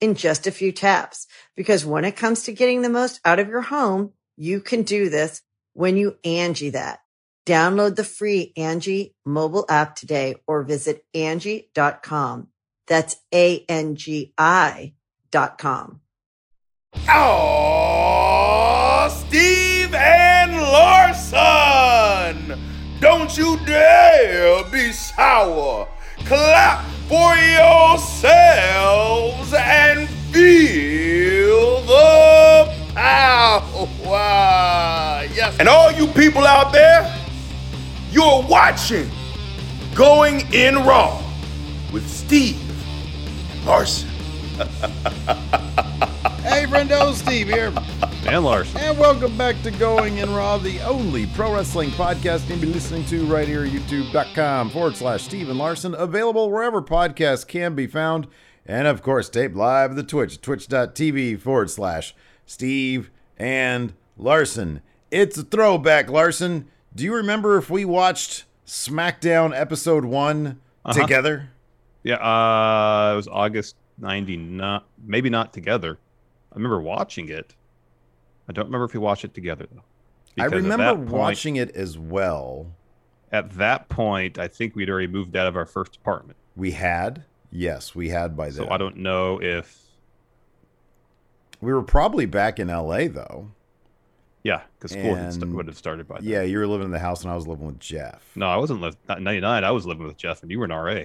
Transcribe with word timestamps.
in 0.00 0.14
just 0.14 0.46
a 0.46 0.50
few 0.50 0.72
taps. 0.72 1.26
Because 1.56 1.84
when 1.84 2.04
it 2.04 2.16
comes 2.16 2.44
to 2.44 2.52
getting 2.52 2.82
the 2.82 2.88
most 2.88 3.20
out 3.24 3.38
of 3.38 3.48
your 3.48 3.62
home, 3.62 4.12
you 4.36 4.60
can 4.60 4.82
do 4.82 5.08
this 5.08 5.42
when 5.74 5.96
you 5.96 6.16
Angie 6.24 6.70
that. 6.70 7.00
Download 7.46 7.96
the 7.96 8.04
free 8.04 8.52
Angie 8.56 9.14
mobile 9.24 9.64
app 9.68 9.96
today 9.96 10.36
or 10.46 10.62
visit 10.62 11.04
Angie.com. 11.14 12.48
That's 12.86 13.16
A-N-G-I 13.32 14.94
dot 15.30 15.58
com. 15.58 16.00
Oh, 17.08 19.24
Steve 19.26 19.94
and 19.94 20.56
Larson! 20.56 22.60
Don't 23.00 23.36
you 23.38 23.58
dare 23.64 24.62
be 24.70 24.92
sour. 24.92 25.88
Clap 26.26 26.84
for 27.10 27.34
yourselves 27.34 28.22
and 29.52 30.08
feel 30.32 31.80
the 31.80 32.72
power. 32.94 34.14
Yes. 35.34 35.56
And 35.58 35.68
all 35.68 35.90
you 35.90 36.06
people 36.06 36.46
out 36.46 36.72
there, 36.72 37.12
you're 38.12 38.46
watching 38.48 39.10
Going 39.92 40.42
in 40.54 40.76
Raw 40.76 41.20
with 41.92 42.08
Steve 42.08 42.62
Larson. 43.66 44.08
Hey, 46.42 46.64
friendo, 46.66 47.12
Steve 47.14 47.48
here. 47.48 47.72
And 48.26 48.44
Larson. 48.44 48.78
And 48.80 48.98
welcome 48.98 49.36
back 49.36 49.60
to 49.62 49.70
Going 49.70 50.18
in 50.18 50.32
Raw, 50.34 50.58
the 50.58 50.80
only 50.80 51.26
pro 51.28 51.54
wrestling 51.54 51.90
podcast 51.90 52.48
you'll 52.48 52.58
be 52.58 52.66
listening 52.66 53.04
to 53.06 53.24
right 53.26 53.46
here 53.46 53.64
at 53.64 53.70
youtube.com 53.70 54.70
forward 54.70 54.96
slash 54.96 55.22
Steven 55.24 55.56
Larson. 55.58 55.94
Available 55.94 56.50
wherever 56.50 56.80
podcasts 56.82 57.46
can 57.46 57.74
be 57.74 57.86
found. 57.86 58.26
And 58.66 58.86
of 58.86 59.02
course, 59.02 59.28
taped 59.28 59.54
live 59.56 59.96
the 59.96 60.02
Twitch, 60.02 60.40
twitch.tv 60.40 61.40
forward 61.40 61.70
slash 61.70 62.14
Steve 62.46 63.10
and 63.38 63.92
Larson. 64.16 64.80
It's 65.10 65.36
a 65.38 65.42
throwback, 65.42 66.08
Larson. 66.10 66.68
Do 66.94 67.04
you 67.04 67.14
remember 67.14 67.56
if 67.58 67.68
we 67.70 67.84
watched 67.84 68.44
SmackDown 68.66 69.58
episode 69.58 70.04
one 70.04 70.60
Uh-huh. 70.84 71.00
together? 71.00 71.50
Yeah, 72.02 72.16
uh, 72.16 73.12
it 73.12 73.16
was 73.16 73.28
August 73.28 73.76
99. 73.98 74.80
Maybe 75.04 75.28
not 75.30 75.52
together. 75.52 75.98
I 76.52 76.56
remember 76.56 76.80
watching 76.80 77.28
it. 77.28 77.54
I 78.48 78.52
don't 78.52 78.66
remember 78.66 78.84
if 78.86 78.94
we 78.94 79.00
watched 79.00 79.24
it 79.24 79.34
together, 79.34 79.66
though. 79.72 79.82
I 80.38 80.46
remember 80.46 80.96
point- 80.96 81.08
watching 81.10 81.56
it 81.56 81.70
as 81.76 81.98
well. 81.98 82.72
At 83.32 83.50
that 83.52 83.88
point, 83.88 84.38
I 84.38 84.48
think 84.48 84.74
we'd 84.74 84.90
already 84.90 85.06
moved 85.06 85.36
out 85.36 85.46
of 85.46 85.56
our 85.56 85.66
first 85.66 85.96
apartment. 85.96 86.36
We 86.56 86.72
had, 86.72 87.24
yes, 87.52 87.94
we 87.94 88.08
had 88.08 88.36
by 88.36 88.46
then. 88.46 88.54
So 88.66 88.70
I 88.70 88.76
don't 88.76 88.96
know 88.96 89.40
if. 89.40 89.78
We 91.60 91.72
were 91.72 91.82
probably 91.82 92.26
back 92.26 92.58
in 92.58 92.68
LA 92.68 93.06
though. 93.08 93.50
Yeah, 94.42 94.62
because 94.78 94.92
school 94.92 95.14
st- 95.30 95.42
And- 95.44 95.54
would 95.54 95.66
have 95.66 95.76
started 95.76 96.08
by 96.08 96.16
then. 96.20 96.28
Yeah, 96.28 96.42
you 96.42 96.58
were 96.58 96.66
living 96.66 96.86
in 96.86 96.90
the 96.90 96.98
house 96.98 97.22
and 97.22 97.30
I 97.30 97.34
was 97.36 97.46
living 97.46 97.66
with 97.66 97.78
Jeff. 97.78 98.32
No, 98.34 98.46
I 98.46 98.56
wasn't 98.56 98.80
living. 98.80 98.98
Not 99.08 99.20
99. 99.20 99.62
I 99.64 99.70
was 99.70 99.86
living 99.86 100.06
with 100.06 100.16
Jeff, 100.16 100.42
and 100.42 100.50
you 100.50 100.58
were 100.58 100.64
an 100.64 100.72
RA. 100.72 101.04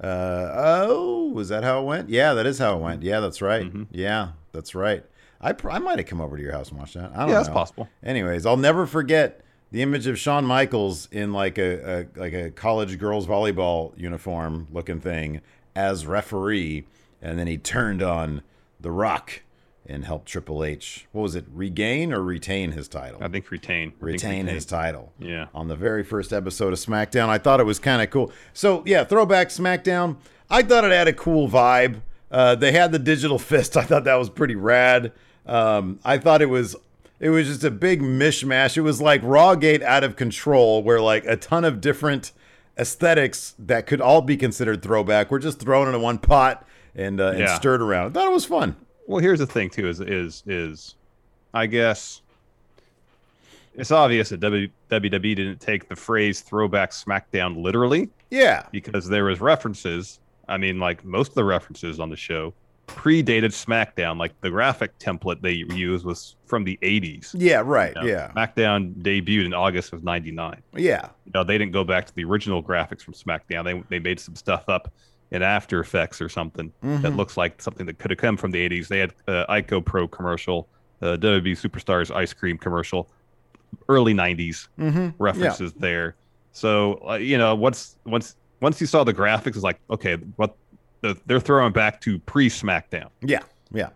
Uh 0.00 0.50
oh, 0.54 1.28
was 1.32 1.48
that 1.50 1.62
how 1.64 1.80
it 1.80 1.84
went? 1.84 2.08
Yeah, 2.10 2.34
that 2.34 2.46
is 2.46 2.58
how 2.58 2.76
it 2.76 2.80
went. 2.80 3.02
Yeah, 3.02 3.20
that's 3.20 3.40
right. 3.40 3.72
Mhm. 3.72 3.86
Yeah, 3.92 4.30
that's 4.52 4.74
right. 4.74 5.04
I 5.40 5.52
pr- 5.52 5.70
I 5.70 5.78
might 5.78 5.98
have 5.98 6.06
come 6.06 6.20
over 6.20 6.36
to 6.36 6.42
your 6.42 6.52
house 6.52 6.70
and 6.70 6.78
watched 6.78 6.94
that. 6.94 7.12
I 7.14 7.20
don't 7.20 7.28
Yeah, 7.28 7.34
know. 7.34 7.42
that's 7.42 7.48
possible. 7.48 7.88
Anyways, 8.02 8.44
I'll 8.46 8.56
never 8.56 8.86
forget 8.86 9.40
the 9.70 9.82
image 9.82 10.06
of 10.06 10.18
Shawn 10.18 10.44
Michaels 10.44 11.08
in 11.12 11.32
like 11.32 11.58
a, 11.58 12.06
a 12.16 12.18
like 12.20 12.32
a 12.32 12.50
college 12.50 12.98
girls 12.98 13.26
volleyball 13.26 13.92
uniform 13.96 14.66
looking 14.72 15.00
thing 15.00 15.40
as 15.76 16.06
referee, 16.06 16.86
and 17.22 17.38
then 17.38 17.46
he 17.46 17.56
turned 17.58 18.02
on 18.02 18.42
The 18.80 18.90
Rock 18.90 19.42
and 19.86 20.04
helped 20.04 20.26
Triple 20.26 20.64
H. 20.64 21.06
What 21.12 21.22
was 21.22 21.34
it? 21.34 21.44
Regain 21.52 22.12
or 22.12 22.22
retain 22.22 22.72
his 22.72 22.88
title? 22.88 23.18
I 23.22 23.28
think 23.28 23.50
retain. 23.50 23.88
I 23.88 23.90
think 23.90 24.02
retain 24.02 24.46
his 24.46 24.64
title. 24.64 25.12
Yeah. 25.18 25.46
On 25.54 25.68
the 25.68 25.76
very 25.76 26.02
first 26.02 26.32
episode 26.32 26.72
of 26.72 26.78
SmackDown. 26.78 27.28
I 27.28 27.38
thought 27.38 27.60
it 27.60 27.64
was 27.66 27.78
kind 27.78 28.00
of 28.02 28.10
cool. 28.10 28.32
So, 28.52 28.82
yeah, 28.86 29.04
throwback 29.04 29.48
SmackDown. 29.48 30.16
I 30.50 30.62
thought 30.62 30.84
it 30.84 30.92
had 30.92 31.08
a 31.08 31.12
cool 31.12 31.48
vibe. 31.48 32.00
Uh, 32.30 32.54
they 32.54 32.72
had 32.72 32.92
the 32.92 32.98
digital 32.98 33.38
fist. 33.50 33.76
I 33.76 33.82
thought 33.84 34.04
that 34.04 34.14
was 34.16 34.30
pretty 34.30 34.54
rad. 34.56 35.12
Um, 35.46 35.98
I 36.04 36.16
thought 36.18 36.40
it 36.42 36.46
was 36.50 36.74
it 37.20 37.28
was 37.30 37.46
just 37.46 37.64
a 37.64 37.70
big 37.70 38.00
mishmash. 38.02 38.76
It 38.76 38.80
was 38.82 39.00
like 39.00 39.22
Rawgate 39.22 39.82
out 39.82 40.02
of 40.04 40.16
control, 40.16 40.82
where 40.82 41.00
like 41.00 41.24
a 41.26 41.36
ton 41.36 41.64
of 41.64 41.80
different 41.80 42.32
aesthetics 42.78 43.54
that 43.58 43.86
could 43.86 44.00
all 44.00 44.20
be 44.20 44.36
considered 44.36 44.82
throwback 44.82 45.30
were 45.30 45.38
just 45.38 45.60
thrown 45.60 45.86
into 45.86 45.98
one 45.98 46.18
pot 46.18 46.66
and, 46.94 47.20
uh, 47.20 47.28
and 47.28 47.38
Yeah. 47.40 47.54
stirred 47.56 47.80
around. 47.80 48.06
I 48.08 48.10
thought 48.20 48.26
it 48.26 48.32
was 48.32 48.44
fun. 48.44 48.76
Well, 49.06 49.20
here's 49.20 49.38
the 49.38 49.46
thing 49.46 49.70
too: 49.70 49.88
is 49.88 50.00
is 50.00 50.42
is, 50.46 50.94
I 51.52 51.66
guess 51.66 52.22
it's 53.74 53.90
obvious 53.90 54.28
that 54.30 54.40
w, 54.40 54.68
WWE 54.90 55.34
didn't 55.36 55.60
take 55.60 55.88
the 55.88 55.96
phrase 55.96 56.40
"throwback 56.40 56.90
SmackDown" 56.90 57.62
literally 57.62 58.08
Yeah. 58.30 58.66
because 58.72 59.08
there 59.08 59.24
was 59.24 59.40
references. 59.40 60.20
I 60.48 60.56
mean, 60.58 60.78
like 60.78 61.04
most 61.04 61.30
of 61.30 61.34
the 61.34 61.44
references 61.44 61.98
on 62.00 62.08
the 62.10 62.16
show 62.16 62.54
predated 62.86 63.46
SmackDown. 63.50 64.18
Like 64.18 64.38
the 64.42 64.50
graphic 64.50 64.98
template 64.98 65.40
they 65.40 65.52
used 65.74 66.04
was 66.04 66.36
from 66.46 66.64
the 66.64 66.78
'80s. 66.82 67.34
Yeah, 67.36 67.62
right. 67.64 67.94
You 67.96 68.02
know, 68.02 68.06
Yeah. 68.06 68.30
SmackDown 68.36 68.94
debuted 69.02 69.46
in 69.46 69.54
August 69.54 69.92
of 69.92 70.04
'99. 70.04 70.62
Yeah. 70.76 71.08
You 71.26 71.32
know, 71.34 71.44
they 71.44 71.58
didn't 71.58 71.72
go 71.72 71.82
back 71.84 72.06
to 72.06 72.14
the 72.14 72.24
original 72.24 72.62
graphics 72.62 73.00
from 73.02 73.14
SmackDown. 73.14 73.64
They 73.64 73.82
they 73.88 73.98
made 73.98 74.20
some 74.20 74.36
stuff 74.36 74.68
up 74.68 74.92
in 75.34 75.42
After 75.42 75.80
Effects 75.80 76.20
or 76.22 76.28
something 76.28 76.72
that 76.82 77.02
Mhm. 77.12 77.16
looks 77.16 77.36
like 77.36 77.60
something 77.60 77.84
that 77.86 77.98
could 77.98 78.10
have 78.10 78.18
come 78.18 78.36
from 78.36 78.50
the 78.52 78.58
80s. 78.60 78.88
They 78.88 79.00
had 79.00 79.12
uh, 79.28 79.44
Ico 79.50 79.84
Pro 79.84 80.06
commercial 80.08 80.68
uh, 81.02 81.16
WWE 81.16 81.52
Superstars 81.54 82.14
ice 82.14 82.32
cream 82.32 82.56
commercial, 82.56 83.10
early 83.88 84.14
'90s 84.14 84.68
Mm-hmm. 84.78 85.08
references 85.22 85.72
there. 85.74 86.14
So 86.52 87.02
uh, 87.08 87.14
you 87.14 87.36
know, 87.36 87.54
once 87.54 87.96
once 88.06 88.36
once 88.60 88.80
you 88.80 88.86
saw 88.86 89.04
the 89.04 89.12
graphics, 89.12 89.48
it's 89.56 89.62
like 89.62 89.80
okay, 89.90 90.16
what 90.36 90.54
the, 91.02 91.18
they're 91.26 91.40
throwing 91.40 91.72
back 91.72 92.00
to 92.02 92.18
pre 92.20 92.48
SmackDown. 92.48 93.08
Yeah. 93.20 93.40
Yeah. 93.72 93.88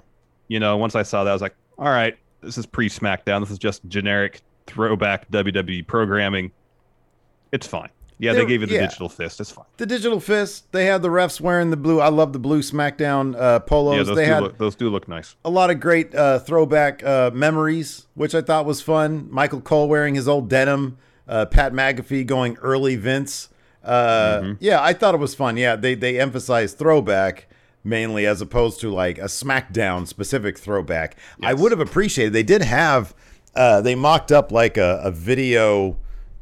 You 0.48 0.60
know, 0.60 0.76
once 0.76 0.94
I 0.94 1.02
saw 1.04 1.24
that, 1.24 1.30
I 1.30 1.32
was 1.32 1.40
like, 1.40 1.54
all 1.78 1.86
right, 1.86 2.18
this 2.42 2.58
is 2.58 2.66
pre 2.66 2.88
SmackDown. 2.90 3.40
This 3.40 3.50
is 3.50 3.58
just 3.58 3.86
generic 3.88 4.42
throwback 4.66 5.30
WWE 5.30 5.86
programming. 5.86 6.50
It's 7.52 7.66
fine. 7.66 7.88
Yeah, 8.20 8.32
they 8.32 8.38
There- 8.38 8.46
gave 8.46 8.60
you 8.62 8.66
the 8.66 8.74
yeah. 8.74 8.80
digital 8.86 9.08
fist. 9.08 9.40
It's 9.40 9.50
fine. 9.50 9.64
The 9.76 9.86
digital 9.86 10.18
fist. 10.20 10.72
They 10.72 10.86
had 10.86 11.02
the 11.02 11.08
refs 11.08 11.40
wearing 11.40 11.70
the 11.70 11.76
blue. 11.76 12.00
I 12.00 12.08
love 12.08 12.32
the 12.32 12.38
blue 12.38 12.62
SmackDown 12.62 13.36
uh, 13.40 13.60
polos. 13.60 13.96
yeah, 13.96 14.02
those 14.02 14.16
they 14.16 14.24
do, 14.26 14.32
had 14.32 14.42
look, 14.42 14.58
those 14.58 14.74
do 14.74 14.88
look 14.90 15.06
nice. 15.08 15.36
a 15.44 15.50
lot 15.50 15.70
of 15.70 15.78
great 15.78 16.14
uh, 16.14 16.38
throwback 16.40 17.04
uh, 17.04 17.30
memories, 17.32 18.06
which 18.14 18.34
I 18.34 18.40
thought 18.42 18.66
was 18.66 18.80
fun. 18.82 19.28
Michael 19.30 19.60
Cole 19.60 19.88
wearing 19.88 20.16
his 20.16 20.26
old 20.26 20.48
denim, 20.48 20.98
uh, 21.28 21.46
Pat 21.46 21.72
McAfee 21.72 22.26
going 22.26 22.56
early 22.58 22.96
Vince. 22.96 23.48
Uh, 23.84 24.40
Mm-hmm. 24.42 24.52
Yeah, 24.60 24.82
I 24.82 24.92
thought 24.92 25.14
it 25.14 25.18
was 25.18 25.34
fun. 25.34 25.56
Yeah, 25.56 25.76
they 25.76 25.94
they 25.94 26.18
emphasized 26.20 26.76
throwback 26.78 27.46
mainly 27.84 28.26
as 28.26 28.40
opposed 28.42 28.80
to 28.80 28.90
like 28.90 29.16
a 29.18 29.22
SmackDown 29.26 30.06
specific 30.06 30.58
throwback. 30.58 31.16
I 31.42 31.54
would 31.54 31.70
have 31.70 31.80
appreciated. 31.80 32.32
They 32.32 32.42
did 32.42 32.62
have 32.62 33.14
uh, 33.54 33.80
they 33.80 33.94
mocked 33.94 34.30
up 34.32 34.50
like 34.52 34.76
a, 34.76 35.00
a 35.04 35.10
video 35.12 35.96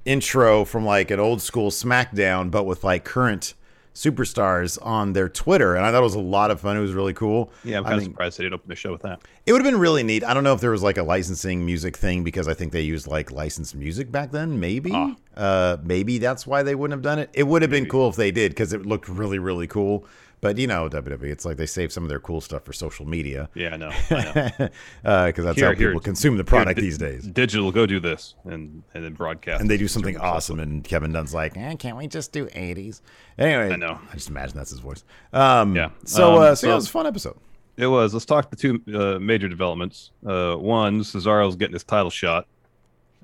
intro 0.06 0.64
from 0.64 0.84
like 0.86 1.10
an 1.10 1.20
old 1.20 1.42
school 1.42 1.70
SmackDown, 1.70 2.50
but 2.50 2.64
with 2.64 2.84
like 2.84 3.04
current 3.04 3.54
superstars 3.94 4.78
on 4.82 5.14
their 5.14 5.28
Twitter, 5.28 5.74
and 5.74 5.84
I 5.84 5.90
thought 5.90 6.00
it 6.00 6.02
was 6.02 6.14
a 6.14 6.20
lot 6.20 6.50
of 6.50 6.60
fun. 6.60 6.76
It 6.76 6.80
was 6.80 6.92
really 6.92 7.14
cool. 7.14 7.50
Yeah, 7.64 7.78
I'm 7.78 7.86
I 7.86 7.94
of 7.94 8.02
surprised 8.02 8.38
they 8.38 8.44
didn't 8.44 8.54
open 8.54 8.68
the 8.68 8.76
show 8.76 8.92
with 8.92 9.02
that. 9.02 9.20
it 9.46 9.52
would 9.52 9.64
have 9.64 9.70
been 9.72 9.80
really 9.80 10.02
neat. 10.02 10.22
I 10.22 10.34
don't 10.34 10.44
know 10.44 10.52
if 10.52 10.60
there 10.60 10.70
was 10.70 10.82
like 10.82 10.98
a 10.98 11.02
licensing 11.02 11.64
music 11.64 11.96
thing 11.96 12.22
because 12.22 12.46
I 12.46 12.52
think 12.54 12.72
they 12.72 12.82
used 12.82 13.06
like 13.06 13.32
licensed 13.32 13.74
music 13.74 14.12
back 14.12 14.32
then. 14.32 14.60
Maybe, 14.60 14.92
uh, 15.34 15.78
maybe 15.82 16.18
that's 16.18 16.46
why 16.46 16.62
they 16.62 16.74
wouldn't 16.74 16.96
have 16.96 17.02
done 17.02 17.18
it. 17.18 17.30
It 17.32 17.44
would 17.44 17.62
have 17.62 17.70
been 17.70 17.88
cool 17.88 18.08
if 18.10 18.16
they 18.16 18.30
did 18.30 18.52
because 18.52 18.74
it 18.74 18.84
looked 18.84 19.08
really, 19.08 19.38
really 19.38 19.66
cool. 19.66 20.04
But 20.42 20.58
you 20.58 20.66
know, 20.66 20.88
WWE, 20.88 21.24
it's 21.24 21.44
like 21.46 21.56
they 21.56 21.66
save 21.66 21.90
some 21.92 22.02
of 22.02 22.08
their 22.10 22.20
cool 22.20 22.40
stuff 22.42 22.64
for 22.64 22.72
social 22.74 23.06
media 23.06 23.48
Yeah, 23.54 23.70
I 23.72 23.76
know. 23.78 23.90
Because 24.08 24.70
that's 25.02 25.56
Here- 25.58 25.66
how 25.68 25.74
here- 25.74 25.88
people 25.88 26.00
consume 26.00 26.34
the 26.36 26.42
Here, 26.42 26.44
product 26.44 26.76
di- 26.78 26.82
these 26.84 26.98
days. 26.98 27.24
Digital, 27.26 27.72
go 27.72 27.86
do 27.86 28.00
this, 28.00 28.34
and 28.44 28.82
and 28.94 29.02
then 29.04 29.14
broadcast. 29.14 29.60
And 29.60 29.70
they 29.70 29.76
do 29.78 29.88
something 29.88 30.16
awesome, 30.18 30.60
and 30.60 30.84
Kevin 30.84 31.12
Dunn's 31.12 31.32
like, 31.34 31.56
eh, 31.56 31.74
"Can't 31.76 31.96
we 31.96 32.06
just 32.06 32.32
do 32.32 32.46
'80s?" 32.48 33.00
Anyway, 33.38 33.72
I 33.72 33.76
know. 33.76 33.98
I 34.10 34.14
just 34.14 34.28
imagine 34.28 34.56
that's 34.56 34.70
his 34.70 34.80
voice. 34.80 35.04
Um, 35.32 35.74
Yeah. 35.74 35.90
So, 36.04 36.34
Um, 36.36 36.42
uh, 36.42 36.54
so, 36.54 36.66
yeah, 36.66 36.72
it 36.74 36.76
was 36.76 36.86
a 36.86 36.90
fun 36.90 37.06
episode. 37.06 37.36
It 37.78 37.86
was. 37.86 38.12
Let's 38.14 38.24
talk 38.26 38.50
the 38.50 38.56
two 38.56 38.82
uh, 38.94 39.18
major 39.18 39.48
developments. 39.48 40.10
Uh, 40.24 40.54
one, 40.56 41.00
Cesaro's 41.00 41.56
getting 41.56 41.74
his 41.74 41.84
title 41.84 42.10
shot, 42.10 42.46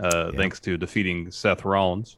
uh, 0.00 0.30
Yeah. 0.32 0.38
thanks 0.38 0.60
to 0.60 0.76
defeating 0.76 1.30
Seth 1.30 1.64
Rollins, 1.64 2.16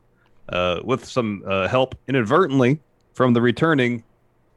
uh, 0.49 0.81
with 0.85 1.05
some 1.05 1.43
uh, 1.47 1.69
help 1.69 1.94
inadvertently 2.08 2.81
from 3.12 3.35
the 3.35 3.40
returning 3.40 4.02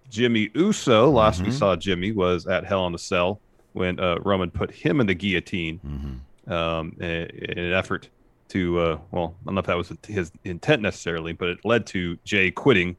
Jimmy 0.09 0.49
Uso. 0.55 1.09
Last 1.09 1.41
we 1.41 1.47
Mhm. 1.49 1.53
saw 1.53 1.75
Jimmy 1.75 2.11
was 2.11 2.45
at 2.47 2.65
Hell 2.65 2.85
in 2.87 2.95
a 2.95 2.97
Cell 2.97 3.39
when 3.73 3.99
uh, 3.99 4.17
Roman 4.23 4.49
put 4.51 4.71
him 4.71 4.99
in 5.01 5.07
the 5.07 5.13
guillotine 5.13 5.79
Mm-hmm. 5.85 6.53
um, 6.53 6.95
in, 6.99 7.05
in 7.07 7.57
an 7.59 7.73
effort 7.73 8.09
to, 8.49 8.79
uh, 8.79 8.97
well, 9.11 9.35
I 9.41 9.45
don't 9.45 9.55
know 9.55 9.59
if 9.59 9.65
that 9.65 9.77
was 9.77 9.91
his 10.07 10.31
intent 10.45 10.81
necessarily, 10.81 11.33
but 11.33 11.49
it 11.49 11.65
led 11.65 11.85
to 11.87 12.17
Jay 12.23 12.49
quitting 12.51 12.95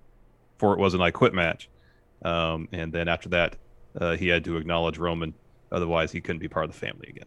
for 0.59 0.75
it 0.75 0.79
was 0.79 0.93
an 0.95 1.01
I 1.01 1.11
quit 1.11 1.33
match. 1.33 1.69
Um, 2.23 2.69
and 2.73 2.93
then 2.93 3.09
after 3.09 3.29
that, 3.31 3.57
uh, 3.99 4.17
he 4.17 4.29
had 4.29 4.45
to 4.45 4.57
acknowledge 4.57 4.99
Roman. 4.99 5.33
Otherwise, 5.73 6.13
he 6.13 6.21
couldn't 6.21 6.41
be 6.41 6.49
part 6.49 6.65
of 6.67 6.73
the 6.73 6.77
family 6.79 7.07
again. 7.09 7.25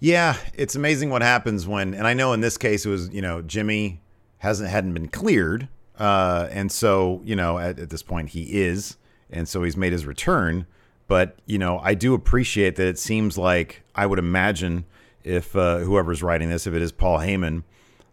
Yeah, 0.00 0.36
it's 0.54 0.74
amazing 0.74 1.10
what 1.10 1.22
happens 1.22 1.66
when, 1.66 1.94
and 1.94 2.06
I 2.06 2.14
know 2.14 2.32
in 2.32 2.40
this 2.40 2.58
case 2.58 2.84
it 2.84 2.88
was, 2.90 3.08
you 3.10 3.22
know, 3.22 3.42
Jimmy 3.42 4.00
hasn't 4.38 4.68
hadn't 4.70 4.92
been 4.94 5.08
cleared, 5.08 5.68
uh, 5.98 6.48
and 6.50 6.70
so 6.70 7.20
you 7.24 7.36
know 7.36 7.58
at, 7.58 7.78
at 7.78 7.90
this 7.90 8.02
point 8.02 8.30
he 8.30 8.60
is, 8.60 8.96
and 9.30 9.48
so 9.48 9.62
he's 9.62 9.76
made 9.76 9.92
his 9.92 10.06
return. 10.06 10.66
But 11.08 11.38
you 11.46 11.58
know, 11.58 11.78
I 11.78 11.94
do 11.94 12.14
appreciate 12.14 12.76
that 12.76 12.86
it 12.86 12.98
seems 12.98 13.38
like 13.38 13.82
I 13.94 14.06
would 14.06 14.18
imagine 14.18 14.84
if 15.22 15.54
uh, 15.56 15.78
whoever's 15.78 16.22
writing 16.22 16.50
this, 16.50 16.66
if 16.66 16.74
it 16.74 16.82
is 16.82 16.92
Paul 16.92 17.18
Heyman, 17.18 17.64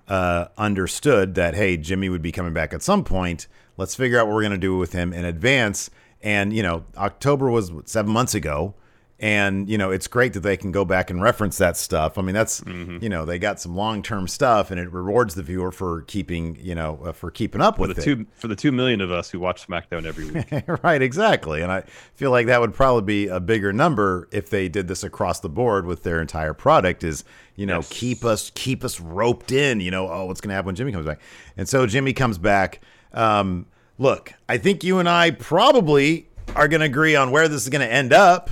uh, 0.07 0.47
understood 0.57 1.35
that 1.35 1.55
hey, 1.55 1.77
Jimmy 1.77 2.09
would 2.09 2.21
be 2.21 2.31
coming 2.31 2.53
back 2.53 2.73
at 2.73 2.81
some 2.81 3.03
point. 3.03 3.47
Let's 3.77 3.95
figure 3.95 4.19
out 4.19 4.27
what 4.27 4.35
we're 4.35 4.41
going 4.41 4.51
to 4.51 4.57
do 4.57 4.77
with 4.77 4.93
him 4.93 5.13
in 5.13 5.25
advance. 5.25 5.89
And 6.21 6.53
you 6.53 6.63
know, 6.63 6.85
October 6.97 7.49
was 7.49 7.71
seven 7.85 8.11
months 8.11 8.35
ago, 8.35 8.75
and 9.23 9.69
you 9.69 9.77
know, 9.77 9.89
it's 9.89 10.07
great 10.07 10.33
that 10.33 10.41
they 10.41 10.57
can 10.57 10.73
go 10.73 10.83
back 10.83 11.09
and 11.09 11.21
reference 11.21 11.57
that 11.59 11.77
stuff. 11.77 12.17
I 12.17 12.21
mean, 12.21 12.35
that's 12.35 12.59
Mm-hmm. 12.59 12.97
you 13.01 13.07
know, 13.07 13.23
they 13.23 13.39
got 13.39 13.57
some 13.61 13.73
long 13.73 14.03
term 14.03 14.27
stuff, 14.27 14.69
and 14.69 14.77
it 14.79 14.91
rewards 14.91 15.33
the 15.35 15.43
viewer 15.43 15.71
for 15.71 16.01
keeping 16.01 16.57
you 16.61 16.75
know 16.75 16.99
uh, 17.05 17.11
for 17.13 17.31
keeping 17.31 17.61
up 17.61 17.77
For 17.77 17.87
with 17.87 17.95
the 17.95 18.01
it. 18.01 18.05
two 18.05 18.25
for 18.35 18.49
the 18.49 18.55
two 18.57 18.73
million 18.73 18.99
of 18.99 19.11
us 19.11 19.29
who 19.29 19.39
watch 19.39 19.65
SmackDown 19.65 20.05
every 20.05 20.29
week. 20.29 20.63
right, 20.83 21.01
exactly. 21.01 21.61
And 21.61 21.71
I 21.71 21.83
feel 22.15 22.31
like 22.31 22.47
that 22.47 22.59
would 22.59 22.73
probably 22.73 23.03
be 23.03 23.27
a 23.29 23.39
bigger 23.39 23.71
number 23.71 24.27
if 24.33 24.49
they 24.49 24.67
did 24.67 24.89
this 24.89 25.03
across 25.05 25.39
the 25.39 25.49
board 25.49 25.85
with 25.85 26.03
their 26.03 26.19
entire 26.21 26.53
product 26.53 27.03
is, 27.05 27.23
you 27.55 27.65
know, 27.65 27.77
Yes. 27.77 27.89
keep 27.89 28.25
us 28.25 28.51
keep 28.55 28.83
us 28.83 28.99
roped 28.99 29.53
in, 29.53 29.79
you 29.79 29.89
know, 29.91 30.09
oh, 30.11 30.25
what's 30.25 30.41
going 30.41 30.49
to 30.49 30.55
happen 30.55 30.65
when 30.67 30.75
Jimmy 30.75 30.91
comes 30.91 31.05
back. 31.05 31.21
And 31.55 31.69
so 31.69 31.87
Jimmy 31.87 32.11
comes 32.11 32.37
back. 32.37 32.81
Um, 33.13 33.67
look, 33.97 34.33
I 34.49 34.57
think 34.57 34.83
you 34.83 34.99
and 34.99 35.07
I 35.07 35.31
probably 35.31 36.27
are 36.57 36.67
going 36.67 36.81
to 36.81 36.87
agree 36.87 37.15
on 37.15 37.31
where 37.31 37.47
this 37.47 37.63
is 37.63 37.69
going 37.69 37.87
to 37.87 37.91
end 37.91 38.11
up. 38.11 38.49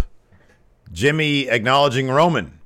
Jimmy 0.92 1.48
acknowledging 1.48 2.10
Roman. 2.10 2.60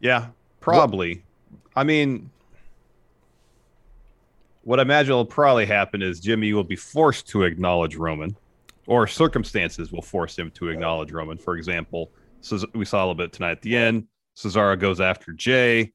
Yeah, 0.00 0.28
probably. 0.60 1.22
I 1.74 1.84
mean, 1.84 2.30
what 4.62 4.78
I 4.78 4.82
imagine 4.82 5.14
will 5.14 5.24
probably 5.24 5.66
happen 5.66 6.02
is 6.02 6.20
Jimmy 6.20 6.52
will 6.52 6.64
be 6.64 6.76
forced 6.76 7.28
to 7.28 7.44
acknowledge 7.44 7.96
Roman, 7.96 8.36
or 8.86 9.06
circumstances 9.06 9.92
will 9.92 10.02
force 10.02 10.38
him 10.38 10.50
to 10.52 10.68
acknowledge 10.68 11.10
Roman. 11.10 11.38
For 11.38 11.56
example, 11.56 12.12
we 12.74 12.84
saw 12.84 12.98
a 12.98 13.04
little 13.04 13.14
bit 13.14 13.32
tonight 13.32 13.52
at 13.52 13.62
the 13.62 13.76
end. 13.76 14.06
Cesaro 14.36 14.78
goes 14.78 15.00
after 15.00 15.32
Jay. 15.32 15.92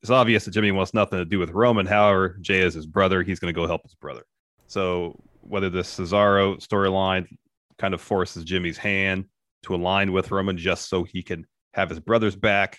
It's 0.00 0.10
obvious 0.10 0.44
that 0.44 0.52
Jimmy 0.52 0.72
wants 0.72 0.94
nothing 0.94 1.18
to 1.18 1.24
do 1.24 1.38
with 1.38 1.50
Roman. 1.50 1.86
However, 1.86 2.36
Jay 2.40 2.60
is 2.60 2.74
his 2.74 2.86
brother. 2.86 3.22
He's 3.22 3.38
going 3.38 3.52
to 3.52 3.58
go 3.58 3.66
help 3.66 3.82
his 3.82 3.94
brother. 3.94 4.22
So 4.66 5.18
whether 5.42 5.68
the 5.68 5.80
Cesaro 5.80 6.56
storyline 6.66 7.26
kind 7.84 7.92
of 7.92 8.00
forces 8.00 8.44
Jimmy's 8.44 8.78
hand 8.78 9.26
to 9.62 9.74
align 9.74 10.10
with 10.10 10.30
Roman 10.30 10.56
just 10.56 10.88
so 10.88 11.04
he 11.04 11.22
can 11.22 11.46
have 11.74 11.90
his 11.90 12.00
brother's 12.00 12.34
back, 12.34 12.78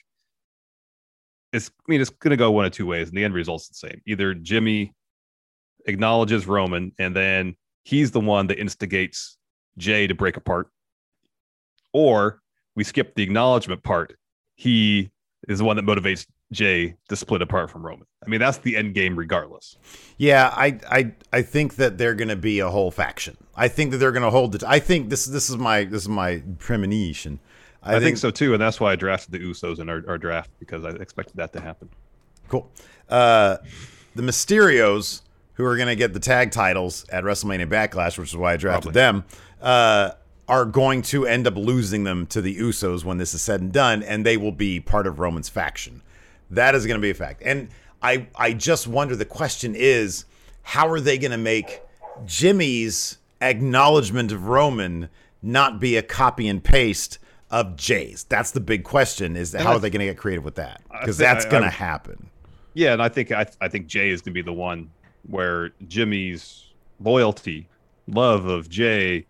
it's 1.53 1.69
I 1.69 1.91
mean 1.91 2.01
it's 2.01 2.09
going 2.09 2.31
to 2.31 2.37
go 2.37 2.49
one 2.49 2.65
of 2.65 2.71
two 2.71 2.87
ways, 2.87 3.09
and 3.09 3.15
the 3.15 3.23
end 3.23 3.35
result's 3.35 3.67
the 3.67 3.75
same. 3.75 4.01
Either 4.07 4.33
Jimmy 4.33 4.95
acknowledges 5.85 6.47
Roman, 6.47 6.91
and 6.97 7.15
then 7.15 7.55
he's 7.83 8.09
the 8.09 8.19
one 8.19 8.47
that 8.47 8.59
instigates 8.59 9.37
Jay 9.77 10.07
to 10.07 10.15
break 10.15 10.37
apart, 10.37 10.69
or 11.93 12.41
we 12.75 12.83
skip 12.83 13.13
the 13.13 13.21
acknowledgement 13.21 13.83
part. 13.83 14.17
He 14.55 15.11
is 15.47 15.59
the 15.59 15.65
one 15.65 15.75
that 15.75 15.85
motivates 15.85 16.25
Jay 16.55 16.95
to 17.09 17.15
split 17.15 17.41
apart 17.41 17.69
from 17.69 17.85
Roman. 17.85 18.07
I 18.25 18.29
mean 18.29 18.39
that's 18.39 18.57
the 18.57 18.75
end 18.75 18.93
game, 18.93 19.15
regardless. 19.15 19.77
Yeah, 20.17 20.51
I 20.53 20.79
I 20.89 21.11
I 21.31 21.41
think 21.41 21.75
that 21.75 21.97
they're 21.97 22.15
going 22.15 22.29
to 22.29 22.35
be 22.35 22.59
a 22.59 22.69
whole 22.69 22.91
faction. 22.91 23.37
I 23.55 23.67
think 23.67 23.91
that 23.91 23.97
they're 23.97 24.11
going 24.11 24.23
to 24.23 24.31
hold 24.31 24.55
it. 24.55 24.63
I 24.63 24.79
think 24.79 25.09
this 25.09 25.25
this 25.25 25.49
is 25.49 25.57
my 25.57 25.83
this 25.83 26.03
is 26.03 26.09
my 26.09 26.41
premonition. 26.57 27.39
I, 27.87 27.99
think, 27.99 28.17
so 28.17 28.31
too, 28.31 28.53
and 28.53 28.61
that's 28.61 28.79
why 28.79 28.93
I 28.93 28.95
drafted 28.95 29.31
the 29.31 29.39
Usos 29.39 29.79
in 29.79 29.89
our, 29.89 30.03
our 30.07 30.17
draft 30.17 30.49
because 30.59 30.83
I 30.83 30.89
expected 30.89 31.37
that 31.37 31.53
to 31.53 31.61
happen. 31.61 31.89
Cool. 32.47 32.67
Uh, 33.07 33.57
the 34.15 34.23
Mysterios, 34.23 35.21
who 35.53 35.65
are 35.65 35.75
going 35.75 35.89
to 35.89 35.95
get 35.95 36.13
the 36.13 36.19
tag 36.19 36.49
titles 36.49 37.05
at 37.09 37.23
WrestleMania 37.23 37.67
Backlash, 37.67 38.17
which 38.17 38.29
is 38.29 38.37
why 38.37 38.53
I 38.53 38.57
drafted 38.57 38.93
Probably. 38.93 39.01
them, 39.01 39.23
uh, 39.61 40.11
are 40.47 40.65
going 40.65 41.01
to 41.03 41.25
end 41.25 41.47
up 41.47 41.55
losing 41.55 42.03
them 42.03 42.25
to 42.27 42.41
the 42.41 42.57
Usos 42.57 43.03
when 43.03 43.17
this 43.17 43.33
is 43.33 43.41
said 43.41 43.61
and 43.61 43.71
done, 43.71 44.03
and 44.03 44.25
they 44.25 44.37
will 44.37 44.51
be 44.51 44.79
part 44.79 45.07
of 45.07 45.19
Roman's 45.19 45.49
faction. 45.49 46.01
That 46.51 46.75
is 46.75 46.85
going 46.85 46.99
to 46.99 47.01
be 47.01 47.09
a 47.09 47.15
fact. 47.15 47.41
And 47.43 47.69
I, 48.01 48.27
I 48.35 48.53
just 48.53 48.87
wonder 48.87 49.15
the 49.15 49.25
question 49.25 49.73
is, 49.75 50.25
how 50.61 50.87
are 50.89 50.99
they 50.99 51.17
going 51.17 51.31
to 51.31 51.37
make 51.37 51.81
Jimmy's 52.25 53.17
acknowledgement 53.41 54.31
of 54.31 54.47
Roman 54.47 55.09
not 55.41 55.79
be 55.79 55.97
a 55.97 56.01
copy 56.01 56.47
and 56.47 56.63
paste 56.63 57.19
of 57.49 57.75
Jay's? 57.75 58.23
That's 58.23 58.51
the 58.51 58.59
big 58.59 58.83
question. 58.83 59.35
Is 59.35 59.53
how 59.53 59.73
are 59.73 59.79
they 59.79 59.89
going 59.89 59.99
to 59.99 60.05
get 60.05 60.17
creative 60.17 60.43
with 60.43 60.55
that? 60.55 60.81
Because 60.91 61.17
that's 61.17 61.45
going 61.45 61.63
to 61.63 61.69
happen. 61.69 62.29
Yeah, 62.73 62.93
and 62.93 63.01
I 63.01 63.09
think 63.09 63.31
I, 63.31 63.45
I 63.61 63.69
think 63.69 63.87
Jay 63.87 64.09
is 64.09 64.21
going 64.21 64.33
to 64.33 64.41
be 64.41 64.41
the 64.41 64.53
one 64.53 64.91
where 65.27 65.71
Jimmy's 65.87 66.65
loyalty, 66.99 67.67
love 68.07 68.45
of 68.45 68.69
Jay, 68.69 69.25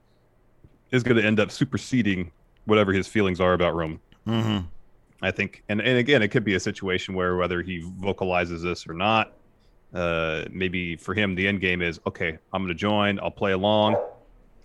is 0.92 1.04
going 1.04 1.18
to 1.18 1.24
end 1.24 1.40
up 1.40 1.52
superseding 1.52 2.32
whatever 2.66 2.92
his 2.92 3.08
feelings 3.08 3.40
are 3.40 3.54
about 3.54 3.76
Roman. 3.76 4.00
Mm-hmm. 4.28 4.66
I 5.22 5.32
think, 5.32 5.64
and, 5.70 5.82
and 5.82 5.98
again, 5.98 6.22
it 6.22 6.30
could 6.30 6.44
be 6.44 6.56
a 6.56 6.60
situation 6.60 7.16
where 7.16 7.36
whether 7.36 7.62
he 7.62 7.82
vocalizes 7.98 8.62
this 8.62 8.88
or 8.88 8.94
not, 8.94 9.34
uh, 9.94 10.44
maybe 10.52 10.96
for 10.96 11.14
him 11.14 11.36
the 11.36 11.48
end 11.48 11.62
game 11.62 11.82
is 11.82 12.00
okay. 12.06 12.38
I'm 12.52 12.64
going 12.64 12.68
to 12.68 12.80
join. 12.80 13.20
I'll 13.20 13.32
play 13.32 13.54
along. 13.54 13.96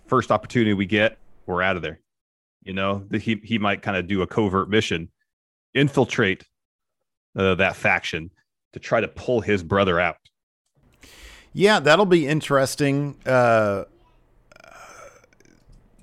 First 0.07 0.31
opportunity 0.31 0.73
we 0.73 0.85
get, 0.85 1.17
we're 1.45 1.61
out 1.61 1.77
of 1.77 1.81
there. 1.81 1.99
You 2.63 2.73
know, 2.73 3.03
he 3.11 3.41
he 3.43 3.57
might 3.57 3.81
kind 3.81 3.97
of 3.97 4.07
do 4.07 4.21
a 4.21 4.27
covert 4.27 4.69
mission, 4.69 5.09
infiltrate 5.73 6.43
uh, 7.35 7.55
that 7.55 7.75
faction 7.75 8.29
to 8.73 8.79
try 8.79 9.01
to 9.01 9.07
pull 9.07 9.41
his 9.41 9.63
brother 9.63 9.99
out. 9.99 10.17
Yeah, 11.53 11.79
that'll 11.79 12.05
be 12.05 12.27
interesting. 12.27 13.17
Uh, 13.25 13.85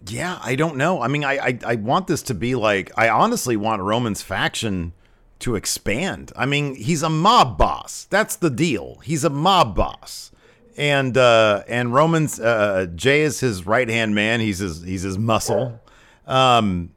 yeah, 0.09 0.39
I 0.43 0.55
don't 0.55 0.77
know. 0.77 1.01
I 1.03 1.09
mean, 1.09 1.25
I, 1.25 1.39
I 1.39 1.59
I 1.65 1.75
want 1.77 2.07
this 2.07 2.23
to 2.23 2.35
be 2.35 2.55
like 2.55 2.91
I 2.97 3.09
honestly 3.09 3.57
want 3.57 3.83
Roman's 3.83 4.23
faction 4.23 4.93
to 5.41 5.55
expand. 5.55 6.33
I 6.37 6.47
mean, 6.47 6.75
he's 6.75 7.03
a 7.03 7.09
mob 7.09 7.59
boss. 7.59 8.07
That's 8.11 8.37
the 8.37 8.51
deal. 8.51 8.99
He's 9.05 9.25
a 9.25 9.31
mob 9.31 9.75
boss. 9.75 10.31
And 10.77 11.17
uh 11.17 11.65
and 11.69 11.93
Roman's 11.93 12.39
uh 12.39 12.87
Jay 12.95 13.23
is 13.23 13.41
his 13.41 13.67
right-hand 13.67 14.15
man. 14.15 14.41
He's 14.41 14.59
his 14.59 14.83
he's 14.83 15.03
his 15.03 15.19
muscle. 15.19 15.81
Um 16.27 16.91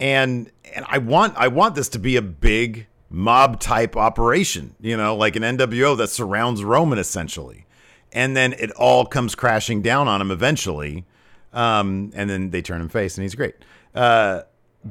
and 0.00 0.50
and 0.74 0.84
I 0.88 0.98
want 0.98 1.34
I 1.36 1.48
want 1.48 1.74
this 1.74 1.88
to 1.90 1.98
be 1.98 2.16
a 2.16 2.22
big 2.22 2.86
mob 3.10 3.60
type 3.60 3.96
operation, 3.96 4.74
you 4.80 4.96
know, 4.96 5.16
like 5.16 5.36
an 5.36 5.42
NWO 5.42 5.96
that 5.98 6.08
surrounds 6.08 6.64
Roman 6.64 6.98
essentially. 6.98 7.66
And 8.12 8.36
then 8.36 8.52
it 8.54 8.70
all 8.72 9.06
comes 9.06 9.34
crashing 9.34 9.82
down 9.82 10.08
on 10.08 10.20
him 10.20 10.30
eventually. 10.30 11.04
Um, 11.54 12.10
and 12.14 12.28
then 12.28 12.50
they 12.50 12.60
turn 12.60 12.80
him 12.80 12.88
face 12.88 13.16
and 13.16 13.22
he's 13.22 13.34
great. 13.34 13.54
Uh, 13.94 14.42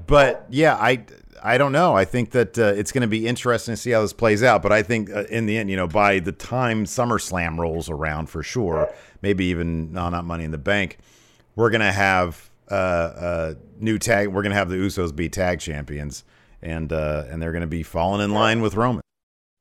but 0.07 0.45
yeah, 0.49 0.75
I, 0.75 1.05
I 1.43 1.57
don't 1.57 1.73
know. 1.73 1.95
I 1.95 2.05
think 2.05 2.31
that 2.31 2.57
uh, 2.57 2.73
it's 2.75 2.91
going 2.91 3.01
to 3.01 3.07
be 3.07 3.27
interesting 3.27 3.73
to 3.73 3.77
see 3.77 3.91
how 3.91 4.01
this 4.01 4.13
plays 4.13 4.41
out. 4.41 4.63
But 4.63 4.71
I 4.71 4.81
think 4.81 5.11
uh, 5.11 5.25
in 5.25 5.45
the 5.45 5.57
end, 5.57 5.69
you 5.69 5.75
know, 5.75 5.87
by 5.87 6.19
the 6.19 6.31
time 6.31 6.85
SummerSlam 6.85 7.59
rolls 7.59 7.89
around 7.89 8.29
for 8.29 8.41
sure, 8.41 8.91
maybe 9.21 9.45
even 9.45 9.91
no, 9.91 10.09
not 10.09 10.25
Money 10.25 10.45
in 10.45 10.51
the 10.51 10.57
Bank, 10.57 10.97
we're 11.55 11.69
going 11.69 11.81
to 11.81 11.91
have 11.91 12.49
uh, 12.71 12.73
uh, 12.73 13.53
new 13.77 13.99
tag. 13.99 14.29
We're 14.29 14.41
going 14.41 14.51
to 14.51 14.57
have 14.57 14.69
the 14.69 14.77
Usos 14.77 15.15
be 15.15 15.29
tag 15.29 15.59
champions, 15.59 16.23
and 16.61 16.91
uh, 16.91 17.25
and 17.29 17.41
they're 17.41 17.51
going 17.51 17.61
to 17.61 17.67
be 17.67 17.83
falling 17.83 18.21
in 18.21 18.31
line 18.31 18.61
with 18.61 18.75
Roman. 18.75 19.01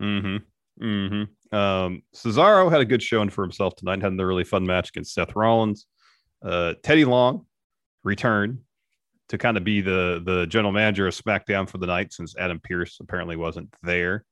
Mm-hmm. 0.01 0.85
Mm-hmm. 0.85 1.55
Um, 1.55 2.03
Cesaro 2.15 2.71
had 2.71 2.81
a 2.81 2.85
good 2.85 3.03
showing 3.03 3.29
for 3.29 3.43
himself 3.43 3.77
tonight. 3.77 4.03
Had 4.03 4.19
a 4.19 4.27
really 4.27 4.45
fun 4.45 4.65
match 4.65 4.89
against 4.91 5.15
Seth 5.15 5.37
Rollins. 5.37 5.87
Uh, 6.43 6.75
Teddy 6.83 7.05
Long 7.05 7.47
returned 8.05 8.59
to 9.29 9.39
kind 9.39 9.57
of 9.57 9.65
be 9.65 9.81
the 9.81 10.23
the 10.25 10.47
general 10.47 10.73
manager 10.73 11.07
of 11.07 11.15
SmackDown 11.15 11.69
for 11.69 11.79
the 11.79 11.87
night 11.87 12.13
since 12.13 12.37
Adam 12.37 12.61
Pearce 12.61 12.99
apparently 13.01 13.37
wasn't 13.37 13.75
there. 13.83 14.25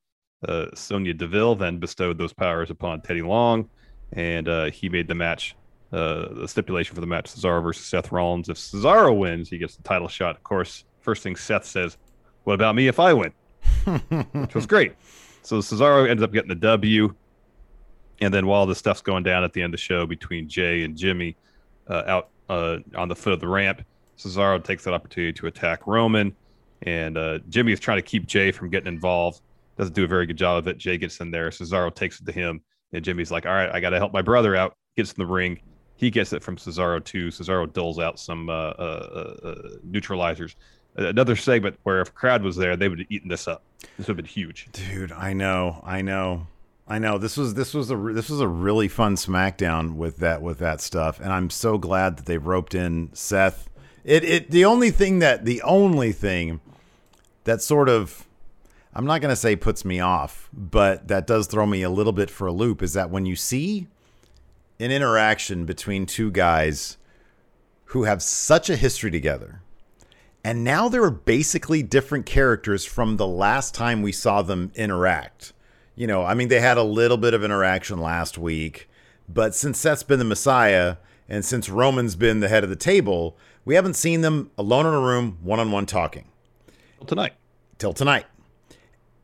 Uh, 0.46 0.66
Sonya 0.74 1.14
Deville 1.14 1.54
then 1.54 1.78
bestowed 1.78 2.18
those 2.18 2.32
powers 2.32 2.70
upon 2.70 3.00
Teddy 3.00 3.22
Long, 3.22 3.68
and 4.12 4.48
uh, 4.48 4.70
he 4.70 4.88
made 4.88 5.08
the 5.08 5.14
match 5.14 5.54
uh, 5.92 6.32
the 6.34 6.48
stipulation 6.48 6.94
for 6.94 7.00
the 7.00 7.06
match 7.06 7.26
Cesaro 7.26 7.62
versus 7.62 7.86
Seth 7.86 8.12
Rollins. 8.12 8.48
If 8.48 8.56
Cesaro 8.56 9.16
wins, 9.16 9.48
he 9.48 9.58
gets 9.58 9.76
the 9.76 9.82
title 9.82 10.08
shot. 10.08 10.36
Of 10.36 10.42
course, 10.42 10.84
first 11.00 11.22
thing 11.22 11.36
Seth 11.36 11.64
says, 11.64 11.96
"What 12.44 12.54
about 12.54 12.74
me 12.74 12.88
if 12.88 13.00
I 13.00 13.12
win?" 13.12 13.32
Which 14.32 14.54
was 14.54 14.66
great. 14.66 14.94
So 15.42 15.60
Cesaro 15.60 16.06
ends 16.06 16.22
up 16.22 16.34
getting 16.34 16.50
the 16.50 16.54
W. 16.54 17.14
And 18.20 18.32
then 18.32 18.46
while 18.46 18.66
the 18.66 18.74
stuff's 18.74 19.00
going 19.00 19.22
down 19.22 19.42
at 19.42 19.54
the 19.54 19.62
end 19.62 19.72
of 19.72 19.78
the 19.80 19.82
show 19.82 20.06
between 20.06 20.50
Jay 20.50 20.82
and 20.82 20.94
Jimmy 20.94 21.34
uh, 21.90 22.04
out 22.06 22.28
uh, 22.48 22.78
on 22.96 23.08
the 23.08 23.16
foot 23.16 23.34
of 23.34 23.40
the 23.40 23.48
ramp, 23.48 23.82
Cesaro 24.16 24.62
takes 24.62 24.84
that 24.84 24.94
opportunity 24.94 25.32
to 25.34 25.46
attack 25.46 25.86
Roman. 25.86 26.34
And 26.82 27.18
uh, 27.18 27.40
Jimmy 27.50 27.72
is 27.72 27.80
trying 27.80 27.98
to 27.98 28.02
keep 28.02 28.26
Jay 28.26 28.52
from 28.52 28.70
getting 28.70 28.88
involved. 28.88 29.42
Doesn't 29.76 29.94
do 29.94 30.04
a 30.04 30.08
very 30.08 30.26
good 30.26 30.36
job 30.36 30.58
of 30.58 30.68
it. 30.68 30.78
Jay 30.78 30.96
gets 30.96 31.20
in 31.20 31.30
there. 31.30 31.50
Cesaro 31.50 31.94
takes 31.94 32.20
it 32.20 32.26
to 32.26 32.32
him. 32.32 32.62
And 32.92 33.04
Jimmy's 33.04 33.30
like, 33.30 33.46
all 33.46 33.52
right, 33.52 33.70
I 33.70 33.80
got 33.80 33.90
to 33.90 33.98
help 33.98 34.12
my 34.12 34.22
brother 34.22 34.56
out. 34.56 34.74
Gets 34.96 35.12
in 35.12 35.16
the 35.18 35.26
ring. 35.26 35.60
He 35.96 36.10
gets 36.10 36.32
it 36.32 36.42
from 36.42 36.56
Cesaro 36.56 37.04
too. 37.04 37.28
Cesaro 37.28 37.70
doles 37.70 37.98
out 37.98 38.18
some 38.18 38.48
uh, 38.48 38.52
uh, 38.52 39.36
uh, 39.44 39.54
neutralizers. 39.86 40.54
Another 40.96 41.36
segment 41.36 41.78
where 41.84 42.00
if 42.00 42.12
crowd 42.14 42.42
was 42.42 42.56
there, 42.56 42.76
they 42.76 42.88
would 42.88 42.98
have 42.98 43.10
eaten 43.10 43.28
this 43.28 43.46
up. 43.46 43.62
This 43.96 44.08
would 44.08 44.08
have 44.08 44.16
been 44.16 44.24
huge. 44.24 44.68
Dude, 44.72 45.12
I 45.12 45.32
know, 45.34 45.80
I 45.84 46.02
know, 46.02 46.46
I 46.90 46.98
know. 46.98 47.18
This 47.18 47.36
was 47.36 47.54
this 47.54 47.72
was 47.72 47.92
a 47.92 47.96
this 47.96 48.28
was 48.28 48.40
a 48.40 48.48
really 48.48 48.88
fun 48.88 49.14
SmackDown 49.14 49.94
with 49.94 50.16
that 50.16 50.42
with 50.42 50.58
that 50.58 50.80
stuff, 50.80 51.20
and 51.20 51.32
I'm 51.32 51.48
so 51.48 51.78
glad 51.78 52.16
that 52.16 52.26
they 52.26 52.36
roped 52.36 52.74
in 52.74 53.10
Seth. 53.12 53.70
It 54.02 54.24
it 54.24 54.50
the 54.50 54.64
only 54.64 54.90
thing 54.90 55.20
that 55.20 55.44
the 55.44 55.62
only 55.62 56.10
thing 56.10 56.60
that 57.44 57.62
sort 57.62 57.88
of 57.88 58.26
I'm 58.92 59.06
not 59.06 59.20
gonna 59.20 59.36
say 59.36 59.54
puts 59.54 59.84
me 59.84 60.00
off, 60.00 60.50
but 60.52 61.06
that 61.06 61.28
does 61.28 61.46
throw 61.46 61.64
me 61.64 61.82
a 61.82 61.90
little 61.90 62.12
bit 62.12 62.28
for 62.28 62.48
a 62.48 62.52
loop 62.52 62.82
is 62.82 62.94
that 62.94 63.08
when 63.08 63.24
you 63.24 63.36
see 63.36 63.86
an 64.80 64.90
interaction 64.90 65.66
between 65.66 66.06
two 66.06 66.32
guys 66.32 66.96
who 67.84 68.02
have 68.02 68.20
such 68.20 68.68
a 68.68 68.74
history 68.76 69.12
together 69.12 69.62
and 70.42 70.64
now 70.64 70.88
they 70.88 70.98
are 70.98 71.10
basically 71.10 71.84
different 71.84 72.26
characters 72.26 72.84
from 72.84 73.16
the 73.16 73.26
last 73.26 73.74
time 73.74 74.02
we 74.02 74.10
saw 74.10 74.42
them 74.42 74.72
interact. 74.74 75.52
You 75.94 76.06
know, 76.06 76.24
I 76.24 76.34
mean, 76.34 76.48
they 76.48 76.60
had 76.60 76.78
a 76.78 76.82
little 76.82 77.16
bit 77.16 77.34
of 77.34 77.44
interaction 77.44 78.00
last 78.00 78.38
week, 78.38 78.88
but 79.28 79.54
since 79.54 79.78
Seth's 79.78 80.02
been 80.02 80.18
the 80.18 80.24
Messiah 80.24 80.96
and 81.28 81.44
since 81.44 81.68
Roman's 81.68 82.16
been 82.16 82.40
the 82.40 82.48
head 82.48 82.64
of 82.64 82.70
the 82.70 82.76
table, 82.76 83.36
we 83.64 83.74
haven't 83.74 83.94
seen 83.94 84.20
them 84.22 84.50
alone 84.56 84.86
in 84.86 84.94
a 84.94 85.00
room, 85.00 85.38
one 85.42 85.60
on 85.60 85.70
one 85.70 85.86
talking. 85.86 86.26
Till 86.98 87.06
tonight. 87.06 87.34
Till 87.78 87.92
tonight. 87.92 88.26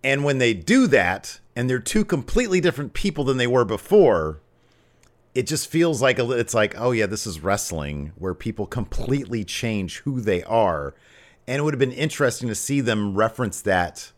And 0.05 0.25
when 0.25 0.39
they 0.39 0.55
do 0.55 0.87
that, 0.89 1.41
and 1.57 1.69
they're 1.69 1.79
two 1.79 2.05
completely 2.05 2.61
different 2.61 2.93
people 2.93 3.25
than 3.25 3.39
they 3.39 3.47
were 3.47 3.65
before, 3.65 4.41
it 5.35 5.47
just 5.47 5.69
feels 5.69 6.03
like 6.03 6.19
a, 6.19 6.31
it's 6.33 6.55
like, 6.55 6.79
oh 6.79 6.93
yeah, 6.93 7.07
this 7.07 7.27
is 7.27 7.41
wrestling 7.41 8.13
where 8.17 8.35
people 8.35 8.67
completely 8.67 9.45
change 9.45 9.99
who 9.99 10.21
they 10.21 10.43
are 10.45 10.95
and 11.47 11.59
it 11.59 11.63
would 11.63 11.75
have 11.75 11.79
been 11.79 11.93
interesting 11.93 12.49
to 12.49 12.55
see 12.55 12.81
them 12.81 13.15
reference 13.15 13.61
that 13.63 14.13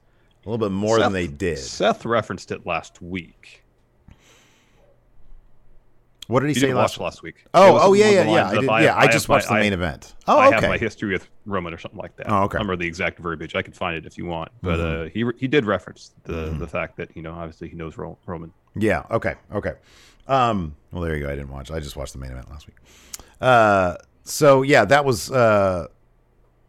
a 0.45 0.49
little 0.49 0.59
bit 0.67 0.73
more 0.73 0.97
Seth, 0.97 1.07
than 1.07 1.13
they 1.13 1.27
did. 1.27 1.59
Seth 1.59 2.05
referenced 2.05 2.51
it 2.53 2.67
last 2.67 3.03
week. 3.03 3.65
What 6.29 6.41
did 6.41 6.51
he 6.51 6.55
you 6.57 6.61
say 6.61 6.75
last, 6.75 7.01
last 7.01 7.23
week? 7.23 7.47
Oh, 7.55 7.79
oh 7.81 7.93
yeah, 7.95 8.11
yeah, 8.11 8.31
yeah. 8.31 8.49
I, 8.49 8.55
did, 8.55 8.65
yeah, 8.65 8.95
I, 8.95 9.05
I 9.05 9.07
just 9.07 9.31
watched 9.31 9.49
my, 9.49 9.57
the 9.57 9.63
main 9.63 9.73
I, 9.73 9.77
event. 9.77 10.15
Oh, 10.27 10.39
okay. 10.39 10.57
I 10.57 10.61
have 10.61 10.69
my 10.69 10.77
history 10.77 11.11
with 11.11 11.27
Roman 11.47 11.73
or 11.73 11.79
something 11.79 11.99
like 11.99 12.17
that. 12.17 12.31
Oh, 12.31 12.43
okay. 12.43 12.59
I 12.59 12.61
remember 12.61 12.77
the 12.77 12.87
exact 12.87 13.19
verbiage. 13.19 13.55
I 13.55 13.63
can 13.63 13.73
find 13.73 13.97
it 13.97 14.05
if 14.05 14.19
you 14.19 14.27
want. 14.27 14.53
But 14.63 14.79
mm-hmm. 14.79 15.07
uh, 15.07 15.33
he 15.33 15.39
he 15.41 15.49
did 15.49 15.65
reference 15.65 16.13
the 16.25 16.33
mm-hmm. 16.35 16.59
the 16.59 16.67
fact 16.67 16.99
that 16.99 17.17
you 17.17 17.23
know 17.23 17.33
obviously 17.33 17.69
he 17.69 17.77
knows 17.77 17.97
Roman. 17.97 18.53
Yeah. 18.77 19.05
Okay. 19.11 19.37
Okay. 19.55 19.73
Um, 20.27 20.77
well, 20.93 21.03
there 21.03 21.17
you 21.17 21.25
go. 21.25 21.33
I 21.33 21.35
didn't 21.35 21.51
watch. 21.51 21.71
I 21.71 21.81
just 21.81 21.97
watched 21.97 22.13
the 22.13 22.19
main 22.19 22.31
event 22.31 22.51
last 22.51 22.67
week. 22.67 22.77
Uh, 23.41 23.97
so 24.25 24.61
yeah, 24.61 24.85
that 24.85 25.07
was 25.07 25.33
uh, 25.33 25.87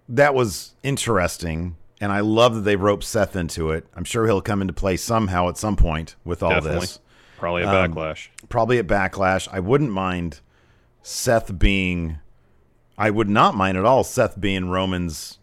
that 0.07 0.33
was 0.33 0.73
interesting, 0.83 1.75
and 1.99 2.11
I 2.11 2.21
love 2.21 2.55
that 2.55 2.61
they 2.61 2.75
roped 2.75 3.03
Seth 3.03 3.35
into 3.35 3.71
it. 3.71 3.85
I'm 3.95 4.03
sure 4.03 4.25
he'll 4.25 4.41
come 4.41 4.61
into 4.61 4.73
play 4.73 4.97
somehow 4.97 5.49
at 5.49 5.57
some 5.57 5.75
point 5.75 6.15
with 6.23 6.41
all 6.41 6.49
Definitely. 6.49 6.79
this. 6.81 6.99
Probably 7.37 7.63
a 7.63 7.69
um, 7.69 7.93
backlash. 7.93 8.27
Probably 8.49 8.77
a 8.77 8.83
backlash. 8.83 9.47
I 9.51 9.59
wouldn't 9.59 9.91
mind 9.91 10.41
Seth 11.01 11.57
being. 11.57 12.19
I 12.97 13.09
would 13.09 13.29
not 13.29 13.55
mind 13.55 13.77
at 13.77 13.85
all 13.85 14.03
Seth 14.03 14.39
being 14.39 14.69
Roman's 14.69 15.39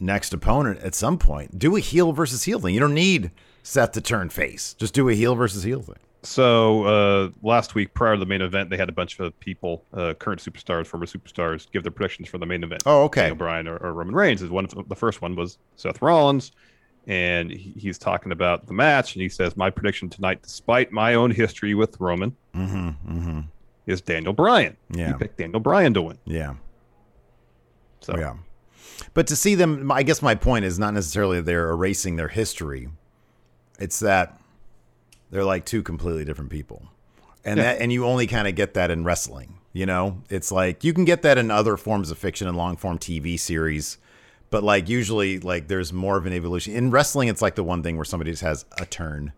next 0.00 0.32
opponent 0.32 0.80
at 0.80 0.94
some 0.94 1.18
point. 1.18 1.58
Do 1.58 1.76
a 1.76 1.80
heel 1.80 2.12
versus 2.12 2.44
heel 2.44 2.58
thing. 2.58 2.74
You 2.74 2.80
don't 2.80 2.94
need 2.94 3.30
Seth 3.62 3.92
to 3.92 4.00
turn 4.00 4.30
face. 4.30 4.74
Just 4.74 4.94
do 4.94 5.08
a 5.08 5.14
heel 5.14 5.34
versus 5.34 5.62
heel 5.62 5.82
thing. 5.82 5.98
So 6.22 6.84
uh, 6.84 7.30
last 7.42 7.74
week, 7.74 7.94
prior 7.94 8.14
to 8.14 8.20
the 8.20 8.26
main 8.26 8.42
event, 8.42 8.68
they 8.68 8.76
had 8.76 8.90
a 8.90 8.92
bunch 8.92 9.18
of 9.20 9.38
people, 9.40 9.84
uh, 9.94 10.12
current 10.14 10.40
superstars, 10.40 10.86
former 10.86 11.06
superstars, 11.06 11.70
give 11.70 11.82
their 11.82 11.92
predictions 11.92 12.28
for 12.28 12.38
the 12.38 12.46
main 12.46 12.62
event. 12.62 12.82
Oh, 12.84 13.04
okay. 13.04 13.22
Daniel 13.22 13.36
Bryan 13.36 13.68
or, 13.68 13.78
or 13.78 13.94
Roman 13.94 14.14
Reigns 14.14 14.42
is 14.42 14.50
one. 14.50 14.66
Of 14.66 14.88
the 14.88 14.96
first 14.96 15.22
one 15.22 15.34
was 15.34 15.58
Seth 15.76 16.02
Rollins, 16.02 16.52
and 17.06 17.50
he, 17.50 17.72
he's 17.76 17.96
talking 17.96 18.32
about 18.32 18.66
the 18.66 18.74
match, 18.74 19.14
and 19.14 19.22
he 19.22 19.30
says, 19.30 19.56
"My 19.56 19.70
prediction 19.70 20.10
tonight, 20.10 20.42
despite 20.42 20.92
my 20.92 21.14
own 21.14 21.30
history 21.30 21.74
with 21.74 21.98
Roman, 21.98 22.36
mm-hmm, 22.54 22.88
mm-hmm. 22.88 23.40
is 23.86 24.02
Daniel 24.02 24.34
Bryan. 24.34 24.76
Yeah, 24.90 25.12
he 25.12 25.14
picked 25.14 25.38
Daniel 25.38 25.60
Bryan 25.60 25.94
to 25.94 26.02
win. 26.02 26.18
Yeah. 26.26 26.54
So 28.00 28.18
yeah, 28.18 28.34
but 29.14 29.26
to 29.28 29.36
see 29.36 29.54
them, 29.54 29.90
I 29.90 30.02
guess 30.02 30.20
my 30.20 30.34
point 30.34 30.64
is 30.64 30.78
not 30.78 30.92
necessarily 30.92 31.40
they're 31.40 31.70
erasing 31.70 32.16
their 32.16 32.28
history. 32.28 32.88
It's 33.78 34.00
that 34.00 34.39
they're 35.30 35.44
like 35.44 35.64
two 35.64 35.82
completely 35.82 36.24
different 36.24 36.50
people. 36.50 36.88
And 37.44 37.56
yeah. 37.56 37.64
that 37.64 37.80
and 37.80 37.92
you 37.92 38.04
only 38.04 38.26
kind 38.26 38.46
of 38.46 38.54
get 38.54 38.74
that 38.74 38.90
in 38.90 39.04
wrestling, 39.04 39.58
you 39.72 39.86
know? 39.86 40.22
It's 40.28 40.52
like 40.52 40.84
you 40.84 40.92
can 40.92 41.04
get 41.04 41.22
that 41.22 41.38
in 41.38 41.50
other 41.50 41.76
forms 41.76 42.10
of 42.10 42.18
fiction 42.18 42.46
and 42.46 42.56
long 42.56 42.76
form 42.76 42.98
TV 42.98 43.38
series, 43.38 43.98
but 44.50 44.62
like 44.62 44.88
usually 44.88 45.38
like 45.38 45.68
there's 45.68 45.92
more 45.92 46.16
of 46.16 46.26
an 46.26 46.32
evolution. 46.32 46.74
In 46.74 46.90
wrestling 46.90 47.28
it's 47.28 47.42
like 47.42 47.54
the 47.54 47.64
one 47.64 47.82
thing 47.82 47.96
where 47.96 48.04
somebody 48.04 48.30
just 48.30 48.42
has 48.42 48.64
a 48.78 48.84
turn. 48.84 49.32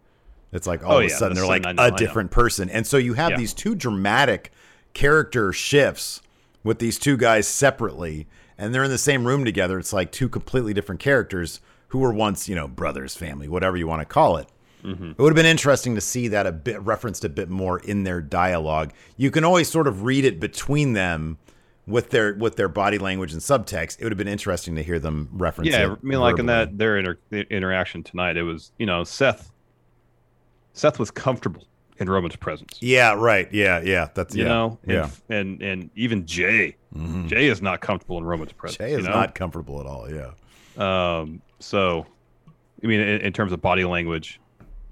It's 0.53 0.67
like 0.67 0.85
all 0.85 0.95
oh, 0.95 0.99
of 0.99 1.05
a 1.05 1.09
yeah, 1.09 1.17
sudden 1.17 1.37
they're 1.37 1.47
like 1.47 1.63
know, 1.63 1.75
a 1.79 1.91
different 1.91 2.31
person. 2.31 2.69
And 2.69 2.87
so 2.87 2.97
you 2.97 3.15
have 3.15 3.33
yeah. 3.33 3.39
these 3.39 3.55
two 3.55 3.75
dramatic 3.75 4.53
character 4.95 5.53
shifts 5.53 6.21
with 6.65 6.79
these 6.79 6.99
two 6.99 7.17
guys 7.17 7.47
separately 7.49 8.27
and 8.59 8.75
they're 8.75 8.85
in 8.85 8.91
the 8.91 8.99
same 8.99 9.27
room 9.27 9.45
together. 9.45 9.79
It's 9.79 9.93
like 9.93 10.13
two 10.13 10.29
completely 10.29 10.75
different 10.75 11.01
characters 11.01 11.61
who 11.89 11.99
were 11.99 12.13
once, 12.13 12.49
you 12.49 12.55
know, 12.55 12.69
brothers, 12.69 13.17
family, 13.17 13.49
whatever 13.49 13.77
you 13.77 13.87
want 13.87 14.01
to 14.01 14.07
call 14.07 14.37
it. 14.37 14.49
Mm-hmm. 14.85 15.11
It 15.11 15.19
would 15.19 15.31
have 15.31 15.37
been 15.37 15.47
interesting 15.47 15.95
to 15.95 16.01
see 16.01 16.29
that 16.29 16.47
a 16.47 16.53
bit 16.53 16.81
referenced 16.83 17.25
a 17.25 17.29
bit 17.29 17.49
more 17.49 17.79
in 17.79 18.05
their 18.05 18.21
dialogue. 18.21 18.93
You 19.17 19.31
can 19.31 19.45
always 19.45 19.71
sort 19.71 19.87
of 19.87 20.03
read 20.03 20.25
it 20.25 20.41
between 20.41 20.93
them 20.93 21.39
with 21.87 22.11
their 22.11 22.35
with 22.35 22.57
their 22.57 22.69
body 22.69 22.99
language 22.99 23.33
and 23.33 23.41
subtext, 23.41 23.99
it 23.99 24.05
would 24.05 24.12
have 24.12 24.19
been 24.19 24.29
interesting 24.29 24.77
to 24.77 24.83
hear 24.83 24.99
them 24.99 25.29
reference. 25.33 25.71
Yeah, 25.71 25.93
I 25.93 25.97
mean, 26.03 26.21
like 26.21 26.39
in 26.39 26.47
that 26.47 26.79
their 26.79 26.99
inter- 26.99 27.19
interaction 27.31 28.03
tonight, 28.03 28.37
it 28.37 28.43
was 28.43 28.73
you 28.79 28.87
know 28.87 29.05
Seth. 29.05 29.51
Seth 30.75 30.99
was 30.99 31.11
comfortable 31.11 31.67
in 31.99 32.09
Roman's 32.09 32.37
presence. 32.37 32.79
Yeah, 32.81 33.15
right. 33.15 33.53
Yeah, 33.53 33.81
yeah. 33.81 34.09
That's 34.15 34.35
You 34.35 34.45
yeah, 34.45 34.49
know, 34.49 34.79
and, 34.85 34.93
yeah. 34.93 35.11
and 35.29 35.62
and 35.62 35.91
even 35.97 36.25
Jay, 36.25 36.77
Jay 37.27 37.47
is 37.47 37.61
not 37.61 37.81
comfortable 37.81 38.19
in 38.19 38.25
Roman's 38.25 38.53
presence. 38.53 38.79
Jay 38.79 38.93
is 38.93 39.03
you 39.03 39.09
know? 39.09 39.15
not 39.15 39.35
comfortable 39.35 39.81
at 39.81 39.87
all. 39.87 40.09
Yeah. 40.11 40.31
Um, 40.79 41.43
so, 41.59 42.07
I 42.83 42.87
mean, 42.87 43.01
in, 43.01 43.21
in 43.21 43.33
terms 43.33 43.53
of 43.53 43.61
body 43.61 43.85
language, 43.85 44.41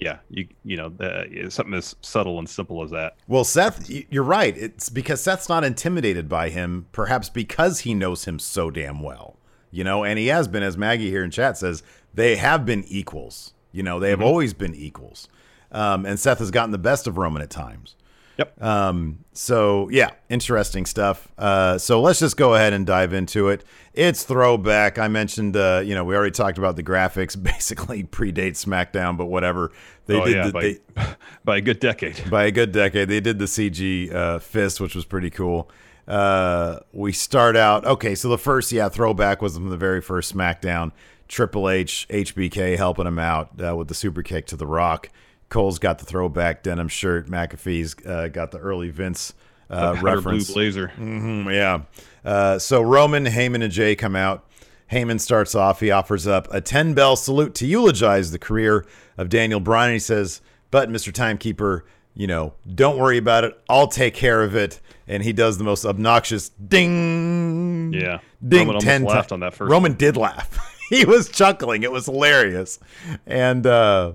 yeah, 0.01 0.19
you 0.31 0.49
you 0.65 0.77
know, 0.77 0.93
uh, 0.99 1.51
something 1.51 1.75
as 1.75 1.95
subtle 2.01 2.39
and 2.39 2.49
simple 2.49 2.83
as 2.83 2.91
that. 2.91 3.17
Well, 3.29 3.45
Seth, 3.45 3.91
you're 3.91 4.25
right. 4.25 4.57
It's 4.57 4.89
because 4.89 5.21
Seth's 5.21 5.49
not 5.49 5.63
intimidated 5.63 6.29
by 6.29 6.49
him, 6.49 6.87
perhaps 6.91 7.29
because 7.29 7.81
he 7.81 7.95
knows 7.95 8.25
him 8.25 8.39
so 8.39 8.71
damn 8.71 9.03
well. 9.03 9.37
You 9.71 9.85
know, 9.85 10.03
and 10.03 10.19
he 10.19 10.29
has 10.29 10.49
been, 10.49 10.63
as 10.63 10.77
Maggie 10.77 11.11
here 11.11 11.23
in 11.23 11.31
chat 11.31 11.59
says, 11.59 11.83
they 12.13 12.37
have 12.37 12.67
been 12.67 12.85
equals. 12.89 13.53
You 13.73 13.83
know, 13.83 14.01
they 14.01 14.11
have 14.11 14.23
always 14.23 14.53
been 14.53 14.75
equals. 14.75 15.29
Um, 15.71 16.05
and 16.05 16.19
Seth 16.19 16.41
has 16.41 16.51
gotten 16.51 16.73
the 16.73 16.79
best 16.79 17.07
of 17.07 17.17
Roman 17.17 17.43
at 17.43 17.51
times. 17.51 17.95
Yep. 18.41 18.63
Um, 18.63 19.19
so 19.35 19.91
yeah, 19.91 20.13
interesting 20.31 20.87
stuff. 20.87 21.29
Uh, 21.37 21.77
so 21.77 22.01
let's 22.01 22.21
just 22.21 22.39
go 22.39 22.55
ahead 22.55 22.73
and 22.73 22.87
dive 22.87 23.13
into 23.13 23.51
it. 23.51 23.65
It's 23.93 24.25
throwback. 24.25 24.99
I 24.99 25.09
mentioned, 25.09 25.59
uh, 25.59 25.83
you 25.85 25.95
know, 25.95 26.05
we 26.05 26.17
already 26.17 26.31
talked 26.31 26.57
about 26.57 26.77
the 26.77 26.83
graphics. 26.83 27.41
Basically, 27.43 28.03
predates 28.03 28.65
SmackDown, 28.65 29.19
but 29.19 29.27
whatever. 29.27 29.73
They 30.07 30.19
oh 30.19 30.25
did 30.25 30.37
yeah, 30.37 30.47
the, 30.47 30.53
by, 30.53 30.63
they, 30.63 31.15
by 31.45 31.57
a 31.59 31.61
good 31.61 31.81
decade. 31.81 32.31
by 32.31 32.45
a 32.45 32.51
good 32.51 32.73
decade. 32.73 33.09
They 33.09 33.21
did 33.21 33.39
the 33.39 33.45
CG 33.45 34.11
uh, 34.11 34.39
fist, 34.39 34.81
which 34.81 34.95
was 34.95 35.05
pretty 35.05 35.29
cool. 35.29 35.71
Uh, 36.09 36.81
we 36.93 37.13
start 37.13 37.57
out 37.57 37.85
okay. 37.85 38.15
So 38.15 38.31
the 38.31 38.39
first, 38.39 38.73
yeah, 38.73 38.89
throwback 38.89 39.43
was 39.43 39.55
from 39.55 39.69
the 39.69 39.77
very 39.77 40.01
first 40.01 40.35
SmackDown. 40.35 40.93
Triple 41.29 41.69
H, 41.69 42.07
HBK 42.09 42.79
helping 42.79 43.07
him 43.07 43.19
out 43.19 43.51
uh, 43.63 43.77
with 43.77 43.89
the 43.89 43.95
super 43.95 44.23
kick 44.23 44.47
to 44.47 44.57
the 44.57 44.67
Rock. 44.67 45.11
Cole's 45.51 45.79
got 45.79 45.99
the 45.99 46.05
throwback 46.07 46.63
denim 46.63 46.89
shirt. 46.89 47.29
McAfee's 47.29 47.95
uh, 48.07 48.29
got 48.29 48.53
the 48.53 48.59
early 48.59 48.89
Vince 48.91 49.35
uh, 49.69 49.97
reference. 50.01 50.47
blue 50.47 50.55
blazer. 50.55 50.93
Mhm, 50.97 51.53
yeah. 51.53 51.83
Uh, 52.25 52.59
so 52.59 52.81
Roman, 52.81 53.27
Heyman, 53.27 53.63
and 53.63 53.73
Jay 53.73 53.95
come 53.95 54.17
out. 54.17 54.47
Heyman 54.91 55.21
starts 55.21 55.55
off. 55.55 55.81
He 55.81 55.91
offers 55.91 56.27
up 56.27 56.49
a 56.53 56.61
10 56.61 56.95
bell 56.95 57.15
salute 57.17 57.55
to 57.57 57.67
eulogize 57.67 58.31
the 58.33 58.39
career 58.39 58.85
of 59.17 59.29
Daniel 59.29 59.61
Bryan. 59.61 59.93
He 59.93 59.99
says, 59.99 60.41
But, 60.71 60.89
Mr. 60.89 61.13
Timekeeper, 61.13 61.85
you 62.15 62.27
know, 62.27 62.55
don't 62.75 62.99
worry 62.99 63.17
about 63.19 63.45
it. 63.45 63.61
I'll 63.69 63.87
take 63.87 64.15
care 64.15 64.43
of 64.43 64.57
it. 64.57 64.81
And 65.07 65.23
he 65.23 65.33
does 65.33 65.59
the 65.59 65.65
most 65.65 65.85
obnoxious 65.85 66.49
ding. 66.49 67.93
Yeah. 67.93 68.19
Ding. 68.47 68.61
Roman 68.69 68.77
almost 68.77 68.87
10 68.87 69.05
laughed 69.05 69.33
on 69.33 69.41
that 69.41 69.55
first 69.55 69.71
Roman 69.71 69.95
did 69.95 70.17
laugh. 70.17 70.77
he 70.91 71.05
was 71.05 71.29
chuckling. 71.29 71.83
It 71.83 71.93
was 71.93 72.07
hilarious. 72.07 72.79
And, 73.27 73.67
uh, 73.67 74.13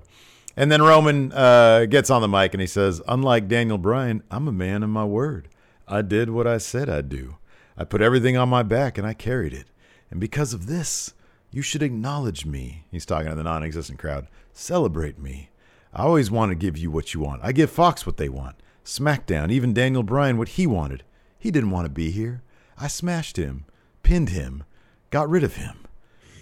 and 0.58 0.72
then 0.72 0.82
Roman 0.82 1.32
uh, 1.34 1.86
gets 1.86 2.10
on 2.10 2.22
the 2.22 2.28
mic 2.28 2.54
and 2.54 2.62
he 2.62 2.68
says, 2.68 3.02
Unlike 3.08 3.48
Daniel 3.48 3.78
Bryan, 3.78 4.24
I'm 4.32 4.48
a 4.48 4.54
man 4.54 4.84
of 4.84 4.90
my 4.90 5.06
word. 5.06 5.50
I 5.88 6.02
did 6.02 6.30
what 6.30 6.48
I 6.48 6.58
said 6.58 6.90
I'd 6.90 7.10
do. 7.10 7.38
I 7.78 7.84
put 7.84 8.02
everything 8.02 8.38
on 8.38 8.50
my 8.50 8.64
back 8.64 8.98
and 8.98 9.06
I 9.06 9.14
carried 9.14 9.54
it. 9.54 9.68
And 10.10 10.20
because 10.20 10.54
of 10.54 10.68
this, 10.68 11.14
you 11.52 11.62
should 11.62 11.84
acknowledge 11.84 12.46
me. 12.46 12.86
He's 12.92 13.06
talking 13.06 13.30
to 13.30 13.36
the 13.36 13.44
non 13.44 13.64
existent 13.64 14.00
crowd. 14.00 14.28
Celebrate 14.54 15.20
me. 15.20 15.50
I 15.94 16.04
always 16.04 16.32
want 16.32 16.52
to 16.52 16.56
give 16.56 16.78
you 16.78 16.90
what 16.90 17.14
you 17.14 17.20
want. 17.20 17.42
I 17.44 17.52
give 17.52 17.70
Fox 17.70 18.06
what 18.06 18.18
they 18.18 18.30
want. 18.30 18.56
SmackDown, 18.84 19.52
even 19.52 19.74
Daniel 19.74 20.04
Bryan, 20.04 20.38
what 20.38 20.50
he 20.50 20.68
wanted. 20.68 21.04
He 21.38 21.52
didn't 21.52 21.72
want 21.72 21.86
to 21.86 21.92
be 21.92 22.12
here. 22.12 22.44
I 22.78 22.88
smashed 22.88 23.38
him, 23.38 23.66
pinned 24.04 24.30
him, 24.30 24.64
got 25.10 25.30
rid 25.30 25.44
of 25.44 25.56
him. 25.56 25.86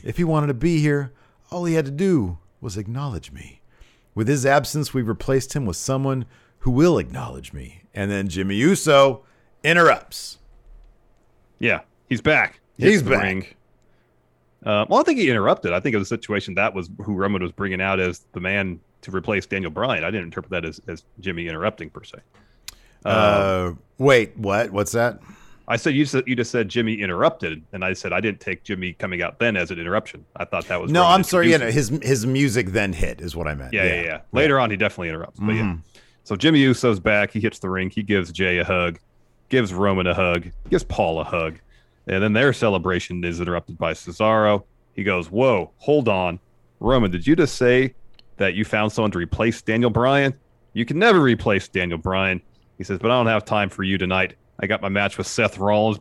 If 0.04 0.18
he 0.18 0.24
wanted 0.24 0.48
to 0.48 0.54
be 0.54 0.80
here, 0.80 1.14
all 1.52 1.66
he 1.66 1.76
had 1.76 1.86
to 1.86 1.92
do 1.92 2.40
was 2.60 2.78
acknowledge 2.78 3.32
me. 3.32 3.62
With 4.16 4.28
his 4.28 4.46
absence, 4.46 4.94
we've 4.94 5.08
replaced 5.08 5.54
him 5.54 5.66
with 5.66 5.78
someone 5.78 6.26
who 6.60 6.72
will 6.72 6.98
acknowledge 6.98 7.54
me. 7.54 7.84
And 7.94 8.10
then 8.10 8.28
Jimmy 8.28 8.56
Uso 8.56 9.24
interrupts. 9.64 10.40
Yeah, 11.60 11.82
he's 12.10 12.22
back. 12.22 12.60
He's 12.78 13.02
back. 13.04 13.56
Uh, 14.66 14.86
well, 14.90 15.00
I 15.00 15.04
think 15.04 15.20
he 15.20 15.30
interrupted. 15.30 15.74
I 15.74 15.80
think 15.80 15.94
it 15.94 15.98
was 15.98 16.08
a 16.08 16.16
situation 16.16 16.56
that 16.56 16.74
was 16.74 16.90
who 17.00 17.14
Roman 17.16 17.42
was 17.42 17.52
bringing 17.52 17.82
out 17.82 18.00
as 18.00 18.26
the 18.32 18.40
man 18.40 18.80
to 19.02 19.12
replace 19.12 19.46
Daniel 19.46 19.72
Bryan. 19.72 20.04
I 20.04 20.08
didn't 20.08 20.26
interpret 20.26 20.52
that 20.52 20.66
as, 20.66 20.80
as 20.88 21.04
Jimmy 21.20 21.48
interrupting 21.48 21.90
per 21.90 22.04
se. 22.04 22.20
Uh, 23.04 23.74
wait, 23.98 24.38
what? 24.38 24.72
What's 24.72 24.94
that? 24.94 25.20
I 25.68 25.78
said 25.78 25.96
you 25.96 26.06
just, 26.06 26.28
you 26.28 26.36
just 26.36 26.52
said 26.52 26.68
Jimmy 26.68 26.96
interrupted, 26.96 27.64
and 27.72 27.86
I 27.86 27.94
said 27.94 28.12
I 28.12 28.20
didn't 28.20 28.42
take 28.42 28.64
Jimmy 28.64 28.94
coming 28.94 29.22
out 29.22 29.40
then 29.40 29.56
as 29.56 29.72
an 29.72 29.80
interruption. 29.80 30.26
I 30.36 30.44
thought 30.44 30.68
that 30.68 30.82
was 30.82 30.92
No, 30.92 31.06
I'm 31.06 31.24
sorry. 31.24 31.50
Yeah, 31.52 31.58
no, 31.58 31.72
his 31.72 31.90
his 32.02 32.26
music 32.26 32.68
then 32.70 32.92
hit 32.92 33.22
is 33.22 33.36
what 33.36 33.48
I 33.48 33.56
meant. 33.56 33.74
yeah, 33.74 33.86
yeah, 33.86 34.02
yeah, 34.02 34.22
Later 34.34 34.60
on, 34.60 34.72
he 34.72 34.78
definitely 34.78 35.10
interrupts. 35.10 35.40
But 35.40 35.54
yeah, 35.54 35.62
mm-hmm. 35.62 35.80
so 36.26 36.36
Jimmy 36.36 36.60
Uso's 36.60 37.00
back. 37.00 37.32
He 37.32 37.40
hits 37.40 37.60
the 37.60 37.70
ring. 37.70 37.90
He 37.90 38.04
gives 38.04 38.32
Jay 38.32 38.58
a 38.58 38.66
hug, 38.66 39.00
gives 39.48 39.74
Roman 39.74 40.06
a 40.06 40.14
hug, 40.14 40.48
gives 40.70 40.84
Paul 40.84 41.22
a 41.22 41.24
hug, 41.24 41.60
and 42.08 42.22
then 42.22 42.34
their 42.34 42.52
celebration 42.52 43.24
is 43.24 43.40
interrupted 43.40 43.78
by 43.78 43.94
Cesaro. 43.94 44.64
He 44.94 45.04
goes, 45.04 45.32
"Whoa, 45.32 45.72
hold 45.78 46.10
on, 46.10 46.40
Roman, 46.82 47.10
did 47.10 47.26
you 47.26 47.38
just 47.38 47.56
say 47.56 47.96
that 48.36 48.54
you 48.54 48.66
found 48.66 48.92
someone 48.92 49.12
to 49.12 49.18
replace 49.18 49.62
Daniel 49.62 49.90
Bryan? 49.90 50.34
You 50.74 50.84
can 50.84 51.00
never 51.00 51.22
replace 51.22 51.70
Daniel 51.70 52.00
Bryan." 52.00 52.42
He 52.78 52.84
says, 52.84 53.00
"But 53.00 53.12
I 53.12 53.14
don't 53.14 53.28
have 53.28 53.46
time 53.46 53.70
for 53.70 53.84
you 53.84 53.98
tonight. 53.98 54.36
I 54.60 54.68
got 54.68 54.82
my 54.82 54.90
match 54.90 55.18
with 55.18 55.28
Seth 55.28 55.58
Rollins." 55.58 56.00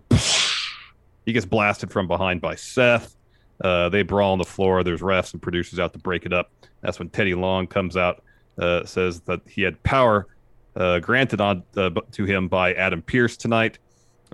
He 1.24 1.32
gets 1.32 1.46
blasted 1.46 1.90
from 1.90 2.08
behind 2.08 2.40
by 2.40 2.56
Seth. 2.56 3.16
Uh, 3.62 3.88
they 3.88 4.02
brawl 4.02 4.32
on 4.32 4.38
the 4.38 4.44
floor. 4.44 4.82
There's 4.82 5.00
refs 5.00 5.32
and 5.32 5.40
producers 5.40 5.78
out 5.78 5.92
to 5.92 5.98
break 5.98 6.26
it 6.26 6.32
up. 6.32 6.50
That's 6.80 6.98
when 6.98 7.08
Teddy 7.10 7.34
Long 7.34 7.68
comes 7.68 7.96
out, 7.96 8.24
uh, 8.58 8.84
says 8.84 9.20
that 9.22 9.40
he 9.46 9.62
had 9.62 9.80
power 9.84 10.26
uh, 10.74 10.98
granted 10.98 11.40
on 11.40 11.62
uh, 11.76 11.90
to 12.12 12.24
him 12.24 12.48
by 12.48 12.74
Adam 12.74 13.02
Pearce 13.02 13.36
tonight, 13.36 13.78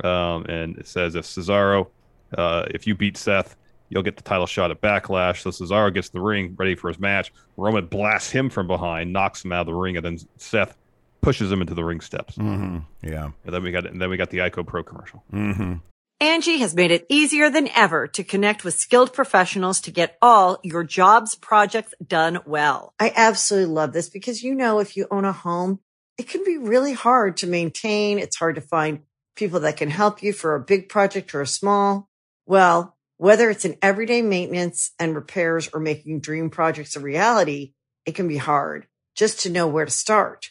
um, 0.03 0.45
and 0.47 0.79
it 0.79 0.87
says 0.87 1.15
if 1.15 1.25
Cesaro, 1.25 1.89
uh, 2.37 2.67
if 2.71 2.87
you 2.87 2.95
beat 2.95 3.17
Seth, 3.17 3.57
you'll 3.91 4.03
get 4.03 4.17
the 4.17 4.23
title 4.23 4.47
shot 4.47 4.71
at 4.71 4.81
Backlash. 4.81 5.43
So 5.43 5.51
Cesaro 5.51 5.93
gets 5.93 6.09
the 6.11 6.21
ring 6.21 6.55
ready 6.59 6.75
for 6.75 6.89
his 6.89 6.99
match. 6.99 7.33
Roman 7.57 7.87
blasts 7.87 8.31
him 8.31 8.51
from 8.51 8.67
behind, 8.67 9.13
knocks 9.13 9.45
him 9.45 9.53
out 9.53 9.63
of 9.63 9.67
the 9.67 9.75
ring, 9.75 9.97
and 9.97 10.05
then 10.05 10.19
Seth 10.37 10.77
pushes 11.21 11.51
him 11.51 11.61
into 11.61 11.75
the 11.75 11.85
ring 11.85 12.01
steps. 12.01 12.37
hmm 12.37 12.79
Yeah. 13.03 13.31
And 13.45 13.55
then 13.55 13.63
we 13.63 13.71
got 13.71 13.87
and 13.87 14.01
then 14.01 14.11
we 14.11 14.17
got 14.17 14.31
the 14.31 14.39
Ico 14.39 14.67
Pro 14.67 14.83
commercial. 14.83 15.23
hmm 15.31 15.75
Angie 16.21 16.59
has 16.59 16.75
made 16.75 16.91
it 16.91 17.07
easier 17.09 17.49
than 17.49 17.69
ever 17.77 18.09
to 18.09 18.25
connect 18.25 18.65
with 18.65 18.75
skilled 18.75 19.13
professionals 19.13 19.81
to 19.83 19.93
get 19.93 20.19
all 20.21 20.59
your 20.65 20.83
jobs 20.83 21.37
projects 21.37 21.95
done 22.05 22.41
well. 22.45 22.93
I 22.99 23.13
absolutely 23.15 23.73
love 23.73 23.93
this 23.93 24.09
because, 24.09 24.43
you 24.43 24.53
know, 24.57 24.81
if 24.81 24.97
you 24.97 25.07
own 25.13 25.25
a 25.25 25.33
home, 25.33 25.79
it 26.19 26.29
can 26.29 26.43
be 26.43 26.59
really 26.59 26.93
hard 26.93 27.37
to 27.39 27.47
maintain. 27.47 28.19
It's 28.19 28.37
hard 28.37 28.57
to 28.57 28.61
find 28.61 29.03
people 29.37 29.61
that 29.61 29.77
can 29.77 29.91
help 29.91 30.21
you 30.21 30.33
for 30.33 30.57
a 30.57 30.61
big 30.61 30.89
project 30.89 31.33
or 31.37 31.41
a 31.41 31.47
small. 31.47 32.09
Well, 32.47 32.97
whether 33.19 33.49
it's 33.49 33.65
in 33.65 33.79
everyday 33.81 34.21
maintenance 34.21 34.91
and 34.99 35.15
repairs 35.15 35.71
or 35.73 35.79
making 35.79 36.19
dream 36.21 36.51
projects 36.51 36.97
a 36.97 37.01
reality, 37.01 37.75
it 38.05 38.17
can 38.17 38.27
be 38.27 38.39
hard 38.39 38.89
just 39.15 39.41
to 39.41 39.51
know 39.51 39.69
where 39.69 39.85
to 39.85 39.91
start. 39.91 40.51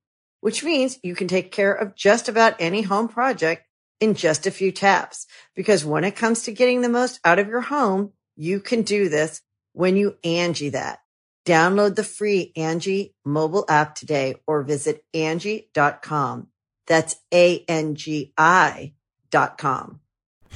which 0.41 0.63
means 0.63 0.99
you 1.01 1.15
can 1.15 1.27
take 1.27 1.51
care 1.51 1.73
of 1.73 1.95
just 1.95 2.29
about 2.29 2.55
any 2.59 2.81
home 2.81 3.07
project 3.07 3.65
in 3.99 4.13
just 4.13 4.45
a 4.45 4.51
few 4.51 4.71
taps. 4.71 5.25
Because 5.55 5.85
when 5.85 6.03
it 6.03 6.15
comes 6.15 6.43
to 6.43 6.51
getting 6.51 6.81
the 6.81 6.89
most 6.89 7.19
out 7.23 7.39
of 7.39 7.47
your 7.47 7.61
home, 7.61 8.11
you 8.35 8.59
can 8.59 8.81
do 8.81 9.07
this 9.09 9.41
when 9.73 9.95
you 9.95 10.17
Angie 10.23 10.69
that. 10.69 10.99
Download 11.45 11.95
the 11.95 12.03
free 12.03 12.51
Angie 12.55 13.15
mobile 13.25 13.65
app 13.67 13.95
today 13.95 14.35
or 14.45 14.61
visit 14.61 15.03
Angie.com. 15.13 16.47
That's 16.87 17.15
A-N-G-I 17.33 18.93
dot 19.31 19.57
com. 19.57 20.01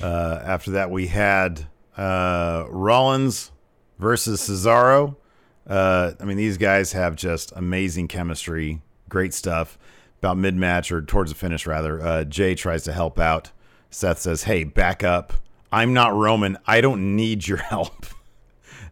Uh, 0.02 0.42
after 0.44 0.72
that, 0.72 0.92
we 0.92 1.08
had 1.08 1.68
uh, 1.98 2.66
Rollins 2.70 3.52
versus 3.98 4.42
Cesaro. 4.42 5.16
Uh, 5.66 6.12
I 6.20 6.26
mean, 6.26 6.38
these 6.38 6.58
guys 6.58 6.92
have 6.92 7.16
just 7.16 7.54
amazing 7.56 8.08
chemistry, 8.08 8.82
great 9.10 9.34
stuff. 9.34 9.78
About 10.20 10.38
mid 10.38 10.56
match 10.56 10.92
or 10.92 11.02
towards 11.02 11.32
the 11.32 11.38
finish, 11.38 11.68
rather, 11.68 12.02
uh, 12.02 12.24
Jay 12.24 12.56
tries 12.56 12.84
to 12.84 12.94
help 12.94 13.20
out. 13.20 13.52
Seth 13.92 14.20
says, 14.20 14.44
"Hey, 14.44 14.64
back 14.64 15.04
up. 15.04 15.34
I'm 15.72 15.94
not 15.94 16.16
Roman. 16.16 16.58
I 16.66 16.82
don't 16.82 17.16
need 17.16 17.48
your 17.48 17.58
help. 17.72 18.06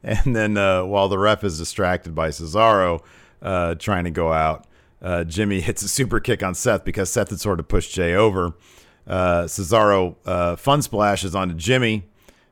And 0.04 0.36
then 0.36 0.58
uh, 0.58 0.84
while 0.84 1.08
the 1.08 1.18
ref 1.18 1.44
is 1.44 1.58
distracted 1.58 2.14
by 2.14 2.30
Cesaro 2.30 3.02
uh, 3.42 3.76
trying 3.76 4.04
to 4.04 4.12
go 4.12 4.34
out, 4.34 4.68
uh, 5.02 5.24
Jimmy 5.24 5.62
hits 5.62 5.82
a 5.82 5.88
super 5.88 6.20
kick 6.20 6.44
on 6.44 6.54
Seth 6.54 6.84
because 6.84 7.10
Seth 7.10 7.30
had 7.30 7.40
sort 7.40 7.60
of 7.60 7.68
pushed 7.68 7.94
Jay 7.94 8.14
over. 8.14 8.54
Uh, 9.08 9.44
Cesaro 9.44 10.16
uh, 10.26 10.56
fun 10.58 10.82
splashes 10.82 11.34
onto 11.36 11.56
Jimmy 11.56 12.04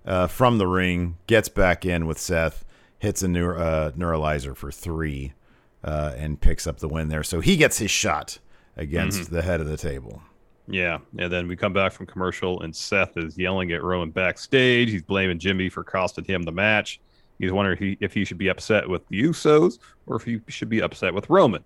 uh, 0.05 0.27
from 0.27 0.57
the 0.57 0.67
ring, 0.67 1.17
gets 1.27 1.49
back 1.49 1.85
in 1.85 2.07
with 2.07 2.17
Seth, 2.17 2.63
hits 2.99 3.21
a 3.21 3.27
neur- 3.27 3.95
neutralizer 3.95 4.55
for 4.55 4.71
three, 4.71 5.33
uh, 5.83 6.13
and 6.17 6.39
picks 6.39 6.67
up 6.67 6.79
the 6.79 6.87
win 6.87 7.09
there. 7.09 7.23
So 7.23 7.39
he 7.39 7.57
gets 7.57 7.77
his 7.77 7.91
shot 7.91 8.39
against 8.77 9.31
the 9.31 9.41
head 9.41 9.61
of 9.61 9.67
the 9.67 9.77
table. 9.77 10.21
Yeah, 10.67 10.99
and 11.17 11.31
then 11.31 11.47
we 11.47 11.55
come 11.55 11.73
back 11.73 11.91
from 11.91 12.05
commercial, 12.05 12.61
and 12.61 12.73
Seth 12.73 13.17
is 13.17 13.37
yelling 13.37 13.71
at 13.71 13.83
Roman 13.83 14.11
backstage. 14.11 14.89
He's 14.89 15.01
blaming 15.01 15.39
Jimmy 15.39 15.69
for 15.69 15.83
costing 15.83 16.23
him 16.23 16.43
the 16.43 16.51
match. 16.51 17.01
He's 17.39 17.51
wondering 17.51 17.75
if 17.75 17.79
he, 17.79 17.97
if 17.99 18.13
he 18.13 18.23
should 18.23 18.37
be 18.37 18.49
upset 18.49 18.87
with 18.87 19.05
the 19.07 19.23
Usos 19.23 19.79
or 20.05 20.15
if 20.15 20.23
he 20.23 20.39
should 20.47 20.69
be 20.69 20.81
upset 20.81 21.13
with 21.13 21.29
Roman. 21.29 21.63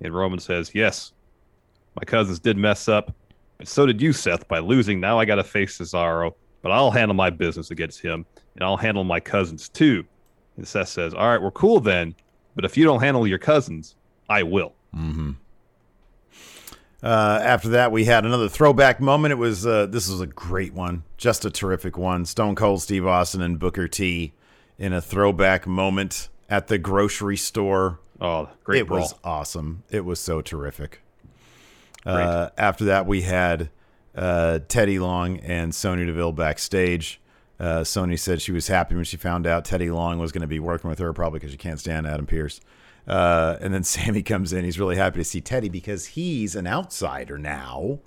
And 0.00 0.14
Roman 0.14 0.38
says, 0.38 0.70
"Yes, 0.74 1.12
my 1.96 2.04
cousins 2.04 2.38
did 2.38 2.56
mess 2.56 2.88
up, 2.88 3.12
but 3.58 3.66
so 3.66 3.86
did 3.86 4.00
you, 4.00 4.12
Seth, 4.12 4.46
by 4.46 4.60
losing. 4.60 5.00
Now 5.00 5.18
I 5.18 5.24
got 5.24 5.36
to 5.36 5.44
face 5.44 5.78
Cesaro, 5.78 6.34
but 6.62 6.70
I'll 6.70 6.90
handle 6.90 7.14
my 7.14 7.30
business 7.30 7.70
against 7.70 8.00
him, 8.00 8.24
and 8.54 8.64
I'll 8.64 8.76
handle 8.76 9.04
my 9.04 9.20
cousins 9.20 9.68
too." 9.68 10.04
And 10.56 10.66
Seth 10.66 10.88
says, 10.88 11.12
"All 11.12 11.28
right, 11.28 11.42
we're 11.42 11.50
cool 11.50 11.80
then, 11.80 12.14
but 12.56 12.64
if 12.64 12.76
you 12.76 12.84
don't 12.84 13.00
handle 13.00 13.24
your 13.26 13.38
cousins, 13.38 13.94
I 14.28 14.42
will." 14.42 14.72
Uh, 17.02 17.38
after 17.42 17.68
that, 17.68 17.92
we 17.92 18.06
had 18.06 18.24
another 18.24 18.48
throwback 18.48 19.00
moment. 19.00 19.30
It 19.32 19.36
was 19.36 19.64
uh, 19.66 19.86
this 19.86 20.08
was 20.08 20.20
a 20.20 20.26
great 20.26 20.72
one, 20.74 21.04
just 21.16 21.44
a 21.44 21.50
terrific 21.50 21.96
one. 21.96 22.24
Stone 22.24 22.56
Cold 22.56 22.82
Steve 22.82 23.06
Austin 23.06 23.42
and 23.42 23.58
Booker 23.58 23.86
T 23.86 24.32
in 24.78 24.92
a 24.92 25.00
throwback 25.00 25.66
moment 25.66 26.28
at 26.48 26.66
the 26.66 26.78
grocery 26.78 27.36
store. 27.36 28.00
Oh, 28.20 28.48
great 28.64 28.80
it 28.80 28.86
brawl. 28.88 29.00
was 29.00 29.14
awesome. 29.22 29.84
It 29.90 30.04
was 30.04 30.18
so 30.18 30.40
terrific. 30.40 31.02
Uh, 32.04 32.50
after 32.56 32.86
that, 32.86 33.06
we 33.06 33.22
had 33.22 33.68
uh, 34.14 34.60
Teddy 34.68 34.98
Long 34.98 35.38
and 35.38 35.74
Sonya 35.74 36.06
Deville 36.06 36.32
backstage. 36.32 37.20
Uh, 37.58 37.84
Sonya 37.84 38.18
said 38.18 38.42
she 38.42 38.52
was 38.52 38.68
happy 38.68 38.94
when 38.94 39.04
she 39.04 39.16
found 39.16 39.46
out 39.46 39.64
Teddy 39.64 39.90
Long 39.90 40.18
was 40.18 40.32
going 40.32 40.42
to 40.42 40.46
be 40.46 40.60
working 40.60 40.90
with 40.90 40.98
her, 40.98 41.12
probably 41.12 41.38
because 41.38 41.52
she 41.52 41.56
can't 41.56 41.80
stand 41.80 42.06
Adam 42.06 42.26
Pearce. 42.26 42.60
Uh, 43.06 43.56
and 43.60 43.72
then 43.72 43.84
Sami 43.84 44.22
comes 44.22 44.52
in. 44.52 44.64
He's 44.64 44.78
really 44.78 44.96
happy 44.96 45.18
to 45.18 45.24
see 45.24 45.40
Teddy 45.40 45.68
because 45.68 46.06
he's 46.06 46.54
an 46.54 46.66
outsider 46.66 47.38
now. 47.38 48.00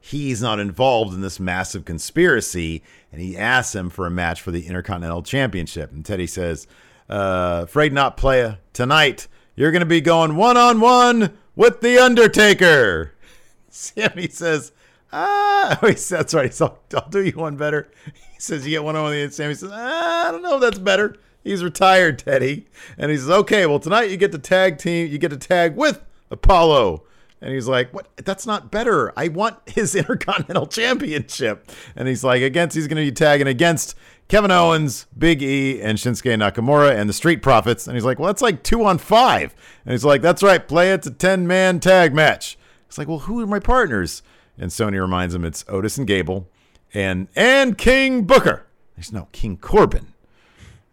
He's 0.00 0.42
not 0.42 0.60
involved 0.60 1.14
in 1.14 1.22
this 1.22 1.40
massive 1.40 1.86
conspiracy, 1.86 2.82
and 3.10 3.22
he 3.22 3.38
asks 3.38 3.74
him 3.74 3.88
for 3.88 4.06
a 4.06 4.10
match 4.10 4.42
for 4.42 4.50
the 4.50 4.66
Intercontinental 4.66 5.22
Championship. 5.22 5.92
And 5.92 6.04
Teddy 6.04 6.26
says, 6.26 6.66
uh, 7.08 7.62
"Afraid 7.64 7.92
not, 7.94 8.18
playa. 8.18 8.56
Tonight 8.74 9.28
you're 9.56 9.70
going 9.70 9.80
to 9.80 9.86
be 9.86 10.02
going 10.02 10.36
one 10.36 10.58
on 10.58 10.80
one 10.80 11.38
with 11.56 11.80
the 11.80 11.98
Undertaker." 11.98 13.14
Sami 13.70 14.28
says, 14.28 14.72
"Ah," 15.14 15.78
oh, 15.82 15.86
he 15.88 15.94
says, 15.94 16.08
that's 16.08 16.34
right. 16.34 16.52
So 16.52 16.78
I'll 16.94 17.08
do 17.08 17.22
you 17.22 17.32
one 17.32 17.56
better. 17.56 17.90
He 18.34 18.40
says, 18.40 18.66
"You 18.66 18.72
get 18.72 18.84
one 18.84 18.96
on 18.96 19.04
one." 19.04 19.30
Sami 19.30 19.54
says, 19.54 19.70
ah, 19.72 20.28
"I 20.28 20.30
don't 20.30 20.42
know 20.42 20.56
if 20.56 20.60
that's 20.60 20.78
better." 20.78 21.16
He's 21.44 21.62
retired, 21.62 22.18
Teddy, 22.18 22.66
and 22.98 23.10
he 23.10 23.16
says, 23.16 23.30
"Okay, 23.30 23.64
well 23.64 23.78
tonight 23.78 24.10
you 24.10 24.16
get 24.16 24.32
to 24.32 24.38
tag 24.38 24.76
team. 24.78 25.10
You 25.10 25.18
get 25.18 25.30
to 25.30 25.36
tag 25.36 25.76
with 25.76 26.02
Apollo." 26.30 27.04
And 27.40 27.52
he's 27.52 27.68
like, 27.68 27.92
"What? 27.92 28.08
That's 28.16 28.46
not 28.46 28.70
better. 28.70 29.12
I 29.18 29.28
want 29.28 29.58
his 29.66 29.94
Intercontinental 29.94 30.66
Championship." 30.66 31.70
And 31.94 32.08
he's 32.08 32.24
like, 32.24 32.42
"Against, 32.42 32.74
he's 32.74 32.88
going 32.88 32.96
to 32.96 33.10
be 33.10 33.14
tagging 33.14 33.46
against 33.46 33.94
Kevin 34.28 34.50
Owens, 34.50 35.06
Big 35.16 35.42
E, 35.42 35.80
and 35.82 35.98
Shinsuke 35.98 36.34
Nakamura 36.38 36.96
and 36.96 37.08
the 37.08 37.12
Street 37.12 37.42
Profits." 37.42 37.86
And 37.86 37.94
he's 37.96 38.04
like, 38.04 38.18
"Well, 38.18 38.28
that's 38.28 38.42
like 38.42 38.62
two 38.62 38.84
on 38.84 38.96
five. 38.96 39.54
And 39.84 39.92
he's 39.92 40.04
like, 40.04 40.22
"That's 40.22 40.42
right. 40.42 40.66
Play. 40.66 40.90
It's 40.92 41.06
a 41.06 41.10
ten 41.10 41.46
man 41.46 41.80
tag 41.80 42.14
match." 42.14 42.58
It's 42.88 42.96
like, 42.96 43.08
"Well, 43.08 43.20
who 43.20 43.40
are 43.42 43.46
my 43.46 43.60
partners?" 43.60 44.22
And 44.58 44.72
Sonya 44.72 45.02
reminds 45.02 45.34
him 45.34 45.44
it's 45.44 45.64
Otis 45.68 45.98
and 45.98 46.06
Gable, 46.06 46.48
and 46.92 47.28
and 47.34 47.76
King 47.76 48.24
Booker. 48.24 48.66
There's 48.96 49.12
no 49.12 49.28
King 49.32 49.56
Corbin. 49.56 50.14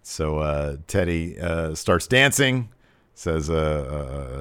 So 0.02 0.40
uh, 0.40 0.78
Teddy 0.88 1.40
uh, 1.40 1.76
starts 1.76 2.08
dancing. 2.08 2.70
Says 3.14 3.52
uh, 3.52 3.54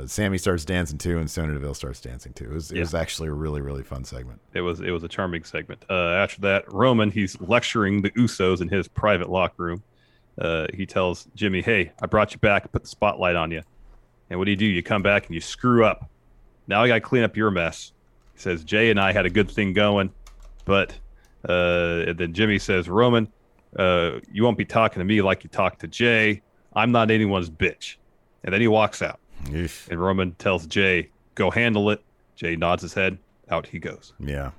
uh, 0.02 0.06
Sami 0.06 0.38
starts 0.38 0.64
dancing 0.64 0.96
too, 0.96 1.18
and 1.18 1.30
Sonya 1.30 1.52
Deville 1.52 1.74
starts 1.74 2.00
dancing 2.00 2.32
too. 2.32 2.44
It 2.44 2.54
was, 2.54 2.72
it 2.72 2.78
was 2.78 2.94
actually 2.94 3.28
a 3.28 3.32
really 3.32 3.60
really 3.60 3.82
fun 3.82 4.04
segment. 4.04 4.40
It 4.54 4.62
was 4.62 4.80
it 4.80 4.90
was 4.90 5.02
a 5.02 5.08
charming 5.08 5.44
segment. 5.44 5.84
Uh, 5.90 6.12
after 6.12 6.40
that, 6.42 6.72
Roman 6.72 7.10
he's 7.10 7.38
lecturing 7.42 8.00
the 8.00 8.10
Usos 8.12 8.62
in 8.62 8.68
his 8.68 8.88
private 8.88 9.28
locker 9.28 9.62
room. 9.64 9.82
Uh, 10.40 10.66
he 10.72 10.86
tells 10.86 11.26
Jimmy, 11.34 11.60
"Hey, 11.60 11.92
I 12.00 12.06
brought 12.06 12.32
you 12.32 12.38
back, 12.38 12.70
put 12.72 12.82
the 12.82 12.88
spotlight 12.88 13.36
on 13.36 13.50
you, 13.50 13.62
and 14.30 14.38
what 14.38 14.46
do 14.46 14.52
you 14.52 14.56
do? 14.56 14.64
You 14.64 14.82
come 14.82 15.02
back 15.02 15.26
and 15.26 15.34
you 15.34 15.42
screw 15.42 15.84
up. 15.84 16.08
Now 16.66 16.82
I 16.82 16.88
got 16.88 16.94
to 16.94 17.00
clean 17.00 17.24
up 17.24 17.36
your 17.36 17.50
mess." 17.50 17.92
Says, 18.40 18.64
"Jay 18.64 18.90
and 18.90 18.98
I 18.98 19.12
had 19.12 19.26
a 19.26 19.30
good 19.30 19.50
thing 19.50 19.72
going, 19.72 20.10
but," 20.64 20.98
uh, 21.48 22.04
and 22.08 22.18
then 22.18 22.32
Jimmy 22.32 22.58
says, 22.58 22.88
"Roman, 22.88 23.28
uh, 23.78 24.20
you 24.32 24.42
won't 24.44 24.58
be 24.58 24.64
talking 24.64 25.00
to 25.00 25.04
me 25.04 25.22
like 25.22 25.44
you 25.44 25.50
talk 25.50 25.78
to 25.80 25.86
Jay. 25.88 26.42
I'm 26.74 26.92
not 26.92 27.10
anyone's 27.10 27.50
bitch." 27.50 27.96
And 28.44 28.52
then 28.54 28.60
he 28.60 28.68
walks 28.68 29.02
out, 29.02 29.20
and 29.90 30.00
Roman 30.00 30.32
tells 30.36 30.66
Jay, 30.66 31.10
"Go 31.34 31.50
handle 31.50 31.90
it." 31.90 32.02
Jay 32.36 32.56
nods 32.56 32.82
his 32.82 32.94
head. 32.94 33.18
Out 33.50 33.66
he 33.66 33.78
goes. 33.78 34.12
Yeah, 34.20 34.52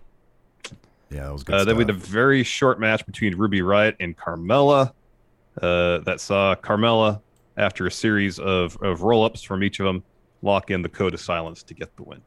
yeah, 1.09 1.23
that 1.23 1.33
was 1.33 1.43
good. 1.43 1.55
Uh, 1.55 1.63
then 1.63 1.77
we 1.77 1.83
had 1.83 1.89
a 1.89 1.93
very 1.93 2.43
short 2.43 2.79
match 2.79 3.05
between 3.05 3.35
Ruby 3.35 3.61
Riot 3.61 3.95
and 3.99 4.15
Carmella 4.17 4.91
uh, 5.61 5.99
that 5.99 6.19
saw 6.19 6.55
Carmella, 6.55 7.21
after 7.57 7.85
a 7.87 7.91
series 7.91 8.39
of, 8.39 8.77
of 8.81 9.01
roll 9.01 9.23
ups 9.23 9.41
from 9.41 9.63
each 9.63 9.79
of 9.79 9.85
them, 9.85 10.03
lock 10.41 10.71
in 10.71 10.81
the 10.81 10.89
code 10.89 11.13
of 11.13 11.19
silence 11.19 11.63
to 11.63 11.73
get 11.73 11.95
the 11.97 12.03
win. 12.03 12.21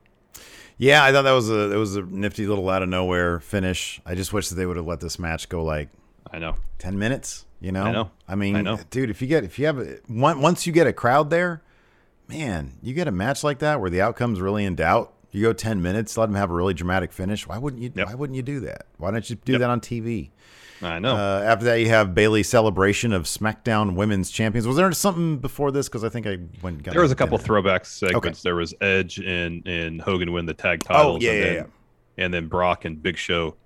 Yeah, 0.79 1.05
I 1.05 1.13
thought 1.13 1.23
that 1.23 1.33
was 1.33 1.51
a 1.51 1.69
that 1.69 1.79
was 1.79 1.97
a 1.97 2.03
nifty 2.03 2.47
little 2.47 2.69
out 2.69 2.83
of 2.83 2.89
nowhere 2.89 3.41
finish. 3.41 4.01
I 4.05 4.15
just 4.15 4.33
wish 4.33 4.49
that 4.49 4.55
they 4.57 4.67
would 4.67 4.77
have 4.77 4.87
let 4.87 5.01
this 5.01 5.19
match 5.19 5.49
go 5.49 5.63
like 5.65 5.89
I 6.33 6.39
know. 6.39 6.57
ten 6.79 6.99
minutes. 6.99 7.47
You 7.61 7.73
know, 7.73 7.85
I 7.85 7.93
know. 7.93 8.11
I 8.29 8.35
mean, 8.35 8.57
I 8.57 8.61
know. 8.61 8.79
dude, 8.91 9.09
if 9.09 9.23
you 9.23 9.29
get 9.29 9.45
if 9.45 9.59
you 9.59 9.67
have 9.67 9.79
a, 9.79 9.99
once 10.09 10.67
you 10.67 10.73
get 10.73 10.87
a 10.87 10.93
crowd 10.93 11.31
there, 11.31 11.63
man, 12.29 12.73
you 12.83 12.93
get 12.93 13.09
a 13.09 13.13
match 13.13 13.43
like 13.43 13.61
that 13.61 13.81
where 13.81 13.89
the 13.91 14.01
outcome's 14.03 14.41
really 14.41 14.65
in 14.65 14.75
doubt. 14.75 15.13
You 15.31 15.43
go 15.43 15.53
ten 15.53 15.81
minutes, 15.83 16.17
let 16.19 16.27
them 16.27 16.35
have 16.37 16.51
a 16.51 16.55
really 16.55 16.75
dramatic 16.75 17.11
finish. 17.13 17.47
Why 17.47 17.59
wouldn't 17.59 17.83
you? 17.83 17.91
Yep. 17.95 18.07
Why 18.09 18.15
wouldn't 18.15 18.37
you 18.37 18.43
do 18.43 18.61
that? 18.61 18.87
Why 18.99 19.11
don't 19.11 19.29
you 19.29 19.37
do 19.37 19.53
Yep. 19.53 19.61
that 19.63 19.71
on 19.71 19.81
TV? 19.81 20.31
I 20.83 20.99
know. 20.99 21.17
Uh, 21.17 21.43
after 21.45 21.65
that, 21.67 21.77
you 21.81 21.89
have 21.89 22.15
Bayley's 22.15 22.49
celebration 22.49 23.13
of 23.13 23.25
SmackDown 23.25 23.95
Women's 23.95 24.31
Champions. 24.31 24.67
Was 24.67 24.77
there 24.77 24.91
something 24.93 25.39
before 25.39 25.71
this? 25.71 25.89
Because 25.89 26.05
I 26.05 26.09
think 26.09 26.27
I 26.27 26.39
went. 26.63 26.77
and 26.77 26.85
got 26.85 26.93
there 26.93 27.03
was 27.03 27.13
a 27.13 27.17
couple 27.17 27.39
throwback 27.39 27.85
segments. 27.87 28.43
There 28.43 28.57
was 28.57 28.75
Edge 28.81 29.19
and, 29.19 29.67
and 29.67 30.01
Hogan 30.01 30.33
win 30.33 30.47
the 30.47 30.55
tag 30.55 30.83
Oh 30.91 30.93
titles. 30.95 31.23
yeah, 31.23 31.31
and 31.31 31.39
yeah, 31.39 31.45
then, 31.45 31.55
yeah. 31.55 32.25
And 32.25 32.35
then 32.35 32.49
Brock 32.49 32.85
and 32.85 33.03
Big 33.03 33.17
Show 33.17 33.57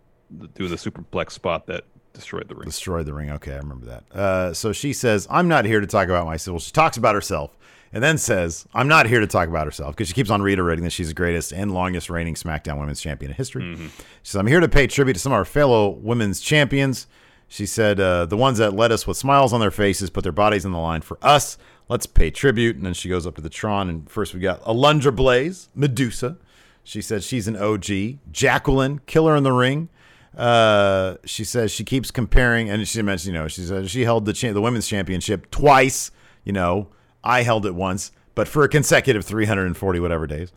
doing 0.54 0.70
the 0.70 0.76
superplex 0.76 1.32
spot 1.32 1.66
that 1.66 1.84
destroyed 2.12 2.48
the 2.48 2.54
ring. 2.54 2.66
Destroyed 2.66 3.06
the 3.06 3.12
ring. 3.14 3.30
Okay, 3.32 3.52
I 3.52 3.58
remember 3.58 3.86
that. 3.86 4.04
Uh, 4.16 4.54
so 4.54 4.72
she 4.72 4.92
says, 4.92 5.26
"I'm 5.30 5.48
not 5.48 5.64
here 5.64 5.80
to 5.80 5.86
talk 5.86 6.06
about 6.08 6.26
myself." 6.26 6.52
Well, 6.54 6.60
she 6.60 6.72
talks 6.72 6.96
about 6.96 7.14
herself, 7.14 7.56
and 7.92 8.02
then 8.02 8.18
says, 8.18 8.66
"I'm 8.74 8.88
not 8.88 9.06
here 9.06 9.20
to 9.20 9.26
talk 9.26 9.48
about 9.48 9.66
herself," 9.66 9.94
because 9.94 10.08
she 10.08 10.14
keeps 10.14 10.30
on 10.30 10.42
reiterating 10.42 10.84
that 10.84 10.90
she's 10.90 11.08
the 11.08 11.14
greatest 11.14 11.52
and 11.52 11.72
longest 11.72 12.10
reigning 12.10 12.34
SmackDown 12.34 12.78
Women's 12.78 13.00
Champion 13.00 13.30
in 13.30 13.36
history. 13.36 13.62
Mm-hmm. 13.62 13.86
She 13.86 13.92
says, 14.22 14.36
"I'm 14.36 14.46
here 14.46 14.60
to 14.60 14.68
pay 14.68 14.86
tribute 14.86 15.14
to 15.14 15.20
some 15.20 15.32
of 15.32 15.36
our 15.36 15.44
fellow 15.44 15.90
women's 15.90 16.40
champions." 16.40 17.06
She 17.48 17.66
said, 17.66 17.98
uh, 17.98 18.26
"The 18.26 18.36
ones 18.36 18.58
that 18.58 18.74
led 18.74 18.92
us 18.92 19.06
with 19.06 19.16
smiles 19.16 19.52
on 19.52 19.60
their 19.60 19.70
faces, 19.70 20.10
put 20.10 20.22
their 20.22 20.32
bodies 20.32 20.66
on 20.66 20.72
the 20.72 20.78
line 20.78 21.00
for 21.00 21.18
us. 21.22 21.56
Let's 21.88 22.06
pay 22.06 22.30
tribute." 22.30 22.76
And 22.76 22.84
then 22.84 22.94
she 22.94 23.08
goes 23.08 23.26
up 23.26 23.34
to 23.36 23.40
the 23.40 23.48
Tron, 23.48 23.88
and 23.88 24.10
first 24.10 24.34
we 24.34 24.40
got 24.40 24.62
Alundra 24.64 25.14
Blayze, 25.14 25.68
Medusa. 25.74 26.36
She 26.84 27.02
said 27.02 27.22
she's 27.22 27.48
an 27.48 27.56
OG. 27.56 28.18
Jacqueline, 28.32 29.00
Killer 29.06 29.36
in 29.36 29.42
the 29.42 29.52
Ring. 29.52 29.88
Uh, 30.36 31.16
she 31.24 31.42
says 31.42 31.72
she 31.72 31.84
keeps 31.84 32.10
comparing, 32.10 32.70
and 32.70 32.86
she 32.86 33.02
mentioned, 33.02 33.34
you 33.34 33.40
know, 33.40 33.48
she 33.48 33.62
said 33.62 33.90
she 33.90 34.04
held 34.04 34.24
the 34.24 34.32
cha- 34.32 34.52
the 34.52 34.60
women's 34.60 34.86
championship 34.86 35.50
twice. 35.50 36.10
You 36.44 36.52
know, 36.52 36.88
I 37.22 37.42
held 37.42 37.66
it 37.66 37.74
once, 37.74 38.12
but 38.34 38.48
for 38.48 38.64
a 38.64 38.68
consecutive 38.68 39.24
340 39.24 40.00
whatever 40.00 40.26
days. 40.26 40.52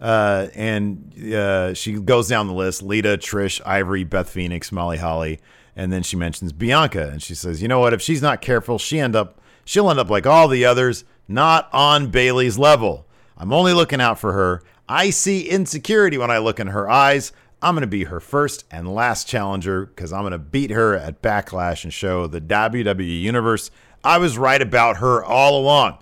Uh, 0.00 0.48
and 0.54 1.12
uh, 1.34 1.74
she 1.74 1.94
goes 1.94 2.28
down 2.28 2.46
the 2.46 2.52
list: 2.52 2.82
Lita, 2.82 3.16
Trish, 3.16 3.60
Ivory, 3.64 4.04
Beth 4.04 4.28
Phoenix, 4.28 4.70
Molly 4.70 4.98
Holly, 4.98 5.40
and 5.74 5.92
then 5.92 6.02
she 6.02 6.16
mentions 6.16 6.52
Bianca, 6.52 7.08
and 7.08 7.22
she 7.22 7.34
says, 7.34 7.62
"You 7.62 7.68
know 7.68 7.80
what? 7.80 7.94
If 7.94 8.02
she's 8.02 8.20
not 8.20 8.42
careful, 8.42 8.78
she 8.78 8.98
end 8.98 9.16
up 9.16 9.40
she'll 9.64 9.90
end 9.90 9.98
up 9.98 10.10
like 10.10 10.26
all 10.26 10.48
the 10.48 10.64
others, 10.64 11.04
not 11.28 11.68
on 11.72 12.10
Bayley's 12.10 12.58
level. 12.58 13.06
I'm 13.36 13.52
only 13.52 13.72
looking 13.72 14.00
out 14.00 14.18
for 14.18 14.32
her. 14.32 14.62
I 14.88 15.10
see 15.10 15.48
insecurity 15.48 16.16
when 16.16 16.30
I 16.30 16.38
look 16.38 16.60
in 16.60 16.68
her 16.68 16.88
eyes. 16.88 17.32
I'm 17.60 17.74
going 17.74 17.82
to 17.82 17.86
be 17.86 18.04
her 18.04 18.20
first 18.20 18.64
and 18.70 18.94
last 18.94 19.26
challenger 19.26 19.86
because 19.86 20.12
I'm 20.12 20.22
going 20.22 20.32
to 20.32 20.38
beat 20.38 20.70
her 20.70 20.94
at 20.94 21.22
Backlash 21.22 21.84
and 21.84 21.92
show 21.92 22.26
the 22.26 22.40
WWE 22.40 23.20
Universe 23.20 23.70
I 24.06 24.18
was 24.18 24.38
right 24.38 24.62
about 24.62 24.98
her 24.98 25.24
all 25.24 25.58
along. 25.60 25.98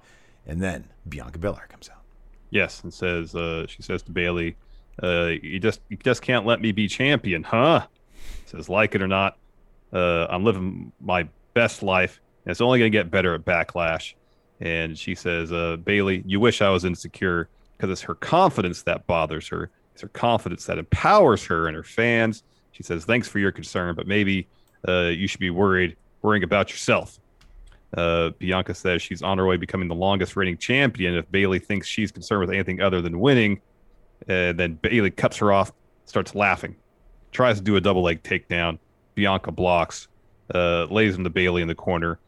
And 0.47 0.61
then 0.63 0.85
Bianca 1.09 1.39
Belair 1.39 1.67
comes 1.69 1.89
out. 1.89 2.03
Yes, 2.51 2.83
and 2.83 2.93
says 2.93 3.35
uh, 3.35 3.67
she 3.67 3.83
says 3.83 4.03
to 4.05 4.13
Bayley, 4.13 4.57
uh, 5.03 5.33
"You 5.43 5.59
just 5.59 5.81
you 5.89 5.97
just 5.97 6.23
can't 6.23 6.45
let 6.47 6.61
me 6.61 6.71
be 6.73 6.87
champion, 6.87 7.43
huh?" 7.43 7.87
Says 8.47 8.69
like 8.69 8.95
it 8.95 9.03
or 9.03 9.09
not, 9.09 9.39
Uh, 9.93 10.27
I'm 10.29 10.45
living 10.45 10.93
my 11.01 11.29
best 11.55 11.83
life, 11.83 12.21
and 12.45 12.51
it's 12.51 12.61
only 12.61 12.79
going 12.81 12.91
to 12.91 12.99
get 12.99 13.11
better 13.11 13.35
at 13.35 13.45
Backlash. 13.45 14.15
And 14.61 14.99
she 14.99 15.15
says, 15.15 15.53
uh, 15.53 15.77
Bayley, 15.77 16.23
you 16.27 16.41
wish 16.41 16.61
I 16.61 16.71
was 16.71 16.85
insecure 16.85 17.49
because 17.77 17.91
it's 17.91 18.03
her 18.03 18.15
confidence 18.15 18.83
that 18.83 19.07
bothers 19.07 19.49
her. 19.49 19.71
It's 19.93 20.03
her 20.03 20.09
confidence 20.09 20.67
that 20.67 20.79
empowers 20.79 21.45
her 21.47 21.69
and 21.69 21.77
her 21.77 21.83
fans. 21.85 22.43
She 22.73 22.83
says, 22.83 23.05
thanks 23.05 23.29
for 23.29 23.39
your 23.39 23.53
concern, 23.53 23.95
but 23.95 24.07
maybe 24.07 24.49
uh, 24.89 25.11
you 25.15 25.29
should 25.29 25.41
be 25.41 25.51
worried, 25.51 25.97
worrying 26.23 26.43
about 26.43 26.71
yourself. 26.71 27.19
Uh, 27.97 28.31
Bianca 28.39 28.75
says 28.75 29.03
she's 29.03 29.23
on 29.23 29.39
her 29.39 29.47
way 29.47 29.57
becoming 29.57 29.89
the 29.89 29.95
longest 29.95 30.37
reigning 30.37 30.59
champion. 30.59 31.15
If 31.15 31.31
Bayley 31.31 31.59
thinks 31.59 31.87
she's 31.87 32.11
concerned 32.11 32.41
with 32.41 32.51
anything 32.51 32.81
other 32.81 33.01
than 33.01 33.21
winning, 33.21 33.61
uh, 34.29 34.53
then 34.53 34.79
Bayley 34.83 35.11
cuts 35.11 35.37
her 35.39 35.53
off, 35.53 35.73
starts 36.07 36.35
laughing, 36.35 36.77
tries 37.31 37.59
to 37.59 37.63
do 37.63 37.77
a 37.77 37.81
double 37.81 38.03
leg 38.03 38.23
takedown. 38.23 38.79
Bianca 39.15 39.53
blocks, 39.53 40.09
uh, 40.55 40.87
lays 40.91 41.17
into 41.17 41.31
Bayley 41.31 41.63
in 41.63 41.69
the 41.69 41.75
corner, 41.75 42.19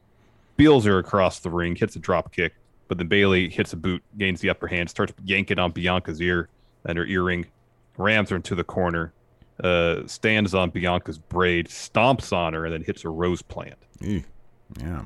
beals 0.57 0.85
her 0.85 0.99
across 0.99 1.41
the 1.41 1.51
ring, 1.51 1.75
hits 1.75 1.97
a 1.97 1.99
drop 1.99 2.33
kick, 2.33 2.55
but 2.89 2.99
then 2.99 3.09
Bayley 3.09 3.49
hits 3.49 3.73
a 3.73 3.77
boot, 3.77 4.03
gains 4.17 4.41
the 4.41 4.51
upper 4.51 4.69
hand, 4.69 4.89
starts 4.89 5.13
yanking 5.25 5.59
on 5.59 5.73
Bianca's 5.73 6.21
ear 6.21 6.49
and 6.85 6.97
her 6.97 7.05
earring, 7.07 7.47
rams 7.97 8.31
her 8.31 8.37
into 8.37 8.55
the 8.55 8.63
corner, 8.63 9.13
uh, 9.65 10.07
stands 10.07 10.55
on 10.55 10.71
Bianca's 10.71 11.19
braid, 11.19 11.67
stomps 11.67 12.33
on 12.33 12.53
her, 12.55 12.67
and 12.67 12.75
then 12.75 12.85
hits 12.85 13.05
a 13.05 13.09
rose 13.09 13.43
plant. 13.43 13.79
Yeah. 14.81 15.03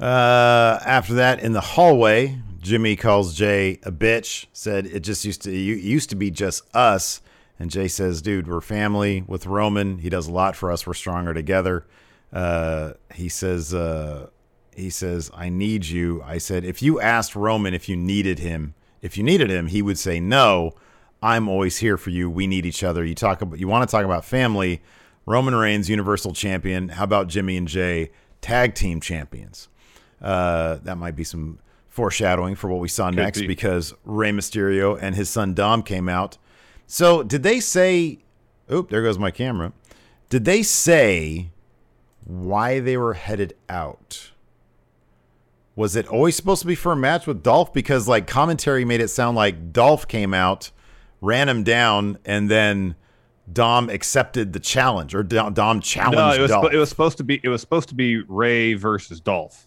Uh, 0.00 0.78
after 0.84 1.14
that, 1.14 1.40
in 1.40 1.52
the 1.52 1.60
hallway, 1.60 2.38
Jimmy 2.60 2.96
calls 2.96 3.34
Jay 3.34 3.78
a 3.82 3.92
bitch. 3.92 4.46
Said 4.52 4.86
it 4.86 5.00
just 5.00 5.24
used 5.24 5.42
to 5.42 5.52
you 5.52 5.74
used 5.74 6.10
to 6.10 6.16
be 6.16 6.30
just 6.30 6.62
us. 6.74 7.20
And 7.58 7.70
Jay 7.70 7.88
says, 7.88 8.20
"Dude, 8.20 8.46
we're 8.46 8.60
family 8.60 9.24
with 9.26 9.46
Roman. 9.46 9.98
He 9.98 10.10
does 10.10 10.26
a 10.26 10.32
lot 10.32 10.56
for 10.56 10.70
us. 10.70 10.86
We're 10.86 10.94
stronger 10.94 11.32
together." 11.32 11.86
Uh, 12.32 12.92
he 13.14 13.28
says, 13.28 13.72
uh, 13.72 14.28
"He 14.74 14.90
says 14.90 15.30
I 15.32 15.48
need 15.48 15.86
you." 15.86 16.22
I 16.26 16.38
said, 16.38 16.64
"If 16.64 16.82
you 16.82 17.00
asked 17.00 17.34
Roman 17.34 17.72
if 17.72 17.88
you 17.88 17.96
needed 17.96 18.40
him, 18.40 18.74
if 19.00 19.16
you 19.16 19.22
needed 19.22 19.48
him, 19.48 19.68
he 19.68 19.80
would 19.80 19.98
say 19.98 20.20
no. 20.20 20.74
I'm 21.22 21.48
always 21.48 21.78
here 21.78 21.96
for 21.96 22.10
you. 22.10 22.28
We 22.28 22.46
need 22.46 22.66
each 22.66 22.84
other. 22.84 23.02
You 23.04 23.14
talk 23.14 23.40
about 23.40 23.58
you 23.58 23.68
want 23.68 23.88
to 23.88 23.90
talk 23.90 24.04
about 24.04 24.24
family. 24.24 24.82
Roman 25.24 25.54
Reigns, 25.54 25.88
Universal 25.88 26.34
Champion. 26.34 26.90
How 26.90 27.04
about 27.04 27.28
Jimmy 27.28 27.56
and 27.56 27.66
Jay, 27.66 28.10
tag 28.42 28.74
team 28.74 29.00
champions?" 29.00 29.68
Uh, 30.20 30.78
that 30.82 30.96
might 30.96 31.14
be 31.16 31.24
some 31.24 31.58
foreshadowing 31.88 32.54
for 32.54 32.68
what 32.68 32.80
we 32.80 32.88
saw 32.88 33.10
next 33.10 33.40
be. 33.40 33.46
because 33.46 33.94
Rey 34.04 34.30
Mysterio 34.30 34.98
and 35.00 35.14
his 35.14 35.28
son 35.30 35.54
Dom 35.54 35.82
came 35.82 36.08
out. 36.08 36.36
So 36.86 37.22
did 37.22 37.42
they 37.42 37.60
say? 37.60 38.18
Oop, 38.72 38.90
there 38.90 39.02
goes 39.02 39.18
my 39.18 39.30
camera. 39.30 39.72
Did 40.28 40.44
they 40.44 40.62
say 40.62 41.50
why 42.24 42.80
they 42.80 42.96
were 42.96 43.14
headed 43.14 43.54
out? 43.68 44.32
Was 45.76 45.94
it 45.94 46.08
always 46.08 46.34
supposed 46.34 46.62
to 46.62 46.66
be 46.66 46.74
for 46.74 46.92
a 46.92 46.96
match 46.96 47.26
with 47.26 47.42
Dolph? 47.42 47.72
Because 47.72 48.08
like 48.08 48.26
commentary 48.26 48.84
made 48.84 49.00
it 49.00 49.08
sound 49.08 49.36
like 49.36 49.72
Dolph 49.72 50.08
came 50.08 50.32
out, 50.32 50.70
ran 51.20 51.48
him 51.48 51.62
down, 51.64 52.18
and 52.24 52.50
then 52.50 52.96
Dom 53.52 53.90
accepted 53.90 54.52
the 54.52 54.58
challenge, 54.60 55.14
or 55.14 55.22
Dom, 55.22 55.52
Dom 55.54 55.80
challenged 55.80 56.16
No, 56.18 56.32
it 56.32 56.40
was 56.40 56.50
Dolph. 56.50 56.72
it 56.72 56.78
was 56.78 56.88
supposed 56.88 57.18
to 57.18 57.24
be 57.24 57.40
it 57.42 57.48
was 57.48 57.60
supposed 57.60 57.88
to 57.90 57.94
be 57.94 58.22
Rey 58.22 58.74
versus 58.74 59.20
Dolph, 59.20 59.65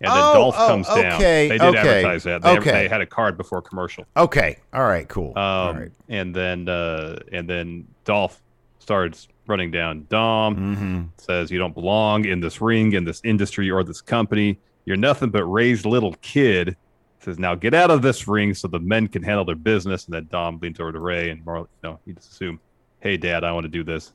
and 0.00 0.10
then 0.10 0.22
Oh, 0.22 0.32
Dolph 0.34 0.54
oh, 0.58 0.68
comes 0.68 0.86
down. 0.86 1.12
okay, 1.14 1.48
They 1.48 1.58
did 1.58 1.62
okay, 1.74 1.78
advertise 1.78 2.22
that. 2.24 2.42
They, 2.42 2.56
okay. 2.58 2.70
they 2.72 2.88
had 2.88 3.00
a 3.00 3.06
card 3.06 3.36
before 3.36 3.60
commercial. 3.62 4.04
okay, 4.16 4.58
all 4.72 4.84
right, 4.86 5.08
cool. 5.08 5.36
Um, 5.38 5.76
right. 5.78 5.90
and 6.08 6.34
then 6.34 6.68
uh, 6.68 7.18
and 7.32 7.48
then 7.48 7.86
Dolph 8.04 8.40
starts 8.78 9.28
running 9.46 9.70
down 9.70 10.06
Dom. 10.08 10.56
Mm-hmm. 10.56 11.02
Says 11.18 11.50
you 11.50 11.58
don't 11.58 11.74
belong 11.74 12.24
in 12.26 12.40
this 12.40 12.60
ring, 12.60 12.92
in 12.92 13.04
this 13.04 13.20
industry, 13.24 13.70
or 13.70 13.82
this 13.84 14.00
company. 14.00 14.58
You're 14.84 14.96
nothing 14.96 15.30
but 15.30 15.44
raised 15.44 15.84
little 15.84 16.14
kid. 16.22 16.76
Says 17.20 17.38
now 17.38 17.54
get 17.54 17.74
out 17.74 17.90
of 17.90 18.00
this 18.02 18.28
ring 18.28 18.54
so 18.54 18.68
the 18.68 18.78
men 18.78 19.08
can 19.08 19.22
handle 19.22 19.44
their 19.44 19.56
business. 19.56 20.04
And 20.06 20.14
then 20.14 20.28
Dom 20.30 20.58
leans 20.62 20.78
over 20.80 20.92
to 20.92 21.00
Rey 21.00 21.30
and 21.30 21.44
more, 21.44 21.58
you 21.58 21.66
know, 21.82 21.98
he 22.06 22.12
just 22.12 22.30
assume, 22.30 22.60
hey 23.00 23.16
dad, 23.16 23.42
I 23.44 23.52
want 23.52 23.64
to 23.64 23.68
do 23.68 23.82
this. 23.82 24.12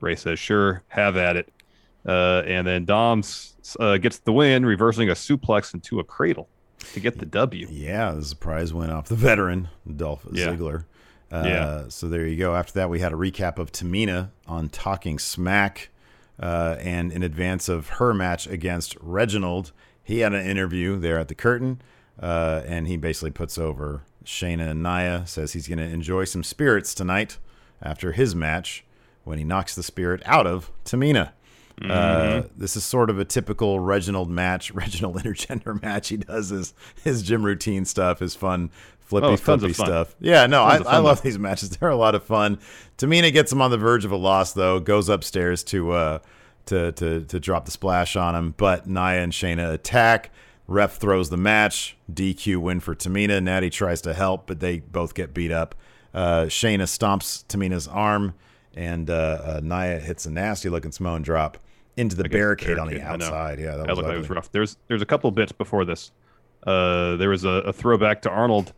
Rey 0.00 0.14
says 0.16 0.38
sure, 0.38 0.82
have 0.88 1.16
at 1.16 1.36
it. 1.36 1.48
Uh, 2.06 2.42
and 2.46 2.66
then 2.66 2.84
Dom 2.84 3.22
uh, 3.78 3.96
gets 3.98 4.18
the 4.18 4.32
win, 4.32 4.66
reversing 4.66 5.08
a 5.08 5.12
suplex 5.14 5.72
into 5.74 6.00
a 6.00 6.04
cradle 6.04 6.48
to 6.94 7.00
get 7.00 7.18
the 7.18 7.26
W. 7.26 7.68
Yeah, 7.70 8.10
the 8.12 8.24
surprise 8.24 8.74
win 8.74 8.90
off 8.90 9.08
the 9.08 9.14
veteran 9.14 9.68
Dolph 9.96 10.26
Yeah. 10.32 10.46
Ziggler. 10.48 10.84
Uh, 11.30 11.44
Yeah. 11.46 11.84
So 11.88 12.08
there 12.08 12.26
you 12.26 12.36
go. 12.36 12.54
After 12.56 12.72
that, 12.74 12.90
we 12.90 12.98
had 13.00 13.12
a 13.12 13.16
recap 13.16 13.58
of 13.58 13.70
Tamina 13.72 14.30
on 14.48 14.68
Talking 14.68 15.18
Smack, 15.18 15.90
uh, 16.40 16.76
and 16.80 17.12
in 17.12 17.22
advance 17.22 17.68
of 17.68 17.88
her 17.90 18.12
match 18.12 18.46
against 18.48 18.96
Reginald, 19.00 19.70
he 20.02 20.18
had 20.20 20.32
an 20.34 20.44
interview 20.44 20.98
there 20.98 21.18
at 21.20 21.28
the 21.28 21.34
curtain, 21.36 21.80
uh, 22.20 22.62
and 22.66 22.88
he 22.88 22.96
basically 22.96 23.30
puts 23.30 23.56
over 23.58 24.02
Shayna 24.24 24.70
and 24.70 24.82
Nia. 24.82 25.22
Says 25.26 25.52
he's 25.52 25.68
going 25.68 25.78
to 25.78 25.84
enjoy 25.84 26.24
some 26.24 26.42
spirits 26.42 26.94
tonight 26.94 27.38
after 27.80 28.10
his 28.12 28.34
match 28.34 28.84
when 29.24 29.38
he 29.38 29.44
knocks 29.44 29.76
the 29.76 29.82
spirit 29.84 30.20
out 30.26 30.48
of 30.48 30.72
Tamina. 30.84 31.30
Uh, 31.80 32.42
this 32.56 32.76
is 32.76 32.84
sort 32.84 33.10
of 33.10 33.18
a 33.18 33.24
typical 33.24 33.80
Reginald 33.80 34.30
match, 34.30 34.70
Reginald 34.74 35.16
intergender 35.16 35.80
match. 35.82 36.08
He 36.08 36.18
does 36.18 36.50
his 36.50 36.74
his 37.02 37.22
gym 37.22 37.44
routine 37.44 37.84
stuff, 37.84 38.18
his 38.20 38.34
fun 38.34 38.70
flippy 39.00 39.26
Oh, 39.26 39.36
flippy 39.36 39.72
stuff. 39.72 40.14
Yeah, 40.20 40.46
no, 40.46 40.64
I, 40.64 40.76
Tons 40.76 40.86
I 40.86 40.98
love 40.98 41.22
these 41.22 41.38
matches. 41.38 41.70
They're 41.76 41.88
a 41.88 41.96
lot 41.96 42.14
of 42.14 42.22
fun. 42.24 42.58
Tamina 42.98 43.32
gets 43.32 43.52
him 43.52 43.60
on 43.60 43.70
the 43.70 43.78
verge 43.78 44.04
of 44.04 44.12
a 44.12 44.16
loss 44.16 44.52
though, 44.52 44.80
goes 44.80 45.08
upstairs 45.08 45.62
to 45.64 45.92
uh 45.92 46.18
to 46.66 46.92
to 46.92 47.24
to 47.24 47.40
drop 47.40 47.64
the 47.64 47.70
splash 47.70 48.16
on 48.16 48.34
him, 48.34 48.54
but 48.56 48.86
Nia 48.86 49.22
and 49.22 49.32
Shayna 49.32 49.72
attack. 49.72 50.30
Ref 50.68 50.96
throws 50.96 51.28
the 51.28 51.36
match. 51.36 51.96
DQ 52.10 52.58
win 52.58 52.80
for 52.80 52.94
Tamina. 52.94 53.42
Natty 53.42 53.68
tries 53.68 54.00
to 54.02 54.14
help, 54.14 54.46
but 54.46 54.60
they 54.60 54.78
both 54.78 55.12
get 55.12 55.34
beat 55.34 55.50
up. 55.50 55.74
Uh, 56.14 56.44
Shayna 56.44 56.84
stomps 56.84 57.44
Tamina's 57.46 57.88
arm, 57.88 58.34
and 58.74 59.10
uh, 59.10 59.14
uh, 59.44 59.60
Nia 59.62 59.98
hits 59.98 60.26
a 60.26 60.30
nasty 60.30 60.68
looking 60.68 60.92
Samoan 60.92 61.22
drop 61.22 61.58
into 61.96 62.16
the 62.16 62.22
the 62.22 62.28
barricade, 62.28 62.78
on 62.78 62.88
the 62.88 62.98
barricade, 62.98 63.22
outside. 63.22 63.58
Yeah, 63.58 63.76
that, 63.76 63.86
That 63.86 63.88
was, 63.88 63.96
looked 63.98 64.08
like 64.08 64.16
it 64.16 64.20
was 64.20 64.30
rough. 64.30 64.52
There's 64.52 64.76
there's 64.88 65.02
a 65.02 65.06
couple 65.06 65.30
bits 65.30 65.52
before 65.52 65.84
this. 65.84 66.12
Uh, 66.66 67.16
there 67.16 67.28
was 67.28 67.44
a, 67.44 67.48
a 67.48 67.72
throwback 67.72 68.22
to 68.22 68.30
Arnold 68.30 68.72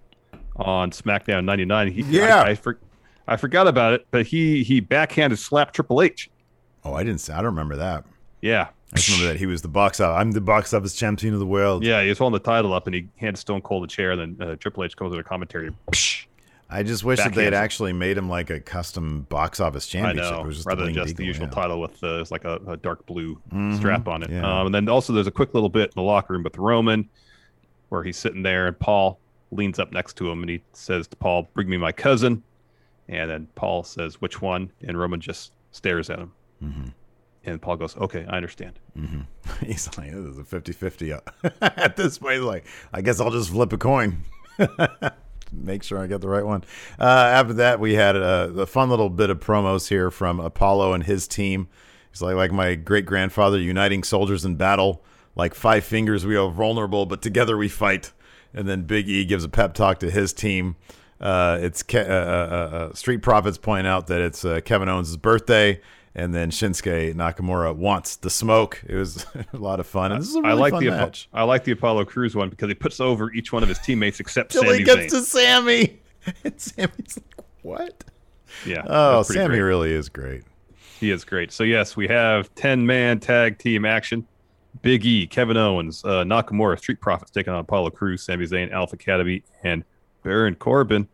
on 0.57 0.91
SmackDown 0.91 1.45
'99. 1.45 1.93
He, 1.93 2.03
Yeah. 2.03 2.43
I, 2.43 2.51
I, 2.51 2.55
for, 2.55 2.79
I 3.27 3.37
forgot 3.37 3.67
about 3.67 3.93
it, 3.93 4.07
but 4.11 4.27
he 4.27 4.63
he 4.65 4.81
backhanded 4.81 5.39
slapped 5.39 5.75
Triple 5.75 6.03
H. 6.03 6.31
Oh, 6.85 6.95
I 6.95 7.03
didn't. 7.03 7.29
I 7.31 7.37
don't 7.37 7.47
remember 7.47 7.77
that. 7.77 8.05
Yeah, 8.43 8.69
I 8.93 8.97
just 8.97 9.09
remember 9.09 9.33
that 9.33 9.39
he 9.39 9.47
was 9.47 9.63
the 9.63 9.69
box 9.69 10.01
office. 10.01 10.21
I'm 10.21 10.33
the 10.33 10.41
box 10.41 10.75
office 10.75 10.95
champion 10.95 11.33
of 11.33 11.41
the 11.41 11.47
world. 11.47 11.83
yeah. 11.85 12.03
He 12.03 12.09
was 12.11 12.19
holding 12.19 12.35
the 12.35 12.45
title 12.45 12.75
up, 12.75 12.87
and 12.87 12.95
he 12.95 13.09
handed 13.17 13.39
Stone 13.39 13.63
Cold 13.63 13.85
a 13.85 13.87
chair, 13.87 14.13
and 14.13 14.37
then 14.39 14.49
uh, 14.49 14.57
Triple 14.57 14.85
H 14.85 14.97
comes 14.97 15.11
with 15.11 15.21
a 15.21 15.23
commentary. 15.25 15.71
Psh, 15.93 16.27
I 16.75 16.83
just 16.83 17.05
wish 17.05 17.19
that 17.19 17.35
they'd 17.35 17.51
Backhand. 17.51 17.55
actually 17.55 17.93
made 17.93 18.19
him 18.19 18.29
like 18.29 18.51
a 18.51 18.59
custom 18.61 19.27
box 19.29 19.61
office 19.61 19.87
I 19.89 19.93
championship. 19.93 20.33
know, 20.35 20.41
It 20.41 20.47
was 20.47 20.57
just 20.57 20.67
rather 20.67 20.85
than 20.85 20.95
just 20.95 21.17
the 21.17 21.25
usual 21.25 21.47
yeah. 21.47 21.53
title 21.53 21.81
with 21.81 22.03
uh, 22.03 22.21
it's 22.21 22.31
like 22.31 22.45
a, 22.45 22.57
a 22.67 22.77
dark 22.77 23.07
blue 23.07 23.41
Mhm, 23.53 23.77
strap 23.77 24.09
on 24.09 24.23
it. 24.23 24.31
yeah. 24.31 24.43
Um, 24.61 24.67
and 24.67 24.75
then 24.75 24.89
also 24.89 25.13
there's 25.13 25.27
a 25.27 25.31
quick 25.33 25.55
little 25.55 25.69
bit 25.69 25.91
in 25.91 25.93
the 25.95 26.03
locker 26.03 26.33
room 26.35 26.43
with 26.43 26.59
Roman, 26.59 27.09
where 27.91 28.03
he's 28.03 28.17
sitting 28.17 28.43
there, 28.43 28.67
and 28.67 28.79
Paul 28.79 29.19
leans 29.51 29.79
up 29.79 29.93
next 29.93 30.15
to 30.17 30.29
him, 30.31 30.41
and 30.43 30.51
he 30.51 30.63
says 30.73 31.07
to 31.09 31.17
Paul, 31.17 31.49
"Bring 31.55 31.69
me 31.69 31.77
my 31.77 31.93
cousin." 31.93 32.43
And 33.09 33.31
then 33.31 33.47
Paul 33.55 33.85
says, 33.85 34.21
"Which 34.21 34.43
one?" 34.43 34.73
And 34.83 34.99
Roman 34.99 35.21
just 35.21 35.53
stares 35.71 36.11
at 36.11 36.19
him. 36.19 36.33
Mm-hmm. 36.63 36.89
And 37.45 37.61
Paul 37.63 37.77
goes, 37.77 37.97
"Okay, 37.99 38.25
I 38.29 38.37
understand." 38.37 38.79
He's 39.65 39.87
like, 39.99 40.11
this 40.11 40.25
is 40.25 40.39
a 40.39 40.45
50 40.45 40.73
50. 40.73 41.13
At 41.61 41.97
this 41.97 42.19
point, 42.19 42.35
he's 42.35 42.43
like, 42.43 42.65
I 42.93 43.03
guess 43.03 43.21
I'll 43.21 43.31
just 43.31 43.51
flip 43.51 43.73
a 43.73 43.79
coin. 43.79 44.23
Make 45.57 45.83
sure 45.83 45.99
I 45.99 46.07
get 46.07 46.21
the 46.21 46.29
right 46.29 46.45
one. 46.45 46.65
Uh, 46.99 47.05
after 47.05 47.53
that, 47.55 47.81
we 47.81 47.95
had 47.95 48.17
a, 48.17 48.53
a 48.59 48.67
fun 48.67 48.91
little 48.91 49.11
bit 49.11 49.31
of 49.31 49.41
promos 49.41 49.89
here 49.89 50.11
from 50.11 50.41
Apollo 50.41 50.93
and 50.93 51.05
his 51.05 51.27
team. 51.29 51.69
He's 52.11 52.23
like, 52.23 52.37
like 52.37 52.53
my 52.53 52.75
great 52.75 53.07
grandfather, 53.07 53.59
uniting 53.59 54.03
soldiers 54.05 54.45
in 54.45 54.57
battle. 54.57 55.03
Like 55.37 55.55
five 55.55 55.85
fingers, 55.85 56.25
we 56.25 56.37
are 56.37 56.51
vulnerable, 56.51 57.07
but 57.07 57.23
together 57.23 57.57
we 57.57 57.69
fight. 57.69 58.13
And 58.53 58.69
then 58.69 58.83
Big 58.83 59.09
E 59.09 59.25
gives 59.25 59.43
a 59.43 59.49
pep 59.49 59.75
talk 59.75 59.99
to 60.01 60.11
his 60.11 60.33
team. 60.33 60.77
Uh, 61.21 61.59
it's 61.61 61.83
Ke- 61.83 61.95
uh, 61.95 61.99
uh, 61.99 62.71
uh, 62.91 62.95
Street 62.95 63.23
Profits 63.23 63.59
point 63.59 63.87
out 63.87 64.07
that 64.09 64.21
it's 64.21 64.45
uh, 64.45 64.61
Kevin 64.65 64.89
Owens' 64.89 65.17
birthday, 65.17 65.81
and 66.15 66.35
then 66.35 66.51
Shinsuke 66.51 67.15
Nakamura 67.15 67.75
wants 67.75 68.17
the 68.17 68.31
smoke. 68.31 68.83
It 68.87 68.95
was 68.97 69.27
a 69.53 69.57
lot 69.57 69.81
of 69.81 69.87
fun. 69.87 70.13
And 70.13 70.21
this 70.23 70.29
is 70.29 70.37
a 70.37 70.41
really 70.43 70.51
I 70.53 70.55
like 70.55 70.73
fun 70.73 70.85
the 70.85 70.91
match. 70.91 71.29
I 71.33 71.43
like 71.45 71.65
the 71.65 71.73
Apollo 71.73 72.05
Crews 72.07 72.35
one 72.37 72.49
because 72.51 72.69
he 72.69 72.75
puts 72.75 73.01
over 73.01 73.33
each 73.33 73.53
one 73.53 73.63
of 73.63 73.69
his 73.69 73.79
teammates 73.79 74.21
except 74.21 74.53
Till 74.53 74.71
he 74.73 74.83
gets 74.85 75.13
Zayn. 75.13 75.19
to 75.19 75.23
Sami, 75.23 76.01
and 76.45 76.61
Sami's 76.61 77.19
like, 77.37 77.47
"What? 77.63 78.05
yeah. 78.67 78.83
Oh, 78.87 79.23
Sami 79.23 79.47
great. 79.49 79.61
really 79.61 79.93
is 79.93 80.09
great." 80.09 80.43
He 81.01 81.11
is 81.11 81.25
great. 81.25 81.51
So 81.53 81.65
yes, 81.65 81.97
we 81.97 82.07
have 82.09 82.55
ten 82.55 82.87
man 82.87 83.21
tag 83.21 83.59
team 83.59 83.85
action. 83.85 84.27
Big 84.83 85.07
E, 85.07 85.27
Kevin 85.27 85.57
Owens, 85.57 86.05
uh, 86.05 86.25
Nakamura, 86.25 86.77
Street 86.79 87.01
Profits 87.01 87.31
taking 87.31 87.53
on 87.53 87.61
Apollo 87.61 87.91
Crews, 87.91 88.23
Sami 88.25 88.45
Zayn, 88.45 88.73
Alpha 88.73 88.95
Academy, 88.97 89.43
and 89.63 89.85
Baron 90.25 90.55
Corbin. 90.57 91.07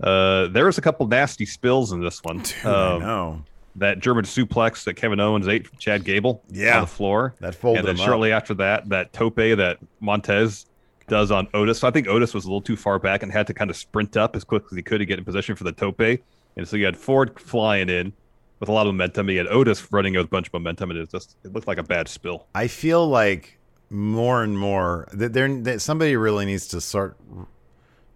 Uh, 0.00 0.46
there 0.48 0.64
was 0.66 0.78
a 0.78 0.80
couple 0.80 1.06
nasty 1.06 1.44
spills 1.46 1.92
in 1.92 2.00
this 2.00 2.22
one. 2.22 2.38
Dude, 2.38 2.64
Um, 2.64 3.02
I 3.02 3.04
know. 3.04 3.42
That 3.76 4.00
German 4.00 4.24
suplex 4.24 4.84
that 4.84 4.94
Kevin 4.94 5.20
Owens 5.20 5.46
ate 5.48 5.66
from 5.66 5.78
Chad 5.78 6.04
Gable 6.04 6.42
Yeah. 6.50 6.76
on 6.76 6.80
the 6.82 6.86
floor. 6.86 7.34
That 7.40 7.54
folded 7.54 7.80
and 7.80 7.88
then 7.88 7.94
him 7.96 8.00
up. 8.00 8.06
shortly 8.06 8.32
after 8.32 8.54
that, 8.54 8.88
that 8.88 9.12
tope 9.12 9.36
that 9.36 9.78
Montez 10.00 10.66
does 11.08 11.30
on 11.30 11.46
Otis. 11.54 11.78
So 11.80 11.88
I 11.88 11.90
think 11.90 12.08
Otis 12.08 12.34
was 12.34 12.44
a 12.44 12.48
little 12.48 12.60
too 12.62 12.76
far 12.76 12.98
back 12.98 13.22
and 13.22 13.30
had 13.30 13.46
to 13.48 13.54
kind 13.54 13.70
of 13.70 13.76
sprint 13.76 14.16
up 14.16 14.34
as 14.34 14.44
quick 14.44 14.64
as 14.70 14.76
he 14.76 14.82
could 14.82 14.98
to 14.98 15.06
get 15.06 15.18
in 15.18 15.24
position 15.24 15.54
for 15.56 15.64
the 15.64 15.72
tope. 15.72 16.00
And 16.00 16.66
so 16.66 16.76
you 16.76 16.84
had 16.86 16.96
Ford 16.96 17.38
flying 17.38 17.88
in 17.90 18.12
with 18.60 18.68
a 18.68 18.72
lot 18.72 18.86
of 18.86 18.94
momentum. 18.94 19.28
He 19.28 19.36
had 19.36 19.46
Otis 19.48 19.92
running 19.92 20.14
with 20.14 20.24
a 20.26 20.28
bunch 20.28 20.46
of 20.48 20.52
momentum, 20.54 20.90
and 20.90 20.98
it 20.98 21.10
just 21.10 21.36
it 21.44 21.52
looked 21.52 21.68
like 21.68 21.78
a 21.78 21.82
bad 21.82 22.08
spill. 22.08 22.46
I 22.54 22.66
feel 22.68 23.06
like 23.06 23.58
more 23.90 24.42
and 24.42 24.58
more 24.58 25.06
that 25.12 25.32
there 25.34 25.48
that 25.62 25.80
somebody 25.82 26.16
really 26.16 26.46
needs 26.46 26.66
to 26.68 26.80
start 26.80 27.16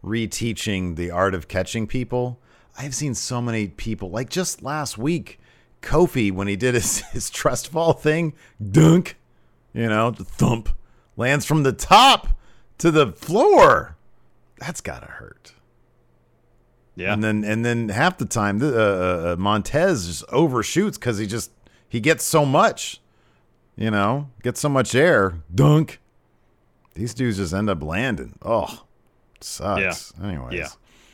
reteaching 0.03 0.97
the 0.97 1.11
art 1.11 1.35
of 1.35 1.49
catching 1.49 1.87
people. 1.87 2.41
I've 2.79 2.95
seen 2.95 3.15
so 3.15 3.43
many 3.43 3.69
people 3.69 4.11
like 4.11 4.31
just 4.31 4.63
last 4.63 4.97
week, 4.97 5.39
Kofi 5.83 6.31
when 6.33 6.49
he 6.49 6.57
did 6.57 6.75
his 6.75 6.99
his 7.13 7.31
trust 7.31 7.69
fall 7.69 7.93
thing, 7.93 8.35
dunk, 8.63 9.17
you 9.73 9.89
know, 9.89 10.13
thump 10.13 10.71
lands 11.17 11.45
from 11.45 11.63
the 11.63 11.73
top 11.73 12.29
to 12.79 12.91
the 12.91 13.13
floor. 13.13 13.97
That's 14.59 14.81
gotta 14.81 15.07
hurt. 15.07 15.55
Yeah. 16.97 17.13
And 17.15 17.25
then 17.25 17.45
and 17.45 17.65
then 17.65 17.89
half 17.89 18.19
the 18.19 18.27
time, 18.27 18.59
the, 18.59 18.75
uh, 18.75 19.33
uh, 19.33 19.37
Montez 19.37 20.07
just 20.07 20.25
overshoots 20.31 20.99
because 20.99 21.19
he 21.19 21.27
just 21.27 21.51
he 21.89 22.01
gets 22.01 22.25
so 22.25 22.45
much, 22.45 23.01
you 23.77 23.91
know, 23.91 24.29
gets 24.43 24.61
so 24.61 24.69
much 24.69 24.95
air. 24.95 25.35
Dunk. 25.55 26.01
These 26.95 27.15
dudes 27.15 27.39
just 27.39 27.55
end 27.55 27.71
up 27.71 27.83
landing. 27.83 28.39
Oh, 28.43 28.85
sucks. 29.41 30.13
Anyways, 30.23 30.59
yeah. 30.59 30.69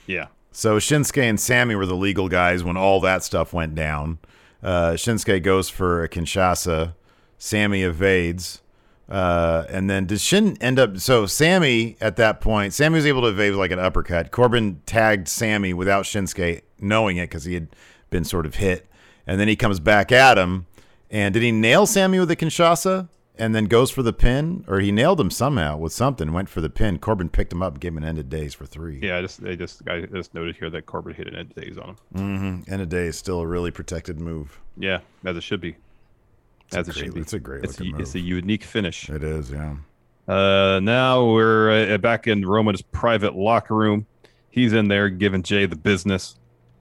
Yeah. 0.07 0.27
so 0.51 0.79
Shinsuke 0.79 1.23
and 1.23 1.39
Sami 1.39 1.75
were 1.75 1.87
the 1.87 1.97
legal 1.97 2.29
guys 2.29 2.65
when 2.65 2.77
all 2.77 3.01
that 3.01 3.23
stuff 3.23 3.53
went 3.53 3.75
down. 3.75 4.19
Uh, 4.63 4.93
Shinsuke 4.93 5.43
goes 5.43 5.69
for 5.69 6.03
a 6.05 6.09
Kinshasa. 6.09 6.95
Sami 7.39 7.83
evades. 7.83 8.63
Uh, 9.09 9.65
and 9.69 9.89
then 9.89 10.07
does 10.07 10.21
Shin 10.21 10.57
end 10.61 10.79
up? 10.79 10.99
So 10.99 11.27
Sami 11.27 11.97
at 12.01 12.17
that 12.17 12.41
point, 12.41 12.75
Sami 12.75 12.97
was 12.97 13.07
able 13.07 13.23
to 13.23 13.29
evade 13.29 13.55
like 13.55 13.71
an 13.71 13.79
uppercut. 13.79 14.33
Corbin 14.33 14.83
tagged 14.87 15.29
Sami 15.29 15.73
without 15.73 16.05
Shinsuke 16.05 16.63
knowing 16.81 17.17
it 17.17 17.31
because 17.31 17.45
he 17.45 17.55
had 17.55 17.69
been 18.11 18.25
sort 18.25 18.47
of 18.47 18.57
hit. 18.57 18.89
And 19.27 19.39
then 19.41 19.49
he 19.49 19.57
comes 19.57 19.81
back 19.81 20.11
at 20.11 20.39
him. 20.39 20.67
And 21.11 21.33
did 21.35 21.43
he 21.43 21.53
nail 21.53 21.87
Sami 21.87 22.19
with 22.19 22.31
a 22.31 22.37
Kinshasa? 22.37 23.09
And 23.39 23.55
then 23.55 23.67
goes 23.67 23.91
for 23.91 24.03
the 24.03 24.15
pin, 24.15 24.65
or 24.67 24.81
he 24.81 24.91
nailed 24.91 25.21
him 25.21 25.31
somehow 25.31 25.77
with 25.77 25.93
something. 25.93 26.33
Went 26.33 26.49
for 26.49 26.63
the 26.63 26.71
pin. 26.71 26.99
Corbin 26.99 27.29
picked 27.29 27.53
him 27.53 27.63
up 27.63 27.79
gave 27.79 27.93
him 27.93 27.99
an 27.99 28.05
end 28.05 28.19
of 28.19 28.31
days 28.31 28.55
for 28.55 28.65
three. 28.65 28.99
Yeah. 29.03 29.19
I 29.19 29.21
just 29.21 29.43
they 29.43 29.57
just 29.57 29.87
I 29.89 30.01
just 30.07 30.33
noted 30.35 30.57
here 30.57 30.71
that 30.71 30.87
Corbin 30.87 31.13
hit 31.13 31.27
an 31.29 31.37
end 31.37 31.51
of 31.55 31.63
days 31.63 31.77
on 31.77 31.91
him. 31.91 31.97
Mm-hmm. 32.15 32.73
End 32.73 32.83
of 32.83 32.89
days 32.89 33.11
is 33.15 33.19
still 33.19 33.41
a 33.41 33.47
really 33.47 33.71
protected 33.71 34.19
move. 34.21 34.59
Yeah, 34.79 35.01
as 35.25 35.37
it 35.37 35.43
should 35.43 35.61
be. 35.61 35.77
a 36.73 36.79
as 36.79 36.89
it 36.89 36.93
great- 36.95 37.05
should 37.05 37.15
be. 37.15 37.21
it's 37.21 37.33
a 37.35 37.39
great 37.39 37.65
It's, 37.65 37.79
a, 37.81 37.85
it's 37.99 38.15
a 38.15 38.21
unique 38.21 38.65
finish. 38.65 39.11
It 39.11 39.23
is, 39.23 39.51
yeah. 39.51 39.77
Uh, 40.27 40.81
now 40.83 41.25
we're 41.31 41.93
uh, 41.95 41.99
back 41.99 42.27
in 42.27 42.45
Roman's 42.47 42.83
private 42.83 43.37
locker 43.37 43.75
room. 43.77 44.07
He's 44.51 44.73
in 44.73 44.89
there 44.89 45.09
giving 45.11 45.43
Jay 45.43 45.67
the 45.67 45.77
business. 45.77 46.37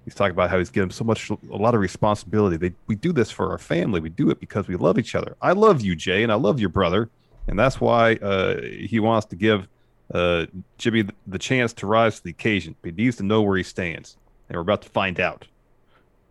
He's 0.05 0.13
talking 0.13 0.31
about 0.31 0.51
how 0.51 0.59
he's 0.59 0.69
given 0.69 0.91
so 0.91 1.03
much, 1.03 1.29
a 1.29 1.37
lot 1.49 1.73
of 1.73 1.81
responsibility. 1.81 2.57
They, 2.57 2.75
we 2.85 2.95
do 2.95 3.11
this 3.11 3.31
for 3.31 3.49
our 3.51 3.57
family. 3.57 3.99
We 3.99 4.09
do 4.09 4.29
it 4.29 4.39
because 4.39 4.67
we 4.67 4.75
love 4.75 4.99
each 4.99 5.15
other. 5.15 5.35
I 5.41 5.53
love 5.53 5.81
you, 5.81 5.95
Jay, 5.95 6.21
and 6.21 6.31
I 6.31 6.35
love 6.35 6.59
your 6.59 6.69
brother, 6.69 7.09
and 7.47 7.57
that's 7.57 7.81
why 7.81 8.13
uh, 8.15 8.61
he 8.61 8.99
wants 8.99 9.25
to 9.27 9.35
give 9.35 9.67
uh, 10.13 10.45
Jimmy 10.77 11.05
the, 11.25 11.39
chance 11.39 11.73
to 11.73 11.87
rise 11.87 12.17
to 12.17 12.23
the 12.23 12.29
occasion. 12.29 12.75
He 12.83 12.91
needs 12.91 13.17
to 13.17 13.23
know 13.23 13.41
where 13.41 13.57
he 13.57 13.63
stands, 13.63 14.15
and 14.47 14.55
we're 14.55 14.61
about 14.61 14.83
to 14.83 14.89
find 14.89 15.19
out 15.19 15.47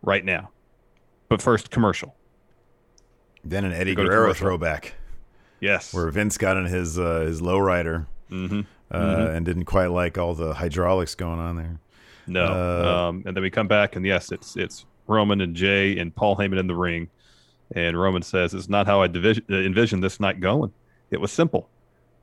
right 0.03 0.25
now. 0.25 0.51
But 1.29 1.43
first, 1.43 1.71
commercial. 1.71 2.15
Then 3.43 3.65
an 3.65 3.73
Eddie 3.73 3.95
Guerrero 3.95 4.33
throwback 4.33 4.95
Yes. 5.61 5.93
where 5.93 6.09
Vince 6.11 6.39
got 6.39 6.57
in 6.57 6.67
his 6.67 6.99
uh, 6.99 7.21
his 7.21 7.41
lowrider 7.41 8.07
mm-hmm. 8.31 8.61
uh, 8.91 9.27
and 9.31 9.45
didn't 9.45 9.65
quite 9.65 9.89
like 9.89 10.17
all 10.17 10.35
the 10.35 10.55
hydraulics 10.55 11.15
going 11.15 11.39
on 11.39 11.57
there. 11.57 11.81
No. 12.27 12.45
Uh, 12.45 13.09
um, 13.09 13.23
and 13.27 13.37
then 13.37 13.43
we 13.43 13.51
come 13.51 13.69
back, 13.69 13.97
and 13.97 14.07
yes, 14.07 14.33
it's 14.33 14.57
it's 14.57 14.87
Roman 15.07 15.41
and 15.41 15.55
Jay 15.55 15.99
and 15.99 16.15
Paul 16.15 16.37
Heyman 16.37 16.59
in 16.59 16.67
the 16.67 16.75
ring. 16.75 17.09
And 17.75 17.99
Roman 17.99 18.23
says, 18.23 18.55
It's 18.55 18.69
not 18.69 18.87
how 18.87 19.03
I 19.03 19.07
division, 19.07 19.45
uh, 19.51 19.57
envisioned 19.57 20.03
this 20.03 20.21
night 20.21 20.41
going. 20.41 20.73
It 21.11 21.21
was 21.21 21.33
simple. 21.33 21.69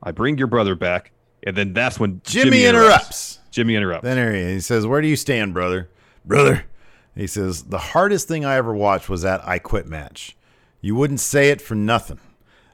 I 0.02 0.10
bring 0.10 0.38
your 0.38 0.46
brother 0.46 0.74
back, 0.74 1.12
and 1.44 1.56
then 1.56 1.72
that's 1.72 2.00
when 2.00 2.20
Jimmy, 2.24 2.64
interrupts. 2.64 3.38
Jimmy 3.50 3.76
interrupts. 3.76 4.04
Then 4.04 4.16
here 4.16 4.34
he, 4.34 4.54
he 4.54 4.60
says, 4.60 4.86
"Where 4.86 5.00
do 5.00 5.08
you 5.08 5.16
stand, 5.16 5.54
brother? 5.54 5.88
Brother." 6.24 6.64
He 7.14 7.26
says, 7.26 7.64
"The 7.64 7.78
hardest 7.78 8.26
thing 8.26 8.44
I 8.44 8.56
ever 8.56 8.74
watched 8.74 9.08
was 9.08 9.22
that 9.22 9.46
I 9.46 9.58
quit 9.58 9.86
match. 9.86 10.36
You 10.80 10.94
wouldn't 10.94 11.20
say 11.20 11.50
it 11.50 11.60
for 11.60 11.74
nothing 11.74 12.20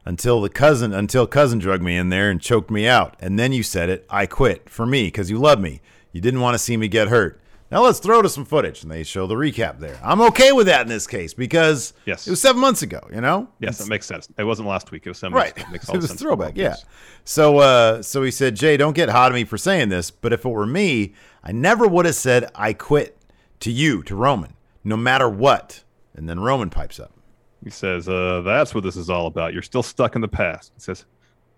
until 0.05 0.41
the 0.41 0.49
cousin 0.49 0.95
until 0.95 1.27
cousin 1.27 1.59
drug 1.59 1.83
me 1.83 1.97
in 1.97 2.09
there 2.09 2.31
and 2.31 2.41
choked 2.41 2.71
me 2.71 2.87
out, 2.87 3.15
and 3.21 3.39
then 3.39 3.53
you 3.53 3.63
said 3.63 3.91
it. 3.91 4.07
I 4.09 4.27
quit 4.27 4.71
for 4.71 4.87
me 4.87 5.05
because 5.05 5.31
you 5.31 5.39
love 5.39 5.61
me. 5.61 5.81
You 6.19 6.23
didn't 6.23 6.41
want 6.41 6.55
to 6.55 6.59
see 6.59 6.77
me 6.77 6.89
get 6.89 7.07
hurt. 7.07 7.41
Now 7.71 7.85
let's 7.85 8.01
throw 8.01 8.23
to 8.23 8.29
some 8.29 8.45
footage." 8.45 8.83
And 8.83 8.91
they 8.91 9.05
show 9.05 9.29
the 9.29 9.37
recap 9.37 9.79
there. 9.79 9.97
I'm 10.03 10.21
okay 10.23 10.51
with 10.51 10.67
that 10.67 10.81
in 10.83 10.89
this 10.89 11.07
case 11.07 11.33
because 11.33 11.93
Yes. 12.07 12.27
it 12.27 12.31
was 12.31 12.41
seven 12.41 12.61
months 12.61 12.83
ago. 12.83 12.99
You 13.15 13.21
know, 13.21 13.47
yes, 13.61 13.79
that 13.79 13.89
makes 13.89 14.05
sense. 14.07 14.27
It 14.37 14.43
wasn't 14.43 14.67
last 14.67 14.91
week. 14.91 15.07
It 15.07 15.11
was 15.11 15.19
seven 15.19 15.35
Right. 15.37 15.55
months 15.57 15.61
ago. 15.61 15.69
It 15.69 15.73
makes 15.73 15.89
all 15.89 15.93
the 15.95 15.99
was 16.01 16.09
sense 16.09 16.21
throwback, 16.21 16.57
yeah. 16.57 16.75
So 17.25 17.59
uh 17.59 18.03
so 18.03 18.25
he 18.25 18.33
said, 18.33 18.57
Jay, 18.57 18.77
don't 18.77 18.95
get 18.97 19.11
hot 19.11 19.31
at 19.31 19.35
me 19.37 19.45
for 19.45 19.59
saying 19.59 19.91
this, 19.91 20.11
but 20.11 20.33
if 20.33 20.45
it 20.45 20.49
were 20.49 20.67
me, 20.67 21.15
I 21.45 21.53
never 21.53 21.87
would 21.87 22.05
have 22.05 22.17
said 22.17 22.51
I 22.57 22.73
quit 22.73 23.17
to 23.61 23.71
you, 23.71 24.03
to 24.03 24.17
Roman, 24.17 24.55
no 24.83 24.97
matter 24.97 25.29
what. 25.29 25.85
And 26.17 26.29
then 26.29 26.41
Roman 26.41 26.69
pipes 26.71 26.99
up. 26.99 27.13
He 27.63 27.71
says, 27.71 28.09
uh, 28.09 28.41
That's 28.45 28.75
what 28.75 28.83
this 28.83 28.97
is 28.97 29.09
all 29.09 29.27
about. 29.29 29.53
You're 29.53 29.63
still 29.63 29.83
stuck 29.85 30.17
in 30.17 30.21
the 30.21 30.27
past. 30.29 30.73
He 30.75 30.81
says, 30.81 31.05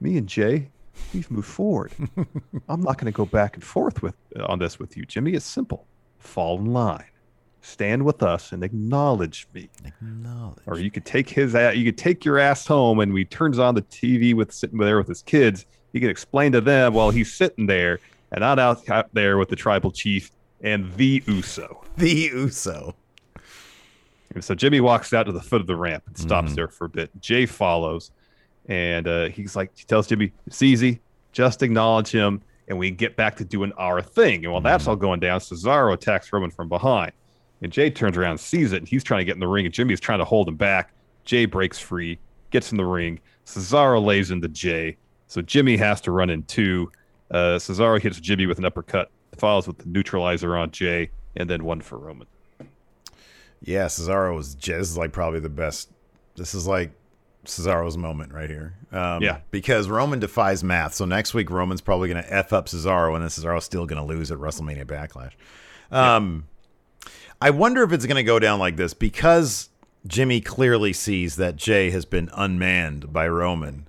Me 0.00 0.18
and 0.18 0.26
Jay, 0.26 0.70
we've 1.14 1.30
moved 1.30 1.48
forward. 1.48 1.92
I'm 2.68 2.80
not 2.80 2.98
going 2.98 3.12
to 3.12 3.16
go 3.16 3.26
back 3.26 3.54
and 3.54 3.64
forth 3.64 4.02
with 4.02 4.14
on 4.44 4.58
this 4.58 4.78
with 4.78 4.96
you, 4.96 5.04
Jimmy. 5.04 5.32
It's 5.32 5.44
simple. 5.44 5.86
Fall 6.18 6.58
in 6.58 6.66
line. 6.66 7.04
Stand 7.62 8.04
with 8.04 8.22
us 8.22 8.52
and 8.52 8.64
acknowledge 8.64 9.46
me. 9.52 9.68
Acknowledge. 9.84 10.58
Or 10.66 10.78
you 10.78 10.90
could 10.90 11.04
take 11.04 11.28
his 11.28 11.54
ass, 11.54 11.76
you 11.76 11.84
could 11.84 11.98
take 11.98 12.24
your 12.24 12.38
ass 12.38 12.66
home 12.66 13.00
and 13.00 13.12
we 13.12 13.24
turns 13.24 13.58
on 13.58 13.74
the 13.74 13.82
TV 13.82 14.34
with 14.34 14.50
sitting 14.52 14.78
there 14.78 14.96
with 14.98 15.08
his 15.08 15.22
kids. 15.22 15.66
He 15.92 16.00
can 16.00 16.08
explain 16.08 16.52
to 16.52 16.60
them 16.62 16.94
while 16.94 17.10
he's 17.10 17.32
sitting 17.34 17.66
there 17.66 17.98
and 18.32 18.40
not 18.40 18.58
out, 18.58 18.88
out 18.88 19.12
there 19.12 19.36
with 19.36 19.48
the 19.50 19.56
tribal 19.56 19.90
chief 19.90 20.30
and 20.62 20.90
the 20.94 21.22
Uso. 21.26 21.84
The 21.96 22.30
Uso. 22.32 22.94
And 24.34 24.44
so 24.44 24.54
Jimmy 24.54 24.80
walks 24.80 25.12
out 25.12 25.24
to 25.24 25.32
the 25.32 25.40
foot 25.40 25.60
of 25.60 25.66
the 25.66 25.76
ramp 25.76 26.04
and 26.06 26.16
stops 26.16 26.46
Mm-hmm. 26.48 26.54
there 26.54 26.68
for 26.68 26.84
a 26.84 26.88
bit. 26.88 27.10
Jay 27.20 27.44
follows, 27.46 28.10
and 28.66 29.06
uh, 29.08 29.28
he's 29.28 29.56
like, 29.56 29.70
he 29.76 29.84
tells 29.84 30.06
Jimmy, 30.06 30.32
"It's 30.46 30.62
easy. 30.62 31.00
Just 31.32 31.62
acknowledge 31.62 32.10
him, 32.10 32.42
and 32.68 32.78
we 32.78 32.90
get 32.90 33.16
back 33.16 33.36
to 33.36 33.44
doing 33.44 33.72
our 33.78 34.02
thing." 34.02 34.44
And 34.44 34.52
while 34.52 34.60
that's 34.62 34.82
Mm-hmm. 34.84 34.90
all 34.90 34.96
going 34.96 35.20
down, 35.20 35.40
Cesaro 35.40 35.92
attacks 35.94 36.32
Roman 36.32 36.50
from 36.50 36.68
behind, 36.68 37.12
and 37.62 37.70
Jay 37.72 37.90
turns 37.90 38.16
around, 38.16 38.38
sees 38.38 38.72
it, 38.72 38.78
and 38.78 38.88
he's 38.88 39.04
trying 39.04 39.20
to 39.20 39.24
get 39.24 39.34
in 39.34 39.40
the 39.40 39.48
ring, 39.48 39.64
and 39.66 39.74
Jimmy's 39.74 40.00
trying 40.00 40.18
to 40.20 40.24
hold 40.24 40.48
him 40.48 40.56
back. 40.56 40.92
Jay 41.24 41.44
breaks 41.46 41.78
free, 41.78 42.18
gets 42.50 42.70
in 42.72 42.78
the 42.78 42.84
ring. 42.86 43.20
Cesaro 43.46 44.02
lays 44.04 44.30
into 44.30 44.48
Jay, 44.48 44.96
so 45.26 45.42
Jimmy 45.42 45.76
has 45.76 46.00
to 46.02 46.12
run 46.12 46.30
in 46.30 46.42
two. 46.44 46.90
Uh, 47.30 47.58
Cesaro 47.58 48.00
hits 48.00 48.18
Jimmy 48.20 48.46
with 48.46 48.58
an 48.58 48.64
uppercut, 48.64 49.10
follows 49.36 49.66
with 49.66 49.78
the 49.78 49.86
neutralizer 49.88 50.56
on 50.56 50.70
Jay, 50.70 51.10
and 51.36 51.48
then 51.48 51.64
one 51.64 51.80
for 51.80 51.98
Roman. 51.98 52.26
Yeah, 53.62 53.86
Cesaro 53.86 54.34
was 54.34 54.54
j- 54.54 54.72
this 54.78 54.88
is 54.90 54.96
like 54.96 55.12
probably 55.12 55.40
the 55.40 55.48
best. 55.50 55.90
This 56.36 56.54
is 56.54 56.66
like 56.66 56.90
Cesaro's 57.44 57.96
moment 57.96 58.32
right 58.32 58.50
here. 58.50 58.74
Um, 58.92 59.22
Yeah. 59.22 59.38
Because 59.50 59.88
Roman 59.88 60.18
defies 60.18 60.62
math. 60.62 60.94
So 60.94 61.04
next 61.04 61.32
week 61.34 61.50
Roman's 61.50 61.80
probably 61.80 62.08
going 62.08 62.22
to 62.22 62.32
F 62.32 62.52
up 62.52 62.66
Cesaro 62.66 63.14
and 63.14 63.22
then 63.22 63.30
Cesaro's 63.30 63.64
still 63.64 63.86
going 63.86 64.00
to 64.00 64.06
lose 64.06 64.30
at 64.30 64.38
WrestleMania 64.38 64.84
Backlash. 64.84 65.32
Um, 65.90 66.46
I 67.40 67.50
wonder 67.50 67.82
if 67.82 67.92
it's 67.92 68.06
going 68.06 68.16
to 68.16 68.22
go 68.22 68.38
down 68.38 68.58
like 68.58 68.76
this 68.76 68.92
because 68.94 69.70
Jimmy 70.06 70.40
clearly 70.40 70.92
sees 70.92 71.36
that 71.36 71.56
Jay 71.56 71.90
has 71.90 72.04
been 72.04 72.28
unmanned 72.34 73.12
by 73.12 73.26
Roman. 73.28 73.88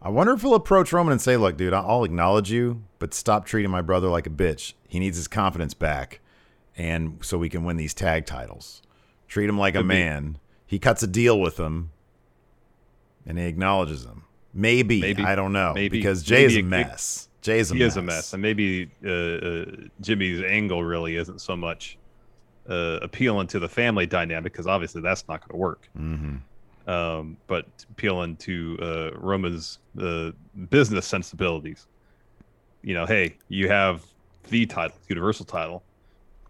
I 0.00 0.08
wonder 0.08 0.32
if 0.32 0.40
he'll 0.42 0.54
approach 0.54 0.92
Roman 0.92 1.12
and 1.12 1.20
say, 1.20 1.36
Look, 1.36 1.56
dude, 1.56 1.72
I'll 1.72 2.04
acknowledge 2.04 2.50
you, 2.50 2.82
but 2.98 3.14
stop 3.14 3.44
treating 3.46 3.70
my 3.70 3.82
brother 3.82 4.08
like 4.08 4.26
a 4.26 4.30
bitch. 4.30 4.74
He 4.88 4.98
needs 4.98 5.16
his 5.16 5.28
confidence 5.28 5.74
back. 5.74 6.20
And 6.76 7.18
so 7.22 7.36
we 7.38 7.48
can 7.48 7.64
win 7.64 7.76
these 7.76 7.94
tag 7.94 8.26
titles. 8.26 8.82
Treat 9.28 9.48
him 9.48 9.58
like 9.58 9.74
a 9.74 9.78
Could 9.78 9.88
be. 9.88 9.94
man. 9.94 10.38
He 10.66 10.78
cuts 10.78 11.02
a 11.02 11.06
deal 11.06 11.38
with 11.40 11.58
him 11.58 11.90
and 13.26 13.38
he 13.38 13.44
acknowledges 13.46 14.04
him. 14.04 14.22
Maybe. 14.54 15.00
Maybe. 15.00 15.22
I 15.22 15.34
don't 15.34 15.52
know. 15.52 15.72
Maybe. 15.74 15.98
Because 15.98 16.22
Jay 16.22 16.44
is 16.44 16.56
a 16.56 16.62
Maybe 16.62 16.82
it- 16.82 16.88
mess. 16.88 17.28
Jay 17.40 17.58
is 17.58 17.70
a 17.72 17.74
he 17.74 17.80
mess. 17.80 17.92
is 17.92 17.96
a 17.96 18.02
mess, 18.02 18.32
and 18.34 18.40
maybe 18.42 18.88
uh, 19.04 19.10
uh, 19.10 19.64
Jimmy's 20.00 20.42
angle 20.44 20.84
really 20.84 21.16
isn't 21.16 21.40
so 21.40 21.56
much 21.56 21.98
uh, 22.70 23.00
appealing 23.02 23.48
to 23.48 23.58
the 23.58 23.68
family 23.68 24.06
dynamic 24.06 24.52
because 24.52 24.68
obviously 24.68 25.00
that's 25.02 25.26
not 25.26 25.40
going 25.40 25.50
to 25.50 25.56
work. 25.56 25.88
Mm-hmm. 25.98 26.36
Um, 26.88 27.36
but 27.48 27.66
appealing 27.90 28.36
to 28.36 28.78
uh, 28.80 29.10
Roman's 29.18 29.80
uh, 30.00 30.30
business 30.70 31.04
sensibilities. 31.06 31.88
You 32.82 32.94
know, 32.94 33.06
hey, 33.06 33.36
you 33.48 33.68
have 33.68 34.04
the 34.48 34.66
title, 34.66 34.96
Universal 35.08 35.46
title. 35.46 35.82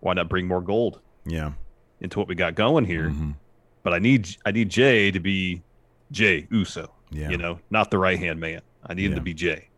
Why 0.01 0.13
not 0.13 0.29
bring 0.29 0.47
more 0.47 0.61
gold 0.61 1.01
Yeah. 1.25 1.53
into 2.03 2.19
what 2.19 2.29
we 2.29 2.35
got 2.35 2.55
going 2.55 2.85
here? 2.85 3.09
Mhm. 3.09 3.35
but 3.83 3.93
I 3.95 3.99
need 3.99 4.29
I 4.45 4.51
need 4.53 4.69
Jay 4.69 5.11
to 5.11 5.21
be 5.21 5.63
Jay 6.13 6.47
Uso. 6.51 6.93
Yeah. 7.11 7.31
You 7.31 7.37
know, 7.39 7.59
not 7.71 7.91
the 7.91 7.99
right 7.99 8.19
hand 8.19 8.39
man. 8.39 8.61
I 8.87 8.95
need 8.95 9.07
him 9.07 9.15
to 9.17 9.21
be 9.21 9.35
Jay. 9.35 9.69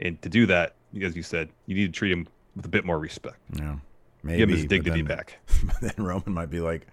And 0.00 0.20
to 0.22 0.28
do 0.30 0.46
that, 0.46 0.74
as 1.02 1.14
you 1.14 1.22
said, 1.22 1.50
you 1.66 1.74
need 1.76 1.92
to 1.92 1.98
treat 1.98 2.10
him 2.12 2.26
with 2.56 2.64
a 2.64 2.68
bit 2.68 2.84
more 2.84 2.98
respect. 2.98 3.36
Yeah. 3.54 3.76
Maybe 4.22 4.38
Give 4.38 4.48
him 4.48 4.56
his 4.56 4.64
dignity 4.66 5.02
then- 5.02 5.16
back. 5.16 5.38
But 5.64 5.80
then 5.96 6.04
Roman 6.04 6.32
might 6.32 6.50
be 6.50 6.60
like, 6.60 6.86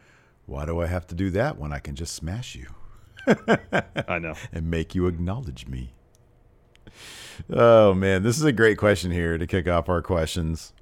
"Why 0.46 0.66
do 0.66 0.82
I 0.82 0.88
have 0.88 1.08
to 1.08 1.16
do 1.16 1.30
that 1.32 1.58
when 1.58 1.72
I 1.74 1.80
can 1.80 1.96
just 1.96 2.14
smash 2.14 2.56
you 2.56 2.68
I 4.08 4.20
know. 4.20 4.34
and 4.52 4.70
make 4.70 4.94
you 4.96 5.08
acknowledge 5.08 5.68
me?" 5.68 5.94
Oh 7.50 7.94
man, 7.94 8.24
this 8.24 8.38
is 8.38 8.44
a 8.44 8.52
great 8.52 8.78
question 8.78 9.12
here 9.12 9.38
to 9.38 9.46
kick 9.48 9.68
off 9.68 9.90
our 9.90 10.02
questions. 10.02 10.74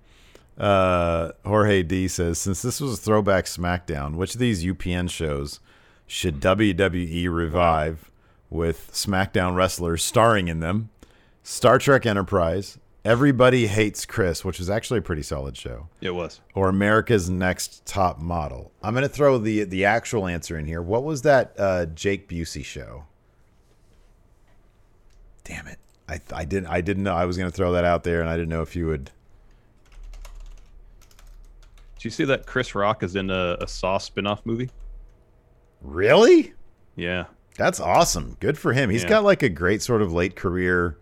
Uh, 0.57 1.31
Jorge 1.45 1.83
D 1.83 2.07
says, 2.07 2.37
since 2.39 2.61
this 2.61 2.79
was 2.79 2.93
a 2.93 3.01
throwback 3.01 3.45
SmackDown, 3.45 4.15
which 4.15 4.35
of 4.35 4.39
these 4.39 4.63
UPN 4.63 5.09
shows 5.09 5.59
should 6.07 6.39
WWE 6.39 7.31
revive 7.33 8.11
with 8.49 8.91
SmackDown 8.93 9.55
wrestlers 9.55 10.03
starring 10.03 10.47
in 10.47 10.59
them? 10.59 10.89
Star 11.43 11.77
Trek 11.79 12.05
Enterprise, 12.05 12.77
Everybody 13.03 13.67
Hates 13.67 14.03
Chris, 14.05 14.43
which 14.43 14.59
is 14.59 14.67
actually 14.67 14.97
a 14.97 15.01
pretty 15.03 15.21
solid 15.21 15.55
show, 15.55 15.89
It 16.01 16.15
was. 16.15 16.41
or 16.55 16.69
America's 16.69 17.29
Next 17.29 17.85
Top 17.85 18.19
Model. 18.19 18.71
I'm 18.81 18.93
going 18.95 19.03
to 19.03 19.09
throw 19.09 19.37
the 19.37 19.63
the 19.63 19.85
actual 19.85 20.25
answer 20.25 20.57
in 20.57 20.65
here. 20.65 20.81
What 20.81 21.03
was 21.03 21.21
that 21.21 21.53
uh, 21.59 21.85
Jake 21.87 22.27
Busey 22.27 22.65
show? 22.65 23.05
Damn 25.43 25.67
it. 25.67 25.77
I, 26.09 26.19
I 26.33 26.45
didn't 26.45 26.67
I 26.67 26.81
didn't 26.81 27.03
know 27.03 27.13
I 27.15 27.25
was 27.25 27.37
going 27.37 27.49
to 27.49 27.55
throw 27.55 27.73
that 27.73 27.85
out 27.85 28.03
there 28.03 28.21
and 28.21 28.29
I 28.29 28.35
didn't 28.35 28.49
know 28.49 28.61
if 28.63 28.75
you 28.75 28.87
would 28.87 29.05
Did 31.97 32.05
you 32.05 32.09
see 32.11 32.25
that 32.25 32.45
Chris 32.47 32.73
Rock 32.75 33.03
is 33.03 33.15
in 33.15 33.29
a, 33.29 33.57
a 33.61 33.67
Saw 33.67 33.97
spin-off 33.99 34.43
movie? 34.45 34.69
Really? 35.85 36.53
Yeah. 36.95 37.25
That's 37.57 37.79
awesome. 37.79 38.35
Good 38.39 38.57
for 38.57 38.73
him. 38.73 38.89
He's 38.89 39.03
Yeah. 39.03 39.09
got 39.09 39.23
like 39.23 39.43
a 39.43 39.49
great 39.49 39.81
sort 39.81 40.01
of 40.01 40.11
late 40.11 40.35
career. 40.35 40.97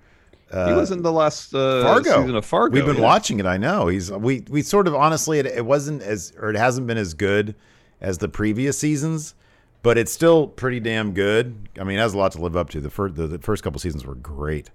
Uh, 0.51 0.67
he 0.67 0.73
was 0.73 0.91
in 0.91 1.01
the 1.01 1.11
last 1.11 1.53
uh, 1.55 1.81
Fargo. 1.84 2.21
season 2.21 2.36
of 2.36 2.45
Fargo. 2.45 2.75
We've 2.75 2.86
been 2.86 2.97
yeah. 2.97 3.01
watching 3.01 3.39
it. 3.39 3.45
I 3.47 3.57
know. 3.57 3.88
He's 3.88 4.11
we 4.11 4.45
we 4.49 4.61
sort 4.61 4.88
of 4.88 4.93
honestly 4.93 5.39
it, 5.39 5.47
it 5.47 5.65
wasn't 5.65 6.03
as 6.03 6.31
or 6.38 6.51
it 6.51 6.55
hasn't 6.55 6.86
been 6.86 6.97
as 6.97 7.15
good 7.15 7.55
as 8.01 8.19
the 8.19 8.29
previous 8.29 8.77
seasons, 8.77 9.34
but 9.81 9.97
it's 9.97 10.11
still 10.11 10.47
pretty 10.47 10.79
damn 10.79 11.13
good. 11.13 11.69
I 11.79 11.84
mean, 11.84 11.97
it 11.97 12.01
has 12.01 12.13
a 12.13 12.17
lot 12.19 12.34
to 12.34 12.41
live 12.41 12.55
up 12.55 12.69
to. 12.71 12.81
The 12.81 12.91
first 12.91 13.15
the, 13.15 13.25
the 13.25 13.39
first 13.39 13.63
couple 13.63 13.79
seasons 13.79 14.05
were 14.05 14.13
great. 14.13 14.69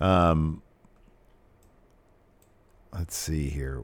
Um, 0.00 0.62
let's 2.94 3.14
see 3.14 3.50
here. 3.50 3.82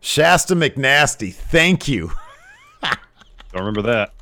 Shasta 0.00 0.54
McNasty, 0.54 1.32
thank 1.32 1.88
you. 1.88 2.12
Don't 3.52 3.64
remember 3.64 3.82
that. 3.82 4.12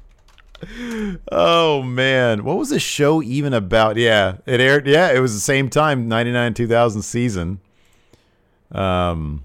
Oh 1.30 1.82
man, 1.82 2.44
what 2.44 2.56
was 2.56 2.70
the 2.70 2.80
show 2.80 3.22
even 3.22 3.52
about? 3.52 3.96
Yeah, 3.96 4.38
it 4.46 4.60
aired. 4.60 4.86
Yeah, 4.86 5.12
it 5.12 5.18
was 5.18 5.34
the 5.34 5.40
same 5.40 5.68
time, 5.68 6.08
ninety 6.08 6.32
nine 6.32 6.54
two 6.54 6.66
thousand 6.66 7.02
season. 7.02 7.60
Um, 8.72 9.44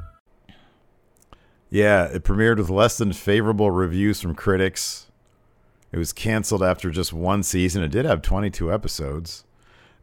Yeah, 1.71 2.03
it 2.03 2.23
premiered 2.23 2.57
with 2.57 2.69
less 2.69 2.97
than 2.97 3.13
favorable 3.13 3.71
reviews 3.71 4.21
from 4.21 4.35
critics. 4.35 5.07
It 5.91 5.97
was 5.97 6.13
canceled 6.13 6.61
after 6.61 6.91
just 6.91 7.13
one 7.13 7.43
season. 7.43 7.81
It 7.81 7.91
did 7.91 8.05
have 8.05 8.21
22 8.21 8.71
episodes. 8.71 9.45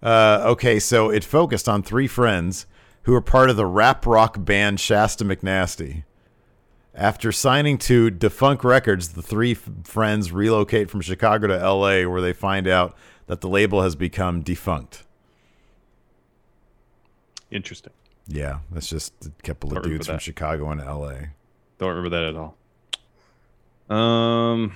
Uh, 0.02 0.40
okay, 0.44 0.78
so 0.78 1.10
it 1.10 1.24
focused 1.24 1.68
on 1.68 1.82
three 1.82 2.06
friends 2.06 2.66
who 3.02 3.12
were 3.12 3.20
part 3.20 3.50
of 3.50 3.56
the 3.56 3.66
rap 3.66 4.06
rock 4.06 4.36
band 4.38 4.80
Shasta 4.80 5.24
McNasty. 5.24 6.04
After 6.94 7.30
signing 7.32 7.78
to 7.78 8.10
Defunct 8.10 8.64
Records, 8.64 9.10
the 9.10 9.22
three 9.22 9.52
f- 9.52 9.68
friends 9.84 10.32
relocate 10.32 10.90
from 10.90 11.00
Chicago 11.00 11.46
to 11.48 11.56
LA, 11.56 12.10
where 12.10 12.20
they 12.20 12.32
find 12.32 12.66
out 12.66 12.96
that 13.26 13.40
the 13.40 13.48
label 13.48 13.82
has 13.82 13.94
become 13.94 14.40
defunct. 14.40 15.04
Interesting. 17.50 17.92
Yeah, 18.26 18.58
that's 18.70 18.88
just 18.88 19.12
a 19.24 19.30
couple 19.42 19.76
of 19.76 19.82
dudes 19.82 20.06
from. 20.06 20.18
Chicago 20.18 20.70
and 20.70 20.80
LA. 20.80 21.28
Don't 21.78 21.88
remember 21.90 22.10
that 22.10 22.24
at 22.24 22.36
all. 22.36 22.56
Um. 23.96 24.74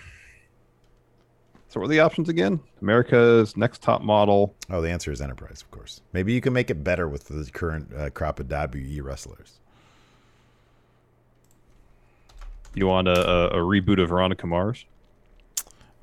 So 1.68 1.80
what 1.80 1.86
are 1.86 1.88
the 1.88 2.00
options 2.00 2.28
again? 2.28 2.60
America's 2.82 3.56
Next 3.56 3.80
Top 3.80 4.02
Model. 4.02 4.54
Oh, 4.68 4.82
the 4.82 4.90
answer 4.90 5.10
is 5.10 5.22
Enterprise, 5.22 5.62
of 5.62 5.70
course. 5.70 6.02
Maybe 6.12 6.34
you 6.34 6.42
can 6.42 6.52
make 6.52 6.68
it 6.68 6.84
better 6.84 7.08
with 7.08 7.28
the 7.28 7.48
current 7.50 7.90
uh, 7.96 8.10
crop 8.10 8.40
of 8.40 8.48
WWE 8.48 9.02
wrestlers. 9.02 9.58
You 12.74 12.86
want 12.88 13.08
a, 13.08 13.12
a, 13.12 13.46
a 13.48 13.56
reboot 13.64 14.02
of 14.02 14.10
Veronica 14.10 14.46
Mars? 14.46 14.84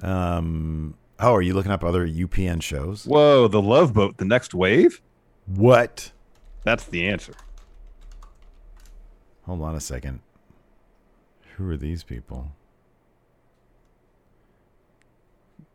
Um, 0.01 0.95
oh, 1.19 1.35
are 1.35 1.41
you 1.41 1.53
looking 1.53 1.71
up 1.71 1.83
other 1.83 2.07
UPN 2.07 2.63
shows? 2.63 3.05
Whoa, 3.05 3.47
the 3.47 3.61
Love 3.61 3.93
Boat, 3.93 4.17
the 4.17 4.25
next 4.25 4.55
wave? 4.55 5.01
What? 5.45 6.11
That's 6.63 6.85
the 6.85 7.07
answer. 7.07 7.33
Hold 9.43 9.61
on 9.61 9.75
a 9.75 9.79
second. 9.79 10.21
Who 11.59 11.69
are 11.69 11.77
these 11.77 12.05
people? 12.05 12.53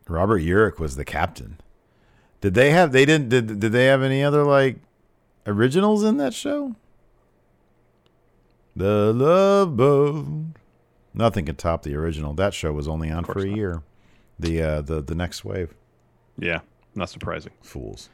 Robert 0.07 0.39
Urich 0.41 0.79
was 0.79 0.95
the 0.95 1.05
captain. 1.05 1.59
Did 2.41 2.55
they 2.55 2.71
have? 2.71 2.91
They 2.91 3.05
didn't. 3.05 3.29
Did 3.29 3.59
Did 3.59 3.71
they 3.71 3.85
have 3.85 4.01
any 4.01 4.23
other 4.23 4.43
like 4.43 4.77
originals 5.45 6.03
in 6.03 6.17
that 6.17 6.33
show? 6.33 6.75
The 8.75 9.13
Love 9.13 9.77
Boat. 9.77 10.25
Nothing 11.13 11.45
can 11.45 11.55
top 11.55 11.83
the 11.83 11.95
original. 11.95 12.33
That 12.33 12.55
show 12.55 12.73
was 12.73 12.87
only 12.87 13.11
on 13.11 13.23
for 13.23 13.39
a 13.41 13.45
not. 13.45 13.55
year. 13.55 13.83
The 14.39 14.61
uh, 14.63 14.81
the 14.81 15.01
the 15.03 15.15
next 15.15 15.45
wave. 15.45 15.75
Yeah, 16.39 16.61
not 16.95 17.11
surprising. 17.11 17.53
Fools. 17.61 18.09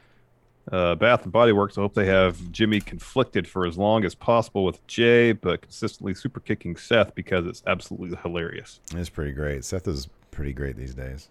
Uh, 0.70 0.94
Bath 0.94 1.24
and 1.24 1.32
Body 1.32 1.52
Works. 1.52 1.76
I 1.76 1.80
hope 1.80 1.94
they 1.94 2.06
have 2.06 2.52
Jimmy 2.52 2.80
conflicted 2.80 3.48
for 3.48 3.66
as 3.66 3.76
long 3.76 4.04
as 4.04 4.14
possible 4.14 4.64
with 4.64 4.86
Jay, 4.86 5.32
but 5.32 5.62
consistently 5.62 6.14
super 6.14 6.38
kicking 6.38 6.76
Seth 6.76 7.14
because 7.14 7.46
it's 7.46 7.62
absolutely 7.66 8.16
hilarious. 8.22 8.80
It's 8.94 9.08
pretty 9.08 9.32
great. 9.32 9.64
Seth 9.64 9.88
is 9.88 10.08
pretty 10.30 10.52
great 10.52 10.76
these 10.76 10.94
days. 10.94 11.28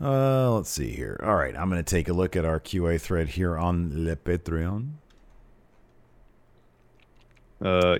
Uh, 0.00 0.52
let's 0.52 0.70
see 0.70 0.90
here. 0.90 1.20
All 1.22 1.36
right, 1.36 1.54
I'm 1.56 1.68
going 1.70 1.82
to 1.82 1.90
take 1.90 2.08
a 2.08 2.12
look 2.12 2.36
at 2.36 2.44
our 2.44 2.60
QA 2.60 3.00
thread 3.00 3.28
here 3.28 3.56
on 3.56 4.04
Le 4.04 4.16
Patreon. 4.16 4.92
Uh, 7.62 7.98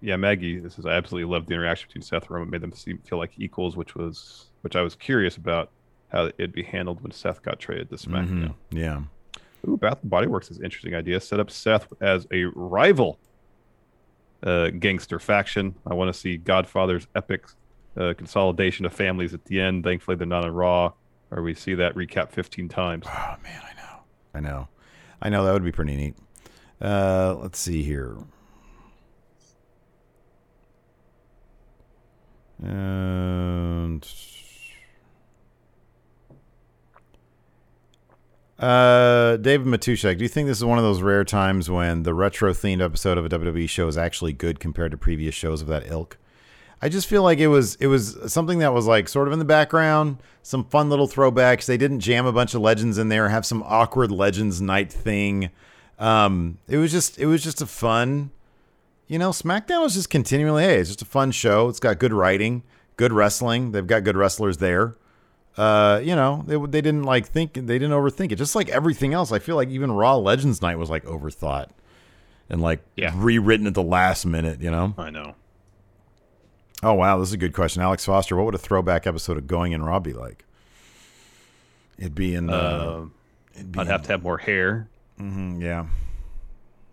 yeah, 0.00 0.16
Maggie. 0.16 0.58
This 0.58 0.78
is 0.78 0.86
I 0.86 0.92
absolutely 0.92 1.30
loved 1.30 1.48
the 1.48 1.54
interaction 1.54 1.88
between 1.88 2.02
Seth 2.02 2.22
and 2.22 2.30
Roman. 2.30 2.50
Made 2.50 2.60
them 2.60 2.72
seem 2.72 2.98
feel 2.98 3.18
like 3.18 3.32
equals, 3.38 3.76
which 3.76 3.94
was 3.94 4.46
which 4.62 4.76
I 4.76 4.82
was 4.82 4.94
curious 4.94 5.36
about 5.36 5.70
how 6.08 6.26
it'd 6.38 6.52
be 6.52 6.62
handled 6.62 7.02
when 7.02 7.12
Seth 7.12 7.42
got 7.42 7.58
traded 7.58 7.90
to 7.90 7.96
SmackDown. 7.96 8.48
Mhm, 8.48 8.54
Yeah. 8.70 9.02
Ooh, 9.68 9.76
Bath 9.76 9.98
and 10.02 10.10
Body 10.10 10.26
Works 10.28 10.50
is 10.50 10.58
an 10.58 10.64
interesting 10.64 10.94
idea. 10.94 11.20
Set 11.20 11.40
up 11.40 11.50
Seth 11.50 11.92
as 12.00 12.26
a 12.32 12.44
rival 12.54 13.18
uh, 14.42 14.68
gangster 14.70 15.18
faction. 15.18 15.74
I 15.86 15.94
want 15.94 16.12
to 16.12 16.18
see 16.18 16.36
Godfather's 16.36 17.08
epic 17.16 17.46
uh, 17.96 18.14
consolidation 18.16 18.84
of 18.86 18.92
families 18.92 19.34
at 19.34 19.44
the 19.46 19.60
end. 19.60 19.82
Thankfully, 19.82 20.16
they're 20.16 20.26
not 20.26 20.44
on 20.44 20.52
Raw, 20.52 20.92
or 21.30 21.42
we 21.42 21.54
see 21.54 21.74
that 21.74 21.94
recap 21.96 22.30
15 22.30 22.68
times. 22.68 23.06
Oh 23.08 23.34
man, 23.42 23.62
I 23.64 23.74
know. 23.74 23.98
I 24.34 24.40
know. 24.40 24.68
I 25.22 25.28
know 25.30 25.44
that 25.44 25.52
would 25.54 25.64
be 25.64 25.72
pretty 25.72 25.96
neat. 25.96 26.14
Uh, 26.80 27.34
let's 27.40 27.58
see 27.58 27.82
here. 27.82 28.16
And 32.62 34.06
uh, 38.58 39.36
David 39.36 39.66
Matushak, 39.66 40.18
do 40.18 40.24
you 40.24 40.28
think 40.28 40.48
this 40.48 40.58
is 40.58 40.64
one 40.64 40.78
of 40.78 40.84
those 40.84 41.02
rare 41.02 41.24
times 41.24 41.70
when 41.70 42.04
the 42.04 42.14
retro 42.14 42.52
themed 42.52 42.82
episode 42.82 43.18
of 43.18 43.24
a 43.24 43.28
WWE 43.28 43.68
show 43.68 43.86
is 43.86 43.98
actually 43.98 44.32
good 44.32 44.60
compared 44.60 44.92
to 44.92 44.96
previous 44.96 45.34
shows 45.34 45.60
of 45.60 45.68
that 45.68 45.90
ilk? 45.90 46.16
I 46.80 46.88
just 46.88 47.06
feel 47.06 47.22
like 47.22 47.38
it 47.38 47.48
was 47.48 47.74
it 47.76 47.86
was 47.86 48.16
something 48.32 48.58
that 48.58 48.72
was 48.72 48.86
like 48.86 49.08
sort 49.08 49.28
of 49.28 49.32
in 49.32 49.38
the 49.38 49.44
background, 49.44 50.18
some 50.42 50.64
fun 50.64 50.90
little 50.90 51.08
throwbacks. 51.08 51.66
They 51.66 51.76
didn't 51.78 52.00
jam 52.00 52.26
a 52.26 52.32
bunch 52.32 52.54
of 52.54 52.60
legends 52.60 52.98
in 52.98 53.08
there, 53.08 53.28
have 53.28 53.46
some 53.46 53.62
awkward 53.62 54.10
legends 54.10 54.60
night 54.60 54.92
thing. 54.92 55.50
Um, 55.98 56.58
it 56.68 56.76
was 56.76 56.92
just 56.92 57.18
it 57.18 57.26
was 57.26 57.42
just 57.42 57.62
a 57.62 57.66
fun, 57.66 58.30
you 59.06 59.18
know, 59.18 59.30
SmackDown 59.30 59.82
was 59.82 59.94
just 59.94 60.10
continually 60.10 60.64
hey, 60.64 60.78
it's 60.78 60.90
just 60.90 61.02
a 61.02 61.06
fun 61.06 61.30
show. 61.30 61.68
It's 61.68 61.80
got 61.80 61.98
good 61.98 62.12
writing, 62.12 62.62
good 62.96 63.12
wrestling. 63.12 63.72
They've 63.72 63.86
got 63.86 64.04
good 64.04 64.16
wrestlers 64.16 64.58
there. 64.58 64.96
Uh, 65.56 66.00
you 66.04 66.14
know, 66.14 66.44
they 66.46 66.56
they 66.56 66.80
didn't 66.82 67.04
like 67.04 67.26
think 67.26 67.54
they 67.54 67.78
didn't 67.78 67.92
overthink 67.92 68.30
it. 68.32 68.36
Just 68.36 68.54
like 68.54 68.68
everything 68.68 69.14
else, 69.14 69.32
I 69.32 69.38
feel 69.38 69.56
like 69.56 69.68
even 69.70 69.90
Raw 69.90 70.16
Legends 70.16 70.60
Night 70.60 70.76
was 70.78 70.90
like 70.90 71.04
overthought 71.06 71.68
and 72.50 72.60
like 72.60 72.80
Yeah. 72.96 73.12
rewritten 73.16 73.66
at 73.66 73.74
the 73.74 73.82
last 73.82 74.26
minute. 74.26 74.60
You 74.60 74.70
know. 74.70 74.94
I 74.98 75.08
know. 75.10 75.34
Oh 76.82 76.92
wow, 76.92 77.18
this 77.18 77.28
is 77.28 77.32
a 77.34 77.38
good 77.38 77.54
question, 77.54 77.80
Alex 77.80 78.04
Foster. 78.04 78.36
What 78.36 78.44
would 78.44 78.54
a 78.54 78.58
throwback 78.58 79.06
episode 79.06 79.38
of 79.38 79.46
Going 79.46 79.72
in 79.72 79.82
Raw 79.82 79.98
be 79.98 80.12
like? 80.12 80.44
It'd 81.98 82.14
be 82.14 82.34
in. 82.34 82.50
Uh, 82.50 82.96
Um, 82.98 83.14
it'd 83.54 83.72
be 83.72 83.78
I'd 83.78 83.86
have 83.86 84.02
to 84.02 84.08
have 84.08 84.22
more 84.22 84.36
hair, 84.36 84.88
Mhm, 85.18 85.62
yeah, 85.62 85.86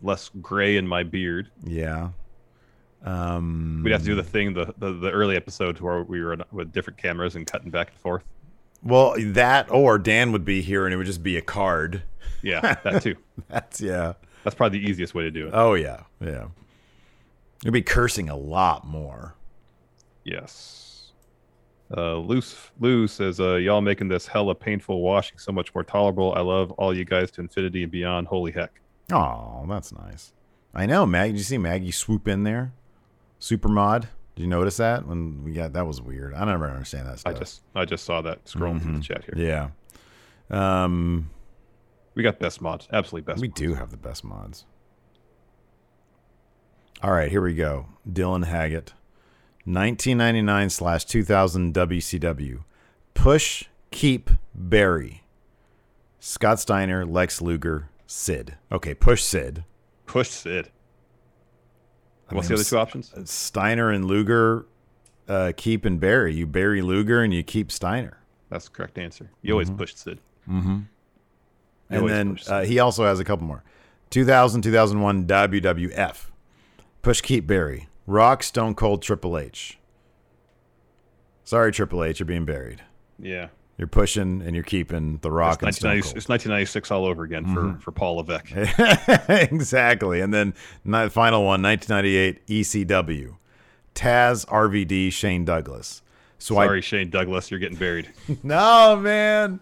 less 0.02 0.32
gray 0.42 0.78
in 0.78 0.88
my 0.88 1.04
beard. 1.04 1.50
yeah. 1.66 2.12
Um, 3.04 3.82
We'd 3.84 3.92
have 3.92 4.00
to 4.04 4.06
do 4.08 4.16
the 4.16 4.24
thing 4.24 4.54
the, 4.54 4.74
the, 4.78 4.94
the 4.94 5.12
early 5.12 5.36
episodes 5.36 5.82
where 5.82 6.04
we 6.04 6.24
were 6.24 6.38
with 6.54 6.72
different 6.72 6.98
cameras 6.98 7.36
and 7.36 7.46
cutting 7.46 7.70
back 7.70 7.90
and 7.90 7.98
forth. 8.00 8.24
Well, 8.84 9.16
that 9.18 9.72
or 9.72 9.98
Dan 9.98 10.32
would 10.32 10.46
be 10.46 10.62
here, 10.62 10.86
and 10.86 10.94
it 10.94 10.98
would 10.98 11.06
just 11.06 11.24
be 11.24 11.38
a 11.38 11.42
card. 11.42 12.04
Yeah, 12.42 12.76
that 12.84 13.02
too. 13.02 13.16
That's 13.50 13.82
yeah. 13.82 14.14
That's 14.44 14.56
probably 14.56 14.80
the 14.80 14.90
easiest 14.90 15.16
way 15.16 15.24
to 15.24 15.32
do 15.32 15.48
it. 15.48 15.52
Oh 15.54 15.74
yeah, 15.74 16.02
yeah. 16.20 16.48
You'd 17.64 17.72
be 17.72 17.82
cursing 17.82 18.30
a 18.30 18.36
lot 18.36 18.86
more. 18.86 19.36
Yes. 20.26 21.12
Uh, 21.96 22.18
Loose 22.18 22.72
Lou 22.80 23.08
says, 23.08 23.40
uh, 23.40 23.56
"Y'all 23.56 23.82
making 23.82 24.10
this 24.10 24.28
hella 24.28 24.56
painful 24.56 25.02
washing 25.02 25.38
so 25.38 25.52
much 25.52 25.74
more 25.74 25.84
tolerable. 25.84 26.34
I 26.36 26.42
love 26.42 26.72
all 26.72 26.96
you 26.96 27.06
guys 27.06 27.32
to 27.32 27.42
infinity 27.42 27.84
and 27.84 27.92
beyond. 27.92 28.28
Holy 28.28 28.52
heck!" 28.52 28.82
Oh, 29.12 29.66
that's 29.70 29.94
nice. 29.94 30.34
I 30.74 30.86
know, 30.86 31.06
Maggie. 31.06 31.34
Did 31.34 31.38
you 31.40 31.44
see 31.44 31.58
Maggie 31.58 31.92
swoop 31.92 32.28
in 32.28 32.44
there? 32.44 32.74
Super 33.40 33.70
mod. 33.70 34.08
Did 34.36 34.42
you 34.44 34.48
notice 34.48 34.78
that 34.78 35.06
when 35.06 35.44
we 35.44 35.54
got 35.54 35.74
that 35.74 35.86
was 35.86 36.02
weird. 36.02 36.34
I 36.34 36.44
never 36.46 36.68
understand 36.70 37.08
that 37.08 37.20
stuff. 37.20 37.36
I 37.36 37.38
just 37.40 37.62
I 37.76 37.86
just 37.86 38.04
saw 38.04 38.22
that 38.22 38.46
scrolling 38.46 38.82
through 38.82 38.94
the 38.98 39.02
chat 39.02 39.24
here. 39.26 39.36
yeah. 39.38 39.70
Um, 40.84 41.30
We 42.16 42.24
got 42.24 42.40
best 42.40 42.62
mods, 42.62 42.88
absolutely 42.92 43.32
best. 43.32 43.42
we 43.42 43.48
do 43.48 43.74
have 43.76 43.92
the 43.92 43.98
best 43.98 44.24
mods. 44.24 44.66
All 47.02 47.12
right, 47.12 47.30
here 47.30 47.42
we 47.42 47.54
go. 47.54 47.88
Dylan 48.10 48.46
Haggett, 48.46 48.94
1999 49.66 50.70
slash 50.70 51.06
2000 51.06 51.74
WCW. 51.74 52.64
Push, 53.14 53.66
keep, 53.92 54.30
bury. 54.56 55.24
Scott 56.20 56.60
Steiner, 56.60 57.06
Lex 57.06 57.42
Luger, 57.42 57.90
Sid. 58.08 58.56
Okay, 58.72 58.94
push 58.94 59.22
Sid. 59.24 59.66
Push 60.06 60.30
Sid. 60.30 60.70
I 62.30 62.36
What's 62.36 62.50
mean, 62.50 62.56
the 62.56 62.62
other 62.62 62.70
two 62.70 62.78
options? 62.78 63.14
Steiner 63.30 63.90
and 63.92 64.06
Luger 64.06 64.66
uh, 65.28 65.52
keep 65.56 65.86
and 65.86 66.00
bury. 66.00 66.34
You 66.34 66.46
bury 66.48 66.82
Luger 66.82 67.22
and 67.22 67.34
you 67.34 67.44
keep 67.44 67.72
Steiner. 67.72 68.18
That's 68.50 68.66
the 68.66 68.72
correct 68.72 68.98
answer. 68.98 69.30
You 69.42 69.54
always 69.54 69.70
push 69.70 69.94
Sid. 69.96 70.20
Mm-hmm. 70.50 70.80
And 71.90 72.10
then 72.10 72.40
uh, 72.48 72.64
he 72.64 72.80
also 72.80 73.04
has 73.06 73.20
a 73.20 73.24
couple 73.24 73.46
more. 73.46 73.64
2000, 74.10 74.62
2001 74.62 75.26
WWF. 75.28 76.26
Push 77.02 77.22
Keep 77.22 77.48
Bury. 77.48 77.88
Rock, 78.06 78.44
Stone 78.44 78.76
Cold, 78.76 79.02
Triple 79.02 79.38
H. 79.38 79.80
Sorry, 81.44 81.72
Triple 81.72 82.04
H, 82.04 82.20
you're 82.20 82.26
being 82.26 82.46
buried. 82.46 82.82
yeah. 83.20 83.48
You're 83.84 83.90
pushing 83.90 84.42
and 84.42 84.56
you're 84.56 84.64
keeping 84.64 85.18
The 85.18 85.30
Rock 85.30 85.62
It's, 85.62 85.84
and 85.84 86.00
1990 86.00 86.18
it's 86.18 86.30
1996 86.30 86.90
all 86.90 87.06
over 87.06 87.24
again 87.24 87.54
for, 87.54 87.62
mm-hmm. 87.64 87.80
for 87.80 87.92
Paul 87.92 88.16
Levesque. 88.16 88.50
exactly. 89.52 90.22
And 90.22 90.34
then 90.34 90.54
ni- 90.86 91.10
final 91.10 91.44
one, 91.44 91.62
1998 91.62 92.48
ECW. 92.48 93.36
Taz, 93.94 94.46
RVD, 94.46 95.12
Shane 95.12 95.44
Douglas. 95.44 96.02
So 96.40 96.56
Sorry, 96.56 96.80
Shane 96.80 97.10
Douglas, 97.10 97.52
you're 97.52 97.60
getting 97.60 97.78
buried. 97.78 98.10
No 98.42 98.96
man. 98.96 99.60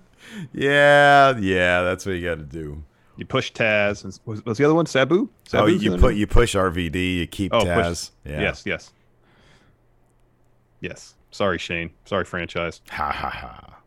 Yeah, 0.53 1.35
yeah, 1.39 1.81
that's 1.81 2.05
what 2.05 2.11
you 2.11 2.23
got 2.23 2.35
to 2.35 2.43
do. 2.43 2.83
You 3.17 3.25
push 3.25 3.51
Taz. 3.51 4.03
And, 4.03 4.19
was, 4.25 4.45
was 4.45 4.59
the 4.59 4.65
other 4.65 4.75
one 4.75 4.85
Sabu? 4.85 5.29
Oh, 5.51 5.65
you 5.65 5.97
put 5.97 6.13
you 6.13 6.27
push 6.27 6.53
RVD, 6.53 7.15
you 7.17 7.25
keep 7.25 7.55
Oh, 7.55 7.65
Taz. 7.65 8.11
push. 8.23 8.31
Yeah. 8.31 8.41
Yes, 8.41 8.63
yes. 8.67 8.91
Yes. 10.79 11.15
Sorry, 11.31 11.57
Shane. 11.57 11.89
Sorry, 12.05 12.23
franchise. 12.23 12.81
Ha 12.91 13.11
ha 13.11 13.29
ha. 13.31 13.80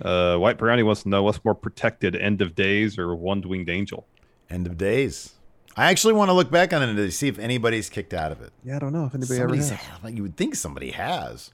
Uh, 0.00 0.36
White 0.36 0.58
Brownie 0.58 0.82
wants 0.82 1.02
to 1.04 1.08
know 1.08 1.22
what's 1.22 1.42
more 1.44 1.54
protected, 1.54 2.14
End 2.16 2.42
of 2.42 2.54
Days 2.54 2.98
or 2.98 3.14
One 3.14 3.40
Winged 3.42 3.70
Angel? 3.70 4.06
End 4.50 4.66
of 4.66 4.76
days. 4.76 5.32
I 5.76 5.90
actually 5.90 6.14
want 6.14 6.28
to 6.30 6.32
look 6.32 6.50
back 6.50 6.72
on 6.72 6.82
it 6.82 6.94
to 6.94 7.10
see 7.10 7.28
if 7.28 7.38
anybody's 7.38 7.90
kicked 7.90 8.14
out 8.14 8.32
of 8.32 8.40
it. 8.40 8.52
Yeah, 8.64 8.76
I 8.76 8.78
don't 8.78 8.92
know 8.92 9.04
if 9.04 9.14
anybody 9.14 9.38
Somebody's 9.38 9.70
ever 9.70 9.80
has. 9.80 10.04
like 10.04 10.16
you 10.16 10.22
would 10.22 10.36
think 10.36 10.54
somebody 10.54 10.92
has, 10.92 11.52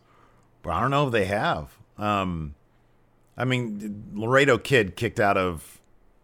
but 0.63 0.71
I 0.71 0.81
don't 0.81 0.91
know 0.91 1.07
if 1.07 1.13
they 1.13 1.25
have. 1.25 1.77
Um, 1.99 2.55
I 3.37 3.45
mean, 3.45 4.05
Laredo 4.15 4.59
Kid 4.59 4.95
kicked 4.95 5.19
out 5.19 5.37
of 5.37 5.81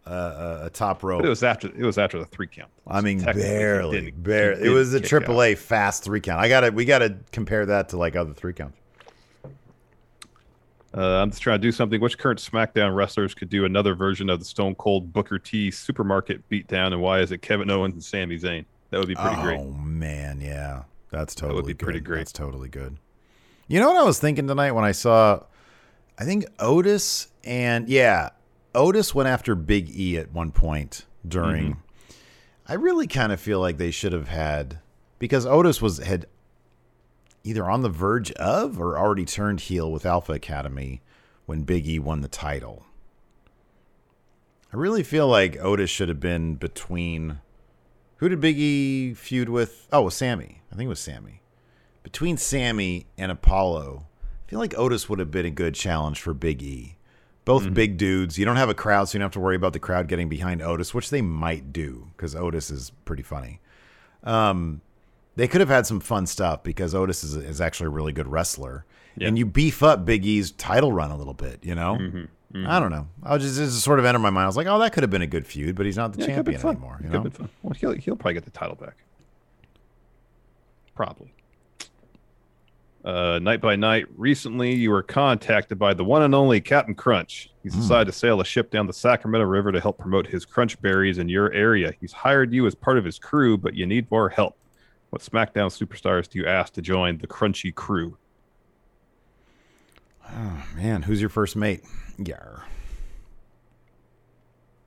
uh, 0.07 0.59
a, 0.61 0.65
a 0.67 0.69
top 0.69 1.03
rope. 1.03 1.21
But 1.21 1.25
it 1.25 1.29
was 1.29 1.43
after 1.43 1.67
it 1.67 1.83
was 1.83 1.97
after 1.97 2.17
the 2.19 2.25
three 2.25 2.47
count. 2.47 2.69
I 2.87 3.01
mean, 3.01 3.21
barely, 3.21 4.11
barely. 4.11 4.65
It 4.65 4.69
was 4.69 4.93
a 4.93 4.99
kick 5.01 5.09
triple 5.09 5.39
out. 5.39 5.49
A 5.49 5.55
fast 5.55 6.03
three 6.03 6.21
count. 6.21 6.39
I 6.39 6.47
got 6.47 6.61
to 6.61 6.69
We 6.69 6.85
got 6.85 6.99
to 6.99 7.17
compare 7.31 7.65
that 7.65 7.89
to 7.89 7.97
like 7.97 8.15
other 8.15 8.33
three 8.33 8.53
counts. 8.53 8.77
Uh, 10.95 11.21
I'm 11.21 11.29
just 11.29 11.41
trying 11.41 11.59
to 11.59 11.61
do 11.61 11.71
something. 11.71 12.01
Which 12.01 12.17
current 12.17 12.39
SmackDown 12.39 12.95
wrestlers 12.95 13.33
could 13.35 13.49
do 13.49 13.65
another 13.65 13.93
version 13.93 14.29
of 14.29 14.39
the 14.39 14.45
Stone 14.45 14.75
Cold 14.75 15.13
Booker 15.13 15.37
T 15.37 15.69
supermarket 15.71 16.47
beatdown, 16.49 16.87
and 16.87 17.01
why 17.01 17.19
is 17.19 17.31
it 17.31 17.41
Kevin 17.41 17.69
Owens 17.69 17.93
and 17.93 18.03
Sami 18.03 18.39
Zayn? 18.39 18.65
That 18.89 18.97
would 18.97 19.07
be 19.07 19.15
pretty 19.15 19.35
oh, 19.37 19.41
great. 19.41 19.59
Oh 19.59 19.71
man, 19.71 20.41
yeah, 20.41 20.83
that's 21.11 21.35
That 21.35 21.41
totally 21.41 21.55
would 21.57 21.67
be 21.67 21.73
good. 21.73 21.83
pretty 21.83 21.99
great. 21.99 22.19
That's 22.19 22.31
totally 22.31 22.69
good. 22.69 22.97
You 23.67 23.79
know 23.79 23.89
what 23.89 23.97
I 23.97 24.03
was 24.03 24.19
thinking 24.19 24.47
tonight 24.47 24.71
when 24.71 24.83
I 24.83 24.93
saw, 24.93 25.43
I 26.17 26.25
think 26.25 26.45
Otis 26.59 27.27
and 27.43 27.87
yeah, 27.87 28.29
Otis 28.73 29.13
went 29.13 29.29
after 29.29 29.53
Big 29.53 29.89
E 29.89 30.17
at 30.17 30.31
one 30.31 30.51
point 30.51 31.05
during. 31.27 31.73
Mm-hmm. 31.73 31.79
I 32.67 32.73
really 32.73 33.07
kind 33.07 33.31
of 33.31 33.39
feel 33.39 33.59
like 33.59 33.77
they 33.77 33.91
should 33.91 34.13
have 34.13 34.27
had 34.27 34.79
because 35.17 35.45
Otis 35.45 35.81
was 35.81 35.97
had 35.99 36.25
either 37.43 37.69
on 37.69 37.81
the 37.81 37.89
verge 37.89 38.31
of 38.33 38.79
or 38.79 38.97
already 38.97 39.25
turned 39.25 39.61
heel 39.61 39.91
with 39.91 40.05
Alpha 40.05 40.33
Academy 40.33 41.01
when 41.45 41.63
Big 41.63 41.87
E 41.87 41.99
won 41.99 42.21
the 42.21 42.27
title. 42.27 42.85
I 44.71 44.77
really 44.77 45.03
feel 45.03 45.27
like 45.27 45.57
Otis 45.59 45.89
should 45.89 46.09
have 46.09 46.19
been 46.19 46.55
between. 46.55 47.39
Who 48.17 48.29
did 48.29 48.39
Big 48.41 48.57
E 48.59 49.13
feud 49.13 49.49
with? 49.49 49.87
Oh, 49.91 50.01
it 50.01 50.05
was 50.05 50.15
Sami. 50.15 50.61
I 50.71 50.75
think 50.75 50.85
it 50.85 50.89
was 50.89 50.99
Sami. 50.99 51.41
between 52.03 52.37
Sami 52.37 53.05
and 53.17 53.31
Apollo, 53.31 54.05
I 54.45 54.49
feel 54.49 54.59
like 54.59 54.77
Otis 54.77 55.07
would 55.09 55.19
have 55.19 55.31
been 55.31 55.45
a 55.45 55.51
good 55.51 55.75
challenge 55.75 56.21
for 56.21 56.33
Big 56.33 56.61
E. 56.61 56.95
Both 57.45 57.73
big 57.73 57.97
dudes. 57.97 58.37
You 58.37 58.45
don't 58.45 58.57
have 58.57 58.69
a 58.69 58.75
crowd, 58.75 59.09
so 59.09 59.15
you 59.15 59.19
don't 59.19 59.25
have 59.25 59.33
to 59.33 59.39
worry 59.39 59.55
about 59.55 59.73
the 59.73 59.79
crowd 59.79 60.07
getting 60.07 60.29
behind 60.29 60.61
Otis, 60.61 60.93
which 60.93 61.09
they 61.09 61.21
might 61.21 61.73
do 61.73 62.11
because 62.15 62.35
Otis 62.35 62.69
is 62.69 62.91
pretty 63.05 63.23
funny. 63.23 63.59
Um, 64.23 64.81
they 65.35 65.47
could 65.47 65.61
have 65.61 65.69
had 65.69 65.85
some 65.85 65.99
fun 65.99 66.25
stuff 66.25 66.63
because 66.63 66.93
Otis 66.93 67.23
is, 67.23 67.35
is 67.35 67.61
actually 67.61 67.87
a 67.87 67.91
really 67.91 68.11
good 68.13 68.27
wrestler, 68.27 68.85
and 69.21 69.37
you 69.37 69.45
beef 69.45 69.81
up 69.83 70.05
Big 70.05 70.25
E's 70.25 70.51
title 70.51 70.91
run 70.91 71.11
a 71.11 71.17
little 71.17 71.33
bit. 71.33 71.59
You 71.63 71.75
know, 71.75 72.25
I 72.65 72.79
don't 72.79 72.91
know. 72.91 73.07
I 73.23 73.33
was 73.35 73.43
just 73.43 73.57
just 73.57 73.83
sort 73.83 73.99
of 73.99 74.05
entered 74.05 74.19
my 74.19 74.29
mind. 74.31 74.43
I 74.45 74.47
was 74.47 74.57
like, 74.57 74.67
oh, 74.67 74.79
that 74.79 74.91
could 74.93 75.03
have 75.03 75.09
been 75.11 75.21
a 75.21 75.27
good 75.27 75.45
feud, 75.45 75.75
but 75.75 75.85
he's 75.85 75.97
not 75.97 76.13
the 76.13 76.19
Yeah, 76.19 76.25
it 76.25 76.27
could've 76.29 76.45
been 76.45 76.53
champion 76.55 76.75
anymore. 76.75 76.99
You 77.03 77.09
know. 77.09 77.47
Well, 77.63 77.73
he'll 77.73 77.91
he'll 77.93 78.15
probably 78.15 78.33
get 78.33 78.45
the 78.45 78.51
title 78.51 78.75
back. 78.75 78.95
Probably. 80.95 81.33
Uh, 83.05 83.39
night 83.41 83.61
by 83.61 83.77
night. 83.77 84.05
Recently, 84.17 84.73
you 84.75 84.91
were 84.91 85.01
contacted 85.01 85.79
by 85.79 85.93
the 85.93 86.03
one 86.03 86.21
and 86.21 86.35
only 86.35 86.59
Captain 86.59 86.93
Crunch. 86.93 87.49
He's 87.63 87.73
Hmm. 87.73 87.79
decided 87.79 88.11
to 88.11 88.17
sail 88.17 88.41
a 88.41 88.45
ship 88.45 88.71
down 88.71 88.87
the 88.87 88.93
Sacramento 88.93 89.45
River 89.47 89.71
to 89.71 89.79
help 89.79 89.97
promote 89.97 90.27
his 90.27 90.45
crunch 90.45 90.79
berries 90.81 91.17
in 91.17 91.29
your 91.29 91.51
area. 91.53 91.93
He's 92.01 92.11
hired 92.11 92.51
you 92.53 92.67
as 92.67 92.75
part 92.75 92.97
of 92.97 93.05
his 93.05 93.17
crew, 93.17 93.57
but 93.57 93.73
you 93.73 93.85
need 93.85 94.11
more 94.11 94.27
help. 94.27 94.57
What 95.09 95.21
SmackDown 95.21 95.69
superstars 95.69 96.29
do 96.29 96.39
you 96.39 96.45
ask 96.45 96.73
to 96.73 96.81
join 96.81 97.17
the 97.17 97.27
Crunchy 97.27 97.73
crew? 97.73 98.17
oh, 100.31 100.63
man, 100.75 101.01
who's 101.01 101.19
your 101.19 101.29
first 101.29 101.55
mate? 101.55 101.81
Yeah, 102.19 102.37
Well, 102.45 102.63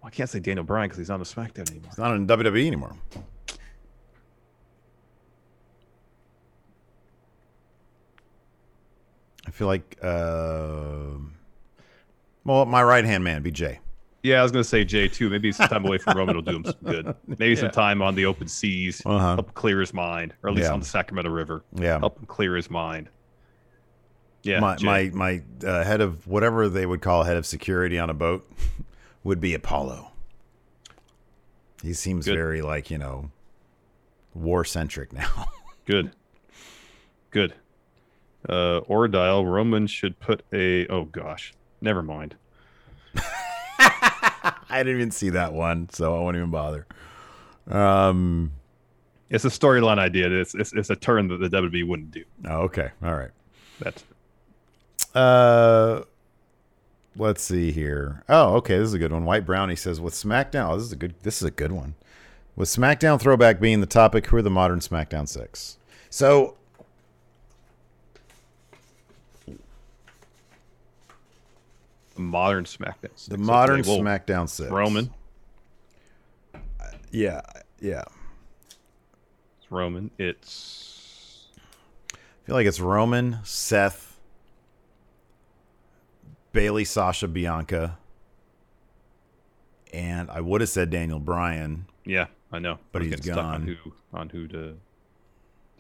I 0.05 0.11
can't 0.11 0.31
say 0.31 0.39
Daniel 0.39 0.65
Bryan 0.65 0.87
because 0.89 0.99
he's 0.99 1.09
not 1.09 1.19
on 1.19 1.25
SmackDown 1.25 1.69
anymore. 1.71 1.91
he's 1.91 1.99
not 1.99 2.15
in 2.15 2.27
WWE 2.27 2.67
anymore. 2.67 2.95
I 9.47 9.51
feel 9.51 9.67
like, 9.67 9.99
uh, 10.03 11.19
well, 12.45 12.65
my 12.67 12.83
right 12.83 13.05
hand 13.05 13.25
man, 13.25 13.43
be 13.43 13.51
Jay. 13.51 13.81
Yeah, 14.23 14.39
I 14.39 14.43
was 14.45 14.53
gonna 14.53 14.63
say 14.63 14.85
Jay 14.85 15.09
too. 15.09 15.29
Maybe 15.29 15.51
some 15.51 15.69
time 15.69 15.85
away 15.85 15.99
from 15.99 16.17
Roman 16.17 16.37
will 16.37 16.43
do 16.43 16.57
him 16.57 16.65
some 16.65 16.75
good. 16.85 17.15
Maybe 17.27 17.57
some 17.57 17.71
time 17.71 18.01
on 18.03 18.15
the 18.15 18.25
open 18.27 18.47
seas, 18.47 19.03
Uh-huh. 19.05 19.35
help 19.35 19.53
clear 19.55 19.81
his 19.81 19.93
mind, 19.93 20.33
or 20.43 20.51
at 20.51 20.55
least 20.57 20.69
Yeah. 20.69 20.75
on 20.75 20.81
the 20.81 20.87
Sacramento 20.87 21.29
River. 21.31 21.65
Yeah. 21.75 21.99
help 21.99 22.19
him 22.19 22.27
clear 22.27 22.55
his 22.55 22.71
mind. 22.71 23.09
Yeah, 24.45 24.61
my 24.61 24.77
Jay. 24.77 24.87
my 24.87 25.11
my 25.13 25.43
uh, 25.69 25.83
head 25.85 26.01
of 26.01 26.27
whatever 26.27 26.69
they 26.69 26.87
would 26.87 27.01
call 27.01 27.25
head 27.25 27.37
of 27.37 27.47
security 27.47 27.99
on 27.99 28.11
a 28.11 28.15
boat 28.15 28.49
would 29.25 29.41
be 29.41 29.55
Apollo. 29.55 30.11
He 31.83 31.93
seems 31.93 32.27
Good. 32.27 32.37
very 32.37 32.63
like 32.63 32.91
you 32.91 32.99
know 32.99 33.31
war 34.35 34.65
centric 34.65 35.13
now. 35.13 35.47
good, 35.85 36.13
good. 37.31 37.55
Uh, 38.49 38.81
Ordile 38.89 39.45
Roman 39.45 39.87
should 39.89 40.19
put 40.21 40.43
a. 40.53 40.87
Oh 40.89 41.05
gosh, 41.07 41.55
never 41.81 42.03
mind. 42.05 42.37
I 44.73 44.79
didn't 44.83 44.97
even 44.97 45.11
see 45.11 45.31
that 45.31 45.53
one, 45.53 45.89
so 45.91 46.17
I 46.17 46.21
won't 46.21 46.37
even 46.37 46.51
bother. 46.51 46.87
Um. 47.71 48.53
It's 49.31 49.47
a 49.47 49.49
storyline 49.49 49.99
idea. 49.99 50.31
It's, 50.31 50.55
it's 50.55 50.75
it's 50.75 50.91
a 50.91 50.97
turn 50.97 51.29
that 51.29 51.39
the 51.39 51.49
WWE 51.49 51.89
wouldn't 51.89 52.11
do. 52.11 52.23
Oh, 52.47 52.63
okay. 52.65 52.91
All 53.03 53.15
right. 53.15 53.31
That's 53.81 54.05
Uh. 55.15 56.03
Let's 57.17 57.43
see 57.43 57.73
here. 57.73 58.25
Oh, 58.29 58.57
okay. 58.57 58.79
This 58.79 58.89
is 58.89 58.95
a 58.95 58.99
good 58.99 59.13
one. 59.13 59.25
White 59.25 59.45
Brownie 59.47 59.77
says, 59.77 60.01
"With 60.01 60.15
SmackDown, 60.15 60.71
oh, 60.71 60.77
this 60.77 60.87
is 60.87 60.93
a 60.93 60.97
good. 60.97 61.15
This 61.23 61.43
is 61.43 61.49
a 61.49 61.51
good 61.51 61.73
one. 61.73 61.95
With 62.57 62.69
SmackDown 62.69 63.19
throwback 63.21 63.61
being 63.61 63.81
the 63.81 63.87
topic, 63.87 64.27
who 64.27 64.37
are 64.37 64.43
the 64.43 64.51
modern 64.51 64.81
SmackDown 64.81 65.27
six? 65.29 65.79
So 66.11 66.57
modern 72.23 72.65
SmackDown. 72.65 73.27
the 73.29 73.39
modern 73.39 73.81
Okay, 73.81 73.91
well, 73.91 74.01
SmackDown 74.01 74.49
six. 74.49 74.71
Roman. 74.71 75.11
Uh, 76.55 76.59
yeah, 77.11 77.41
yeah. 77.81 78.05
It's 79.61 79.71
Roman. 79.71 80.11
It's 80.19 81.49
I 82.13 82.47
feel 82.47 82.57
like 82.57 82.67
it's 82.67 82.81
Roman, 82.81 83.39
Seth, 83.45 84.19
Bayley, 86.53 86.85
Sasha, 86.85 87.29
Bianca, 87.29 87.99
and 89.93 90.31
I 90.31 90.41
would 90.41 90.61
have 90.61 90.71
said 90.71 90.91
Daniel 90.91 91.21
Bryan. 91.21 91.87
yeah, 92.05 92.27
I 92.51 92.59
know, 92.59 92.79
But 92.91 93.03
I 93.03 93.05
he's 93.07 93.23
stuck 93.23 93.37
on 93.39 93.67
gone. 93.67 93.77
who 93.85 93.93
on 94.13 94.29
who 94.31 94.49
to 94.49 94.77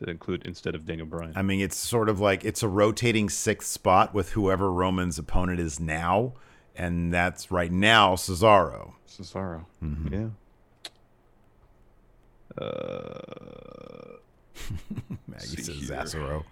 to 0.04 0.10
include 0.10 0.46
instead 0.46 0.74
of 0.74 0.84
Daniel 0.84 1.06
Bryan. 1.06 1.32
I 1.36 1.42
mean, 1.42 1.60
it's 1.60 1.76
sort 1.76 2.08
of 2.08 2.20
like 2.20 2.44
it's 2.44 2.62
a 2.62 2.68
rotating 2.68 3.28
sixth 3.28 3.68
spot 3.70 4.14
with 4.14 4.30
whoever 4.32 4.72
Roman's 4.72 5.18
opponent 5.18 5.60
is 5.60 5.80
now, 5.80 6.34
and 6.76 7.12
that's 7.12 7.50
right 7.50 7.72
now 7.72 8.14
Cesaro. 8.14 8.94
Cesaro. 9.08 9.66
Mm-hmm. 9.82 10.14
Yeah. 10.14 10.28
Uh, 12.62 14.16
Maggie 15.26 15.62
says 15.62 16.12
here. 16.12 16.20
Cesaro. 16.20 16.44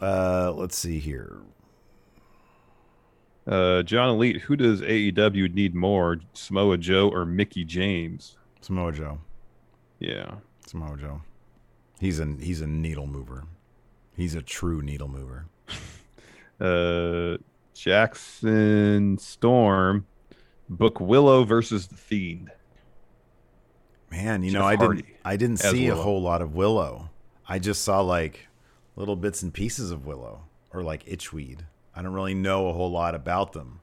Uh, 0.00 0.52
let's 0.54 0.76
see 0.76 0.98
here. 0.98 1.38
Uh, 3.46 3.82
John 3.82 4.08
Elite. 4.10 4.42
Who 4.42 4.56
does 4.56 4.80
AEW 4.80 5.52
need 5.52 5.74
more, 5.74 6.18
Samoa 6.32 6.78
Joe 6.78 7.10
or 7.10 7.24
Mickie 7.24 7.64
James? 7.64 8.36
Samoa 8.60 8.92
Joe. 8.92 9.18
Yeah. 9.98 10.36
Samoa 10.66 10.96
Joe. 10.96 11.20
He's 12.00 12.20
a 12.20 12.26
he's 12.40 12.60
a 12.60 12.66
needle 12.66 13.06
mover. 13.06 13.44
He's 14.16 14.34
a 14.34 14.42
true 14.42 14.82
needle 14.82 15.08
mover. 15.08 15.46
Uh, 16.60 17.36
Jackson 17.74 19.18
Storm. 19.18 20.06
Book 20.68 21.00
Willow 21.00 21.42
versus 21.42 21.88
the 21.88 21.96
Fiend. 21.96 22.50
Man, 24.10 24.44
you 24.44 24.52
Jeff 24.52 24.60
know, 24.60 24.66
I 24.66 24.76
Hardy 24.76 25.02
didn't 25.02 25.16
I 25.24 25.36
didn't 25.36 25.56
see 25.58 25.88
a 25.88 25.96
whole 25.96 26.22
lot 26.22 26.42
of 26.42 26.54
Willow. 26.54 27.10
I 27.48 27.58
just 27.58 27.82
saw 27.82 28.00
like 28.00 28.46
little 28.94 29.16
bits 29.16 29.42
and 29.42 29.52
pieces 29.52 29.90
of 29.90 30.06
Willow 30.06 30.42
or 30.72 30.82
like 30.84 31.04
Itchweed. 31.06 31.60
I 31.94 32.02
don't 32.02 32.12
really 32.12 32.34
know 32.34 32.68
a 32.68 32.72
whole 32.72 32.90
lot 32.90 33.14
about 33.14 33.52
them. 33.52 33.80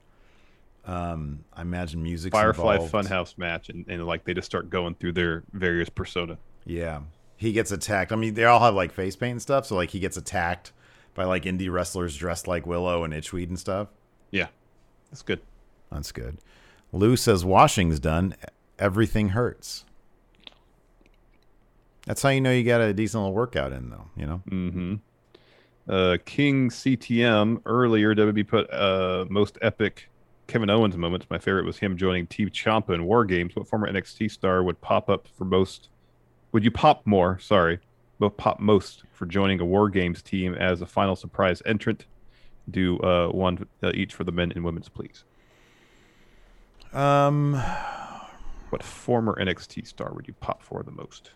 Um, 0.84 1.44
I 1.52 1.62
imagine 1.62 2.02
music. 2.02 2.32
Firefly 2.32 2.74
involved. 2.76 2.92
Funhouse 2.92 3.38
match, 3.38 3.68
and, 3.68 3.86
and 3.88 4.04
like 4.06 4.24
they 4.24 4.34
just 4.34 4.46
start 4.46 4.68
going 4.68 4.94
through 4.94 5.12
their 5.12 5.44
various 5.52 5.88
persona. 5.88 6.38
Yeah. 6.64 7.00
He 7.36 7.52
gets 7.52 7.72
attacked. 7.72 8.12
I 8.12 8.16
mean, 8.16 8.34
they 8.34 8.44
all 8.44 8.60
have 8.60 8.74
like 8.74 8.92
face 8.92 9.16
paint 9.16 9.32
and 9.32 9.42
stuff, 9.42 9.66
so 9.66 9.74
like 9.76 9.90
he 9.90 9.98
gets 9.98 10.16
attacked 10.16 10.72
by 11.14 11.24
like 11.24 11.44
indie 11.44 11.70
wrestlers 11.70 12.16
dressed 12.16 12.46
like 12.46 12.66
Willow 12.66 13.04
and 13.04 13.12
Itchweed 13.12 13.48
and 13.48 13.58
stuff. 13.58 13.88
Yeah, 14.30 14.48
that's 15.10 15.22
good. 15.22 15.40
That's 15.90 16.12
good. 16.12 16.38
Lou 16.92 17.16
says 17.16 17.44
washing's 17.44 18.00
done. 18.00 18.34
Everything 18.78 19.30
hurts. 19.30 19.84
That's 22.06 22.22
how 22.22 22.30
you 22.30 22.40
know 22.40 22.50
you 22.50 22.64
got 22.64 22.80
a 22.80 22.92
decent 22.92 23.22
little 23.22 23.34
workout 23.34 23.72
in, 23.72 23.90
though. 23.90 24.06
You 24.16 24.26
know. 24.26 24.42
Mm-hmm. 24.48 24.94
Uh, 25.88 26.16
King 26.24 26.70
CTM 26.70 27.60
earlier 27.66 28.14
WB 28.14 28.46
put 28.46 28.72
uh 28.72 29.24
most 29.28 29.58
epic 29.62 30.08
Kevin 30.46 30.70
Owens 30.70 30.96
moments. 30.96 31.26
My 31.28 31.38
favorite 31.38 31.64
was 31.64 31.78
him 31.78 31.96
joining 31.96 32.26
Team 32.26 32.50
Ciampa 32.50 32.90
in 32.94 33.04
War 33.04 33.24
Games. 33.24 33.56
What 33.56 33.66
former 33.66 33.90
NXT 33.90 34.30
star 34.30 34.62
would 34.62 34.80
pop 34.80 35.08
up 35.08 35.26
for 35.36 35.44
most? 35.44 35.88
Would 36.52 36.64
you 36.64 36.70
pop 36.70 37.06
more? 37.06 37.38
Sorry, 37.40 37.80
but 38.20 38.36
pop 38.36 38.60
most 38.60 39.02
for 39.12 39.26
joining 39.26 39.60
a 39.60 39.64
War 39.64 39.88
Games 39.88 40.22
team 40.22 40.54
as 40.54 40.82
a 40.82 40.86
final 40.86 41.16
surprise 41.16 41.62
entrant. 41.66 42.06
Do 42.70 42.98
uh 43.00 43.28
one 43.28 43.66
uh, 43.82 43.90
each 43.94 44.14
for 44.14 44.24
the 44.24 44.32
men 44.32 44.52
and 44.52 44.64
women's, 44.64 44.88
please. 44.88 45.24
Um. 46.92 47.60
What 48.72 48.82
former 48.82 49.36
NXT 49.38 49.86
star 49.86 50.14
would 50.14 50.26
you 50.26 50.32
pop 50.40 50.62
for 50.62 50.82
the 50.82 50.90
most? 50.90 51.32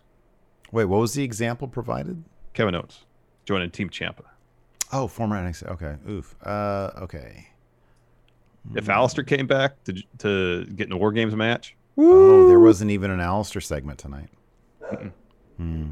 Wait, 0.71 0.85
what 0.85 0.99
was 0.99 1.13
the 1.13 1.23
example 1.23 1.67
provided? 1.67 2.23
Kevin 2.53 2.73
Owens 2.73 3.05
joining 3.45 3.69
Team 3.69 3.89
Ciampa. 3.89 4.23
Oh, 4.91 5.07
former 5.07 5.35
NXT. 5.35 5.69
Okay. 5.71 5.95
Oof. 6.09 6.35
Uh. 6.43 6.91
Okay. 6.97 7.47
If 8.75 8.85
Aleister 8.85 9.25
came 9.25 9.47
back 9.47 9.83
to 9.85 9.93
to 10.19 10.65
get 10.65 10.87
in 10.87 10.93
a 10.93 10.97
War 10.97 11.11
Games 11.11 11.35
match, 11.35 11.75
Oh, 11.97 12.47
there 12.47 12.59
wasn't 12.59 12.91
even 12.91 13.09
an 13.09 13.19
Aleister 13.19 13.61
segment 13.61 13.97
tonight. 13.97 14.29
Hmm. 15.57 15.89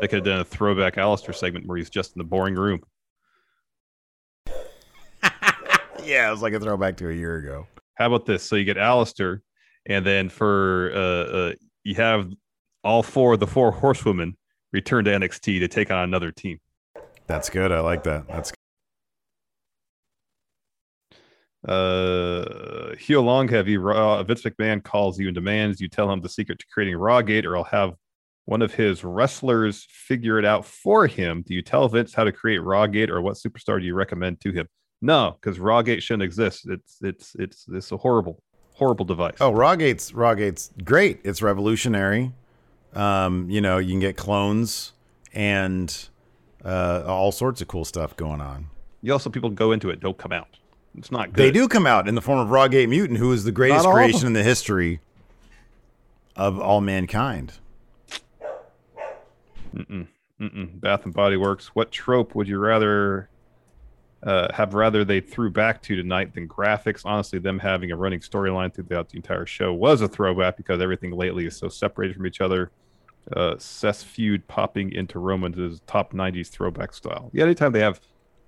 They 0.00 0.06
could 0.06 0.18
have 0.18 0.24
done 0.24 0.40
a 0.40 0.44
throwback 0.44 0.96
Aleister 0.96 1.34
segment 1.34 1.66
where 1.66 1.78
he's 1.78 1.90
just 1.90 2.14
in 2.14 2.20
the 2.20 2.24
boring 2.24 2.54
room. 2.54 2.80
Yeah, 6.04 6.28
it 6.28 6.30
was 6.30 6.40
like 6.40 6.54
a 6.54 6.60
throwback 6.60 6.96
to 6.98 7.10
a 7.10 7.12
year 7.12 7.36
ago. 7.36 7.66
How 7.96 8.06
about 8.06 8.24
this? 8.24 8.42
So 8.42 8.56
you 8.56 8.64
get 8.64 8.78
Aleister, 8.78 9.40
and 9.84 10.06
then 10.06 10.30
for 10.30 10.90
uh, 10.94 10.98
uh 10.98 11.52
you 11.84 11.96
have 11.96 12.32
all 12.82 13.02
four 13.02 13.34
of 13.34 13.40
the 13.40 13.46
four 13.46 13.70
horsewomen 13.72 14.34
return 14.72 15.04
to 15.04 15.10
NXT 15.10 15.58
to 15.58 15.68
take 15.68 15.90
on 15.90 16.04
another 16.04 16.32
team. 16.32 16.60
That's 17.28 17.50
good. 17.50 17.70
I 17.70 17.80
like 17.80 18.02
that. 18.04 18.26
That's 18.26 18.50
good. 18.50 18.58
Uh, 21.70 22.96
heel 22.96 23.22
long 23.22 23.46
heavy. 23.48 23.76
Raw. 23.76 24.22
Vince 24.22 24.42
McMahon 24.42 24.82
calls 24.82 25.18
you 25.18 25.28
and 25.28 25.34
demands 25.34 25.80
you 25.80 25.88
tell 25.88 26.10
him 26.10 26.20
the 26.20 26.28
secret 26.28 26.58
to 26.58 26.66
creating 26.72 26.94
Rawgate, 26.94 27.44
or 27.44 27.56
I'll 27.56 27.64
have 27.64 27.94
one 28.46 28.62
of 28.62 28.72
his 28.72 29.04
wrestlers 29.04 29.86
figure 29.90 30.38
it 30.38 30.46
out 30.46 30.64
for 30.64 31.06
him. 31.06 31.44
Do 31.46 31.52
you 31.52 31.60
tell 31.60 31.86
Vince 31.88 32.14
how 32.14 32.24
to 32.24 32.32
create 32.32 32.60
Rawgate, 32.60 33.10
or 33.10 33.20
what 33.20 33.36
superstar 33.36 33.78
do 33.78 33.84
you 33.84 33.94
recommend 33.94 34.40
to 34.40 34.52
him? 34.52 34.66
No, 35.02 35.36
because 35.38 35.58
Rawgate 35.58 36.00
shouldn't 36.00 36.22
exist. 36.22 36.66
It's 36.68 36.96
it's 37.02 37.34
it's 37.38 37.66
it's 37.68 37.92
a 37.92 37.98
horrible, 37.98 38.42
horrible 38.72 39.04
device. 39.04 39.36
Oh, 39.40 39.52
Rawgate's 39.52 40.12
Rawgate's 40.12 40.70
great. 40.82 41.20
It's 41.24 41.42
revolutionary. 41.42 42.32
Um, 42.94 43.50
you 43.50 43.60
know, 43.60 43.76
you 43.76 43.90
can 43.90 44.00
get 44.00 44.16
clones 44.16 44.92
and 45.34 46.08
uh, 46.68 47.02
all 47.06 47.32
sorts 47.32 47.62
of 47.62 47.68
cool 47.68 47.84
stuff 47.84 48.14
going 48.16 48.40
on. 48.40 48.68
You 49.00 49.12
also 49.12 49.30
people 49.30 49.50
go 49.50 49.72
into 49.72 49.90
it, 49.90 50.00
don't 50.00 50.18
come 50.18 50.32
out. 50.32 50.48
It's 50.96 51.10
not 51.10 51.32
good. 51.32 51.42
They 51.42 51.50
do 51.50 51.66
come 51.68 51.86
out 51.86 52.08
in 52.08 52.14
the 52.14 52.20
form 52.20 52.38
of 52.38 52.48
Rawgate 52.48 52.88
Mutant, 52.88 53.18
who 53.18 53.32
is 53.32 53.44
the 53.44 53.52
greatest 53.52 53.84
Not 53.84 53.94
creation 53.94 54.26
in 54.26 54.32
the 54.34 54.42
history 54.42 55.00
of 56.36 56.60
all 56.60 56.80
mankind. 56.80 57.54
Mm-mm, 59.74 60.08
mm-mm. 60.40 60.80
Bath 60.80 61.04
and 61.04 61.14
Body 61.14 61.36
Works. 61.36 61.68
What 61.68 61.90
trope 61.90 62.34
would 62.34 62.48
you 62.48 62.58
rather 62.58 63.28
uh, 64.22 64.52
have 64.52 64.74
rather 64.74 65.04
they 65.04 65.20
threw 65.20 65.50
back 65.50 65.80
to 65.82 65.96
tonight 65.96 66.34
than 66.34 66.48
graphics? 66.48 67.02
Honestly, 67.04 67.38
them 67.38 67.58
having 67.58 67.92
a 67.92 67.96
running 67.96 68.20
storyline 68.20 68.74
throughout 68.74 69.08
the 69.08 69.16
entire 69.16 69.46
show 69.46 69.72
was 69.72 70.00
a 70.00 70.08
throwback 70.08 70.56
because 70.56 70.80
everything 70.80 71.12
lately 71.12 71.46
is 71.46 71.56
so 71.56 71.68
separated 71.68 72.16
from 72.16 72.26
each 72.26 72.40
other. 72.40 72.70
Uh, 73.34 73.56
Seth's 73.58 74.02
feud 74.02 74.46
popping 74.48 74.92
into 74.92 75.18
Roman's 75.18 75.80
top 75.86 76.12
90s 76.12 76.48
throwback 76.48 76.92
style. 76.92 77.30
Yeah, 77.32 77.44
anytime 77.44 77.72
they 77.72 77.80
have 77.80 78.00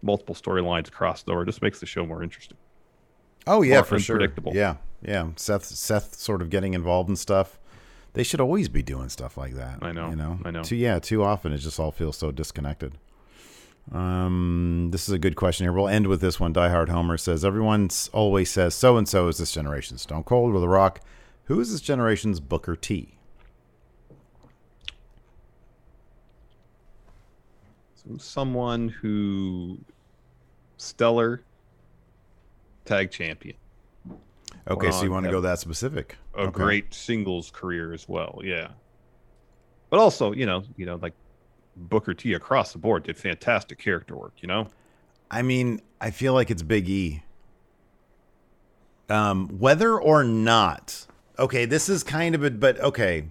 multiple 0.03 0.35
storylines 0.35 0.91
crossed 0.91 1.29
over, 1.29 1.43
it 1.43 1.47
just 1.47 1.63
makes 1.63 1.81
the 1.81 1.87
show 1.87 2.07
more 2.07 2.23
interesting. 2.23 2.57
Oh 3.47 3.63
yeah, 3.63 3.77
More 3.77 3.85
for 3.85 3.99
sure. 3.99 4.21
Yeah, 4.53 4.77
yeah. 5.03 5.29
Seth, 5.37 5.65
Seth, 5.65 6.15
sort 6.17 6.43
of 6.43 6.51
getting 6.51 6.75
involved 6.75 7.09
in 7.09 7.17
stuff. 7.17 7.59
They 8.13 8.23
should 8.23 8.41
always 8.41 8.69
be 8.69 8.83
doing 8.83 9.09
stuff 9.09 9.37
like 9.37 9.55
that. 9.55 9.79
I 9.83 9.93
know, 9.93 10.11
You 10.11 10.17
know. 10.17 10.39
I 10.45 10.51
know. 10.51 10.63
Too 10.63 10.77
yeah. 10.77 10.99
Too 10.99 11.23
often 11.23 11.53
it 11.53 11.59
just 11.59 11.79
all 11.79 11.93
feels 11.93 12.17
so 12.17 12.33
disconnected. 12.33 12.99
Um, 13.93 14.89
this 14.93 15.09
is 15.09 15.15
a 15.15 15.19
good 15.19 15.37
question 15.37 15.65
here. 15.65 15.73
We'll 15.73 15.89
end 15.89 16.07
with 16.07 16.21
this 16.21 16.39
one. 16.39 16.53
Die 16.53 16.69
Hard 16.69 16.89
Homer 16.91 17.17
says 17.17 17.45
everyone 17.45 17.89
always 18.13 18.51
says 18.51 18.75
so 18.75 18.97
and 18.97 19.09
so 19.09 19.29
is 19.29 19.39
this 19.39 19.53
generation's 19.53 20.03
Stone 20.03 20.25
Cold 20.25 20.55
or 20.55 20.61
The 20.61 20.69
Rock. 20.69 21.01
Who 21.45 21.61
is 21.61 21.73
this 21.73 21.81
generation's 21.81 22.41
Booker 22.41 22.77
T? 22.77 23.17
Someone 28.19 28.89
who 28.89 29.79
stellar 30.77 31.43
tag 32.85 33.11
champion. 33.11 33.57
Okay, 34.69 34.91
so 34.91 35.05
you 35.05 35.11
want 35.11 35.25
to 35.27 35.31
go 35.31 35.41
that 35.41 35.59
specific? 35.59 36.17
A 36.35 36.43
Okay. 36.43 36.51
great 36.51 36.95
singles 36.95 37.51
career 37.51 37.93
as 37.93 38.09
well, 38.09 38.41
yeah. 38.43 38.69
But 39.91 40.01
also, 40.01 40.33
you 40.33 40.47
know, 40.47 40.63
you 40.77 40.87
know, 40.87 40.97
like 40.97 41.13
Booker 41.77 42.15
T 42.15 42.35
across 42.35 42.73
the 42.73 42.79
board 42.79 43.05
did 43.05 43.17
fantastic 43.19 43.79
character 43.79 44.17
work. 44.17 44.35
You 44.41 44.49
know, 44.49 44.69
I 45.31 45.43
mean, 45.43 45.81
I 46.01 46.11
feel 46.11 46.35
like 46.35 46.51
it's 46.51 46.63
Big 46.63 46.89
E. 46.89 47.23
Um, 49.09 49.49
whether 49.59 49.99
or 49.99 50.23
not, 50.23 51.07
okay, 51.39 51.65
this 51.65 51.89
is 51.89 52.05
kind 52.05 52.35
of 52.35 52.45
a, 52.45 52.51
but 52.51 52.79
okay, 52.81 53.25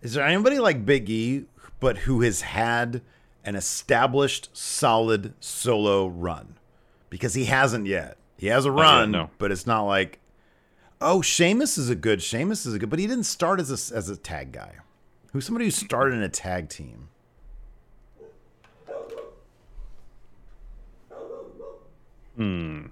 is 0.00 0.14
there 0.14 0.26
anybody 0.26 0.58
like 0.58 0.86
Big 0.86 1.10
E, 1.10 1.44
but 1.78 1.98
who 1.98 2.22
has 2.22 2.40
had 2.40 3.02
an 3.44 3.56
established, 3.56 4.48
solid 4.52 5.34
solo 5.40 6.06
run? 6.06 6.56
Because 7.10 7.34
he 7.34 7.44
hasn't 7.44 7.86
yet. 7.86 8.16
He 8.36 8.48
has 8.48 8.64
a 8.64 8.72
run, 8.72 9.10
no. 9.10 9.30
but 9.38 9.52
it's 9.52 9.66
not 9.66 9.82
like, 9.82 10.18
oh, 11.00 11.22
Sheamus 11.22 11.78
is 11.78 11.88
a 11.88 11.94
good, 11.94 12.22
Sheamus 12.22 12.66
is 12.66 12.74
a 12.74 12.78
good, 12.78 12.90
but 12.90 12.98
he 12.98 13.06
didn't 13.06 13.24
start 13.24 13.60
as 13.60 13.70
a, 13.70 13.96
as 13.96 14.08
a 14.08 14.16
tag 14.16 14.52
guy. 14.52 14.76
Who's 15.32 15.46
somebody 15.46 15.66
who 15.66 15.70
started 15.70 16.16
in 16.16 16.22
a 16.22 16.28
tag 16.28 16.68
team? 16.68 17.08
hmm. 22.36 22.86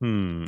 Hmm. 0.00 0.44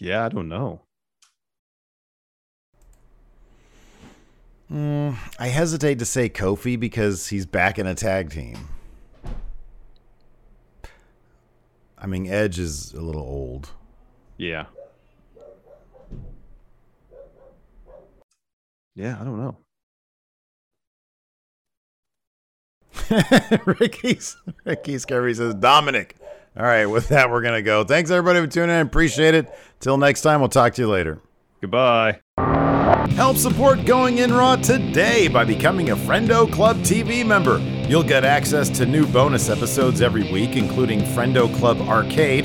Yeah, 0.00 0.24
I 0.24 0.28
don't 0.30 0.48
know. 0.48 0.80
Mm, 4.72 5.16
I 5.38 5.48
hesitate 5.48 5.98
to 5.98 6.06
say 6.06 6.30
Kofi 6.30 6.80
because 6.80 7.28
he's 7.28 7.44
back 7.44 7.78
in 7.78 7.86
a 7.86 7.94
tag 7.94 8.30
team. 8.30 8.56
I 11.98 12.06
mean, 12.06 12.26
Edge 12.26 12.58
is 12.58 12.94
a 12.94 13.00
little 13.02 13.20
old. 13.20 13.70
Yeah. 14.38 14.66
Yeah, 18.94 19.18
I 19.20 19.24
don't 19.24 19.38
know. 19.38 19.56
Ricky's 23.66 24.36
Ricky 24.64 24.98
Scurry 24.98 25.34
says 25.34 25.54
Dominic. 25.54 26.16
All 26.60 26.66
right, 26.66 26.84
with 26.84 27.08
that 27.08 27.30
we're 27.30 27.40
gonna 27.40 27.62
go. 27.62 27.84
Thanks 27.84 28.10
everybody 28.10 28.38
for 28.38 28.46
tuning 28.46 28.76
in. 28.78 28.86
Appreciate 28.86 29.34
it. 29.34 29.48
Till 29.80 29.96
next 29.96 30.20
time, 30.20 30.40
we'll 30.40 30.50
talk 30.50 30.74
to 30.74 30.82
you 30.82 30.90
later. 30.90 31.18
Goodbye. 31.62 32.20
Help 33.16 33.38
support 33.38 33.86
Going 33.86 34.18
In 34.18 34.30
Raw 34.30 34.56
today 34.56 35.26
by 35.26 35.42
becoming 35.42 35.88
a 35.88 35.96
Friendo 35.96 36.52
Club 36.52 36.76
TV 36.80 37.24
member. 37.26 37.56
You'll 37.88 38.02
get 38.02 38.26
access 38.26 38.68
to 38.76 38.84
new 38.84 39.06
bonus 39.06 39.48
episodes 39.48 40.02
every 40.02 40.30
week, 40.30 40.54
including 40.54 41.00
Friendo 41.00 41.50
Club 41.56 41.80
Arcade, 41.80 42.44